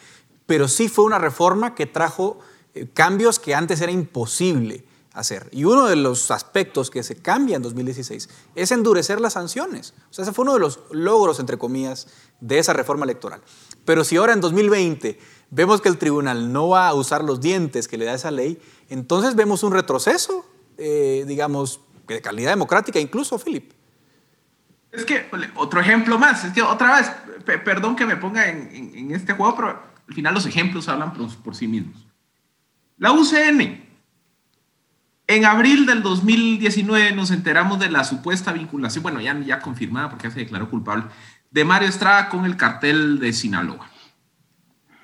pero 0.47 0.67
sí 0.67 0.89
fue 0.89 1.05
una 1.05 1.19
reforma 1.19 1.75
que 1.75 1.85
trajo 1.85 2.39
eh, 2.73 2.87
cambios 2.91 3.37
que 3.37 3.53
antes 3.53 3.79
era 3.81 3.91
imposible 3.91 4.85
hacer. 5.13 5.49
Y 5.51 5.65
uno 5.65 5.85
de 5.85 5.95
los 5.95 6.31
aspectos 6.31 6.89
que 6.89 7.03
se 7.03 7.15
cambia 7.15 7.55
en 7.57 7.61
2016 7.61 8.29
es 8.55 8.71
endurecer 8.71 9.21
las 9.21 9.33
sanciones. 9.33 9.93
O 10.09 10.13
sea, 10.13 10.23
ese 10.23 10.33
fue 10.33 10.43
uno 10.43 10.53
de 10.53 10.59
los 10.59 10.79
logros, 10.91 11.39
entre 11.39 11.57
comillas, 11.57 12.07
de 12.39 12.57
esa 12.59 12.73
reforma 12.73 13.05
electoral. 13.05 13.41
Pero 13.85 14.03
si 14.03 14.17
ahora 14.17 14.33
en 14.33 14.41
2020 14.41 15.19
vemos 15.51 15.81
que 15.81 15.89
el 15.89 15.97
tribunal 15.97 16.51
no 16.51 16.69
va 16.69 16.87
a 16.87 16.93
usar 16.93 17.23
los 17.23 17.41
dientes 17.41 17.87
que 17.87 17.97
le 17.97 18.05
da 18.05 18.13
esa 18.13 18.31
ley, 18.31 18.59
entonces 18.89 19.35
vemos 19.35 19.63
un 19.63 19.73
retroceso, 19.73 20.45
eh, 20.77 21.25
digamos, 21.27 21.81
de 22.07 22.21
calidad 22.21 22.51
democrática 22.51 22.99
incluso, 22.99 23.37
Philip. 23.37 23.71
Es 24.91 25.05
que, 25.05 25.29
otro 25.55 25.79
ejemplo 25.79 26.17
más, 26.17 26.43
es 26.45 26.53
que 26.53 26.61
otra 26.61 26.97
vez, 26.97 27.11
perdón 27.63 27.95
que 27.95 28.05
me 28.05 28.17
ponga 28.17 28.47
en, 28.47 29.11
este 29.11 29.33
juego, 29.33 29.55
pero 29.55 29.67
al 30.07 30.15
final 30.15 30.33
los 30.33 30.47
ejemplos 30.47 30.89
hablan 30.89 31.13
por, 31.13 31.55
sí 31.55 31.67
mismos. 31.67 32.07
La 32.97 33.11
UCN, 33.11 33.87
en 35.27 35.45
abril 35.45 35.85
del 35.85 36.01
2019 36.01 37.11
nos 37.11 37.29
enteramos 37.29 37.79
de 37.79 37.91
la 37.91 38.03
supuesta 38.03 38.51
vinculación, 38.51 39.03
bueno, 39.03 39.21
ya, 39.21 39.39
ya 39.41 39.59
confirmada 39.59 40.09
porque 40.09 40.27
ya 40.27 40.33
se 40.33 40.39
declaró 40.39 40.71
culpable, 40.71 41.05
de 41.51 41.65
Mario 41.65 41.87
Estrada 41.87 42.29
con 42.29 42.45
el 42.45 42.57
cartel 42.57 43.19
de 43.19 43.31
Sinaloa 43.31 43.89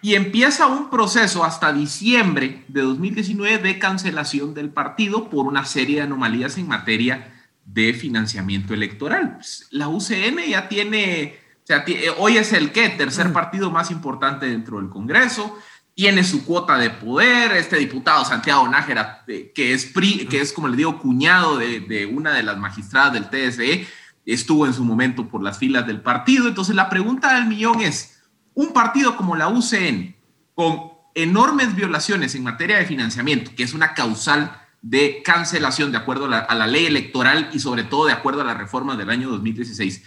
y 0.01 0.15
empieza 0.15 0.67
un 0.67 0.89
proceso 0.89 1.43
hasta 1.43 1.73
diciembre 1.73 2.63
de 2.67 2.81
2019 2.81 3.57
de 3.57 3.79
cancelación 3.79 4.53
del 4.53 4.69
partido 4.69 5.29
por 5.29 5.45
una 5.45 5.65
serie 5.65 5.97
de 5.97 6.01
anomalías 6.03 6.57
en 6.57 6.67
materia 6.67 7.33
de 7.65 7.93
financiamiento 7.93 8.73
electoral. 8.73 9.35
Pues, 9.35 9.67
la 9.71 9.87
UCN 9.87 10.39
ya 10.47 10.69
tiene, 10.69 11.39
o 11.63 11.65
sea, 11.65 11.83
eh, 11.87 12.11
hoy 12.17 12.37
es 12.37 12.53
el 12.53 12.71
que 12.71 12.89
tercer 12.89 13.33
partido 13.33 13.71
más 13.71 13.89
importante 13.89 14.45
dentro 14.45 14.79
del 14.79 14.89
Congreso, 14.89 15.57
tiene 15.95 16.23
su 16.23 16.45
cuota 16.45 16.77
de 16.77 16.89
poder, 16.89 17.53
este 17.53 17.77
diputado 17.77 18.25
Santiago 18.25 18.67
Nájera, 18.67 19.23
eh, 19.27 19.51
que 19.55 19.73
es, 19.73 19.91
que 20.29 20.41
es 20.41 20.51
como 20.51 20.67
le 20.67 20.77
digo, 20.77 20.99
cuñado 20.99 21.57
de, 21.57 21.79
de 21.79 22.05
una 22.05 22.33
de 22.33 22.43
las 22.43 22.57
magistradas 22.57 23.13
del 23.13 23.29
TSE, 23.29 23.87
estuvo 24.25 24.65
en 24.65 24.73
su 24.73 24.83
momento 24.83 25.27
por 25.27 25.41
las 25.41 25.57
filas 25.57 25.87
del 25.87 26.01
partido. 26.01 26.47
Entonces 26.47 26.75
la 26.75 26.89
pregunta 26.89 27.35
del 27.35 27.45
millón 27.45 27.81
es, 27.81 28.14
un 28.55 28.73
partido 28.73 29.15
como 29.15 29.35
la 29.35 29.49
UCN, 29.49 30.15
con 30.55 30.95
enormes 31.13 31.75
violaciones 31.75 32.33
en 32.35 32.43
materia 32.43 32.77
de 32.77 32.85
financiamiento, 32.85 33.51
que 33.55 33.63
es 33.63 33.73
una 33.73 33.93
causal 33.93 34.61
de 34.81 35.21
cancelación 35.23 35.91
de 35.91 35.97
acuerdo 35.97 36.25
a 36.25 36.55
la, 36.55 36.67
ley 36.67 36.85
electoral 36.85 37.49
y 37.53 37.59
sobre 37.59 37.83
todo 37.83 38.05
de 38.05 38.13
acuerdo 38.13 38.41
a 38.41 38.45
la 38.45 38.53
reforma 38.53 38.95
del 38.95 39.09
año 39.09 39.29
2016, 39.29 40.03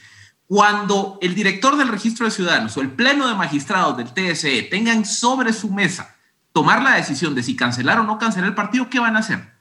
cuando 0.46 1.18
el 1.20 1.34
director 1.34 1.76
del 1.76 1.88
registro 1.88 2.26
de 2.26 2.30
ciudadanos 2.30 2.76
o 2.76 2.80
el 2.80 2.90
pleno 2.90 3.28
de 3.28 3.34
magistrados 3.34 3.96
del 3.96 4.12
TSE 4.12 4.62
tengan 4.62 5.04
sobre 5.04 5.52
su 5.52 5.70
mesa 5.70 6.16
tomar 6.52 6.82
la 6.82 6.94
decisión 6.94 7.34
de 7.34 7.42
si 7.42 7.54
cancelar 7.54 8.00
o 8.00 8.04
no 8.04 8.18
cancelar 8.18 8.48
el 8.48 8.54
partido, 8.54 8.88
¿qué 8.88 8.98
van 8.98 9.16
a 9.16 9.20
hacer? 9.20 9.52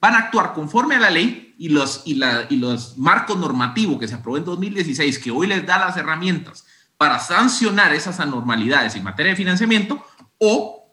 Van 0.00 0.14
a 0.14 0.18
actuar 0.18 0.52
conforme 0.52 0.96
a 0.96 1.00
la 1.00 1.10
ley 1.10 1.54
y 1.58 1.70
los, 1.70 2.02
y, 2.04 2.20
y 2.50 2.56
los 2.56 2.96
marcos 2.98 3.36
normativos 3.36 3.98
que 3.98 4.06
se 4.06 4.14
aprobó 4.14 4.36
en 4.36 4.44
2016, 4.44 5.18
que 5.18 5.30
hoy 5.30 5.48
les 5.48 5.66
da 5.66 5.78
las 5.78 5.96
herramientas 5.96 6.64
para 6.98 7.20
sancionar 7.20 7.94
esas 7.94 8.20
anormalidades 8.20 8.96
en 8.96 9.04
materia 9.04 9.30
de 9.30 9.36
financiamiento 9.36 10.04
o, 10.36 10.84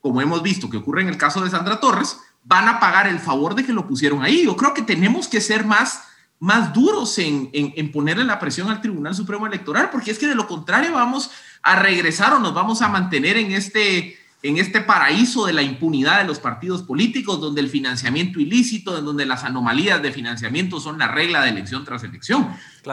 como 0.00 0.22
hemos 0.22 0.42
visto 0.42 0.70
que 0.70 0.78
ocurre 0.78 1.02
en 1.02 1.08
el 1.08 1.18
caso 1.18 1.42
de 1.42 1.50
Sandra 1.50 1.80
Torres, 1.80 2.16
van 2.44 2.68
a 2.68 2.80
pagar 2.80 3.08
el 3.08 3.18
favor 3.18 3.54
de 3.54 3.64
que 3.64 3.72
lo 3.72 3.86
pusieron 3.86 4.22
ahí. 4.22 4.44
Yo 4.44 4.56
creo 4.56 4.72
que 4.72 4.82
tenemos 4.82 5.28
que 5.28 5.40
ser 5.40 5.64
más, 5.64 6.04
más 6.38 6.72
duros 6.72 7.18
en, 7.18 7.50
en, 7.52 7.92
ponerle 7.92 8.24
la 8.24 8.38
presión 8.38 8.70
al 8.70 8.80
Tribunal 8.80 9.14
Supremo 9.14 9.46
Electoral, 9.46 9.90
porque 9.90 10.12
es 10.12 10.18
que 10.18 10.28
de 10.28 10.34
lo 10.34 10.46
contrario 10.46 10.92
vamos 10.92 11.30
a 11.62 11.76
regresar 11.76 12.32
o 12.32 12.38
nos 12.38 12.54
vamos 12.54 12.80
a 12.80 12.88
mantener 12.88 13.36
en 13.36 13.52
este 13.52 14.16
en 14.42 14.58
este 14.58 14.80
paraíso 14.80 15.46
de 15.46 15.52
la 15.52 15.62
impunidad 15.62 16.18
de 16.18 16.24
los 16.24 16.40
partidos 16.40 16.82
políticos, 16.82 17.40
donde 17.40 17.60
el 17.60 17.68
financiamiento 17.68 18.40
ilícito, 18.40 18.98
en 18.98 19.04
donde 19.04 19.24
las 19.24 19.44
anomalías 19.44 20.02
de 20.02 20.12
financiamiento 20.12 20.80
son 20.80 20.98
la 20.98 21.08
regla 21.08 21.42
de 21.42 21.50
elección 21.50 21.84
tras 21.84 22.02
elección. 22.02 22.48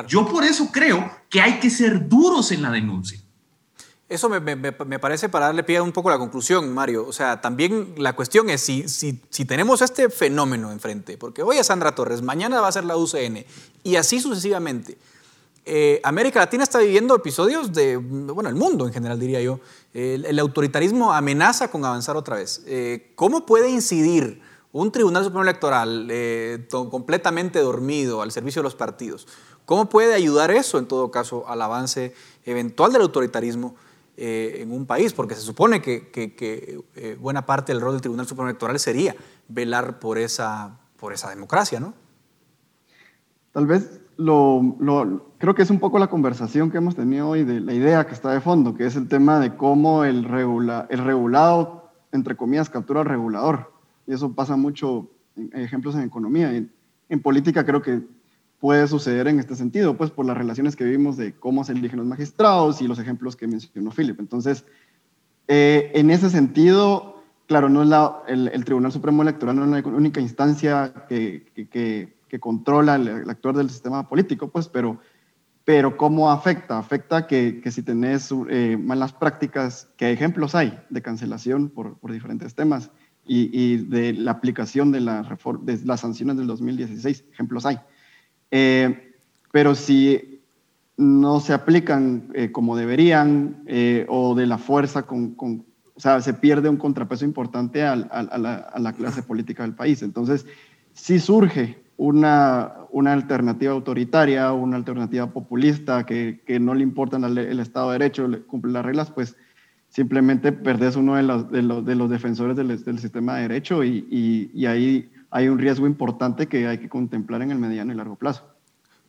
Yo 0.07 0.27
por 0.27 0.43
eso 0.43 0.71
creo 0.71 1.11
que 1.29 1.41
hay 1.41 1.59
que 1.59 1.69
ser 1.69 2.07
duros 2.07 2.51
en 2.51 2.61
la 2.61 2.71
denuncia. 2.71 3.19
Eso 4.07 4.27
me, 4.27 4.99
parece 4.99 5.29
para 5.29 5.47
darle 5.47 5.63
pie 5.63 5.81
un 5.81 5.91
poco 5.91 6.09
a 6.09 6.13
la 6.13 6.17
conclusión, 6.17 6.73
Mario. 6.73 7.05
O 7.07 7.13
sea, 7.13 7.41
también 7.41 7.93
la 7.97 8.13
cuestión 8.13 8.49
es 8.49 8.61
si, 8.61 8.87
si, 8.87 9.21
si 9.29 9.45
tenemos 9.45 9.83
este 9.83 10.09
fenómeno 10.09 10.71
enfrente, 10.71 11.17
porque 11.17 11.43
hoy 11.43 11.57
es 11.57 11.67
Sandra 11.67 11.93
Torres, 11.93 12.23
mañana 12.23 12.59
va 12.59 12.69
a 12.69 12.71
ser 12.71 12.85
la 12.85 12.97
UCN, 12.97 13.45
y 13.83 13.95
así 13.97 14.19
sucesivamente. 14.19 14.97
Eh, 15.65 15.99
América 16.03 16.39
Latina 16.39 16.63
está 16.63 16.79
viviendo 16.79 17.15
episodios 17.15 17.73
de, 17.73 17.97
bueno, 17.97 18.49
el 18.49 18.55
mundo 18.55 18.87
en 18.87 18.93
general 18.93 19.19
diría 19.19 19.41
yo, 19.41 19.59
el, 19.93 20.39
autoritarismo 20.39 21.13
amenaza 21.13 21.69
con 21.69 21.85
avanzar 21.85 22.15
otra 22.15 22.37
vez. 22.37 22.63
Eh, 22.65 23.11
¿Cómo 23.15 23.45
puede 23.45 23.69
incidir 23.69 24.41
un 24.71 24.91
Tribunal 24.91 25.23
Supremo 25.23 25.43
Electoral 25.43 26.07
eh, 26.11 26.67
completamente 26.69 27.59
dormido 27.59 28.21
al 28.21 28.31
servicio 28.31 28.61
de 28.61 28.63
los 28.63 28.75
partidos? 28.75 29.27
¿Cómo 29.65 29.89
puede 29.89 30.13
ayudar 30.13 30.49
eso, 30.51 30.79
en 30.79 30.87
todo 30.87 31.11
caso, 31.11 31.47
al 31.47 31.61
avance 31.61 32.13
eventual 32.45 32.91
del 32.91 33.03
autoritarismo 33.03 33.75
en 34.17 34.71
un 34.71 34.87
país? 34.87 35.13
Porque 35.13 35.35
se 35.35 35.41
supone 35.41 35.81
que, 35.81 36.81
buena 37.19 37.45
parte 37.45 37.71
del 37.71 37.81
rol 37.81 37.93
del 37.93 38.01
Tribunal 38.01 38.27
Supremo 38.27 38.49
Electoral 38.49 38.79
sería 38.79 39.15
velar 39.47 39.99
por 39.99 40.17
esa, 40.17 40.79
por 40.97 41.13
esa 41.13 41.29
democracia, 41.29 41.79
¿no? 41.79 41.93
Tal 43.51 43.67
vez 43.67 43.87
lo, 44.19 45.33
creo 45.37 45.55
que 45.55 45.61
es 45.61 45.69
un 45.69 45.79
poco 45.79 45.97
la 45.97 46.07
conversación 46.07 46.69
que 46.69 46.77
hemos 46.77 46.95
tenido 46.95 47.29
hoy 47.29 47.45
de 47.45 47.61
la 47.61 47.73
idea 47.73 48.05
que 48.05 48.13
está 48.13 48.31
de 48.31 48.41
fondo, 48.41 48.75
que 48.75 48.85
es 48.85 48.95
el 48.97 49.07
tema 49.07 49.39
de 49.39 49.55
cómo 49.55 50.03
el, 50.03 50.25
regula, 50.25 50.87
el 50.89 50.99
regulado, 50.99 51.89
entre 52.11 52.35
comillas, 52.35 52.69
captura 52.69 52.99
al 52.99 53.05
regulador. 53.05 53.71
Y 54.05 54.13
eso 54.13 54.33
pasa 54.33 54.57
mucho, 54.57 55.09
en 55.37 55.49
ejemplos 55.53 55.95
en 55.95 56.01
economía. 56.01 56.53
En, 56.53 56.71
en 57.07 57.21
política 57.21 57.65
creo 57.65 57.81
que 57.81 58.01
puede 58.59 58.87
suceder 58.89 59.27
en 59.29 59.39
este 59.39 59.55
sentido, 59.55 59.95
pues 59.95 60.11
por 60.11 60.25
las 60.25 60.37
relaciones 60.37 60.75
que 60.75 60.83
vimos 60.83 61.15
de 61.15 61.33
cómo 61.33 61.63
se 61.63 61.71
eligen 61.71 61.99
los 61.99 62.07
magistrados 62.07 62.81
y 62.81 62.87
los 62.87 62.99
ejemplos 62.99 63.37
que 63.37 63.47
mencionó 63.47 63.91
Philip. 63.91 64.19
Entonces, 64.19 64.65
eh, 65.47 65.91
en 65.95 66.11
ese 66.11 66.29
sentido, 66.29 67.23
claro, 67.47 67.69
no 67.69 67.83
es 67.83 67.87
la, 67.87 68.21
el, 68.27 68.65
Tribunal 68.65 68.91
Supremo 68.91 69.21
Electoral 69.21 69.55
no 69.55 69.77
es 69.77 69.85
la 69.85 69.91
única 69.91 70.19
instancia 70.19 70.93
que, 71.07 71.45
que, 71.55 71.69
que, 71.69 72.18
controla 72.37 72.95
el, 72.95 73.29
actor 73.29 73.55
del 73.55 73.69
sistema 73.69 74.09
político, 74.09 74.49
pues, 74.49 74.67
pero, 74.67 74.99
pero 75.63 75.95
¿cómo 75.95 76.29
afecta? 76.29 76.77
Afecta 76.77 77.25
que, 77.25 77.61
si 77.71 77.81
tenés 77.81 78.33
eh, 78.49 78.77
malas 78.77 79.13
prácticas, 79.13 79.89
que 79.95 80.11
ejemplos 80.11 80.53
hay 80.53 80.77
de 80.89 81.01
cancelación 81.01 81.69
por, 81.69 81.97
por 81.97 82.11
diferentes 82.11 82.53
temas 82.55 82.91
y, 83.25 83.49
y, 83.53 83.77
de 83.77 84.11
la 84.11 84.31
aplicación 84.31 84.91
de, 84.91 84.99
la 84.99 85.37
de 85.61 85.79
las 85.85 86.01
sanciones 86.01 86.35
del 86.35 86.47
2016, 86.47 87.23
ejemplos 87.31 87.65
hay. 87.65 87.79
Eh, 88.51 89.15
pero 89.51 89.75
si 89.75 90.41
no 90.97 91.39
se 91.39 91.53
aplican 91.53 92.29
eh, 92.33 92.51
como 92.51 92.75
deberían 92.75 93.63
o 94.09 94.35
de 94.35 94.45
la 94.45 94.57
fuerza 94.57 95.03
con, 95.03 95.35
con 95.35 95.63
o 95.99 96.01
sea, 96.01 96.21
se 96.21 96.33
pierde 96.33 96.69
un 96.69 96.77
contrapeso 96.77 97.25
importante 97.25 97.83
a, 97.83 97.93
la, 97.97 98.93
clase 98.93 99.21
política 99.21 99.63
del 99.63 99.75
país. 99.75 100.01
Entonces, 100.01 100.45
si 100.93 101.19
surge 101.19 101.83
una, 101.99 102.75
una 102.91 103.11
alternativa 103.11 103.73
autoritaria, 103.73 104.53
una 104.53 104.77
alternativa 104.77 105.27
populista 105.27 106.05
que, 106.05 106.41
que 106.47 106.57
no 106.57 106.73
le 106.73 106.81
importa 106.81 107.17
el 107.17 107.59
Estado 107.59 107.91
de 107.91 107.99
Derecho, 107.99 108.25
cumple 108.47 108.71
las 108.71 108.85
reglas, 108.85 109.11
pues 109.11 109.35
simplemente 109.89 110.53
perdés 110.53 110.95
uno 110.95 111.17
de 111.17 111.23
los, 111.23 111.51
de 111.51 111.61
los, 111.61 111.85
de 111.85 111.95
los 111.95 112.09
defensores 112.09 112.55
del, 112.55 112.81
del, 112.81 112.99
sistema 112.99 113.35
de 113.35 113.41
derecho 113.41 113.83
y, 113.83 114.07
y, 114.09 114.49
y, 114.53 114.65
ahí 114.65 115.11
hay 115.29 115.49
un 115.49 115.59
riesgo 115.59 115.87
importante 115.87 116.47
que 116.47 116.67
hay 116.67 116.77
que 116.77 116.87
contemplar 116.87 117.41
en 117.41 117.51
el 117.51 117.59
mediano 117.59 117.91
y 117.91 117.97
largo 117.97 118.15
plazo. 118.15 118.43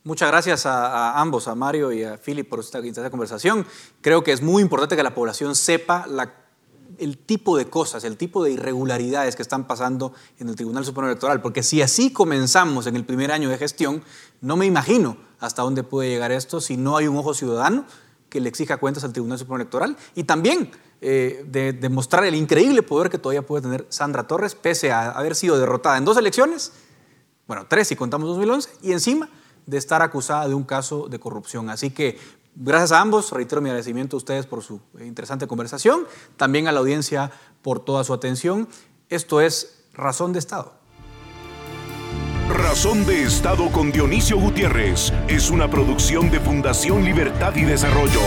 Muchas 0.02 0.28
gracias 0.28 0.66
a, 0.66 1.12
a 1.12 1.20
ambos, 1.20 1.46
a 1.46 1.54
Mario 1.54 1.92
y 1.92 2.02
a 2.02 2.18
Philip, 2.18 2.48
por 2.48 2.58
esta, 2.58 2.80
esta 2.80 3.10
conversación. 3.10 3.64
Creo 4.00 4.24
que 4.24 4.32
es 4.32 4.42
muy 4.42 4.62
importante 4.62 4.96
que 4.96 5.04
la 5.04 5.14
población 5.14 5.54
sepa 5.54 6.06
la 6.08 6.32
el 7.00 7.18
tipo 7.18 7.56
de 7.56 7.66
cosas, 7.66 8.04
el 8.04 8.16
tipo 8.16 8.44
de 8.44 8.52
irregularidades 8.52 9.36
que 9.36 9.42
están 9.42 9.66
pasando 9.66 10.12
en 10.38 10.48
el 10.48 10.56
Tribunal 10.56 10.84
Supremo 10.84 11.08
Electoral, 11.08 11.40
porque 11.40 11.62
si 11.62 11.82
así 11.82 12.12
comenzamos 12.12 12.86
en 12.86 12.96
el 12.96 13.04
primer 13.04 13.32
año 13.32 13.48
de 13.48 13.58
gestión, 13.58 14.02
no 14.40 14.56
me 14.56 14.66
imagino 14.66 15.16
hasta 15.40 15.62
dónde 15.62 15.82
puede 15.82 16.10
llegar 16.10 16.30
esto 16.32 16.60
si 16.60 16.76
no 16.76 16.96
hay 16.96 17.08
un 17.08 17.16
ojo 17.16 17.34
ciudadano 17.34 17.84
que 18.28 18.40
le 18.40 18.48
exija 18.48 18.76
cuentas 18.76 19.02
al 19.04 19.12
Tribunal 19.12 19.38
Supremo 19.38 19.56
Electoral 19.56 19.96
y 20.14 20.24
también 20.24 20.70
eh, 21.00 21.44
de 21.48 21.72
demostrar 21.72 22.24
el 22.24 22.34
increíble 22.34 22.82
poder 22.82 23.10
que 23.10 23.18
todavía 23.18 23.46
puede 23.46 23.62
tener 23.62 23.86
Sandra 23.88 24.26
Torres, 24.26 24.54
pese 24.54 24.92
a 24.92 25.10
haber 25.10 25.34
sido 25.34 25.58
derrotada 25.58 25.96
en 25.96 26.04
dos 26.04 26.16
elecciones, 26.16 26.72
bueno, 27.46 27.66
tres 27.68 27.88
si 27.88 27.96
contamos 27.96 28.28
2011, 28.28 28.70
y 28.82 28.92
encima 28.92 29.28
de 29.66 29.78
estar 29.78 30.02
acusada 30.02 30.48
de 30.48 30.54
un 30.54 30.64
caso 30.64 31.08
de 31.08 31.18
corrupción. 31.18 31.70
Así 31.70 31.90
que 31.90 32.18
Gracias 32.54 32.92
a 32.92 33.00
ambos, 33.00 33.30
reitero 33.30 33.60
mi 33.60 33.70
agradecimiento 33.70 34.16
a 34.16 34.18
ustedes 34.18 34.46
por 34.46 34.62
su 34.62 34.80
interesante 35.00 35.46
conversación, 35.46 36.06
también 36.36 36.68
a 36.68 36.72
la 36.72 36.80
audiencia 36.80 37.30
por 37.62 37.84
toda 37.84 38.04
su 38.04 38.12
atención. 38.12 38.68
Esto 39.08 39.40
es 39.40 39.84
Razón 39.92 40.32
de 40.32 40.40
Estado. 40.40 40.74
Razón 42.48 43.06
de 43.06 43.22
Estado 43.22 43.70
con 43.70 43.92
Dionisio 43.92 44.38
Gutiérrez 44.38 45.12
es 45.28 45.50
una 45.50 45.70
producción 45.70 46.30
de 46.30 46.40
Fundación 46.40 47.04
Libertad 47.04 47.54
y 47.54 47.62
Desarrollo. 47.62 48.20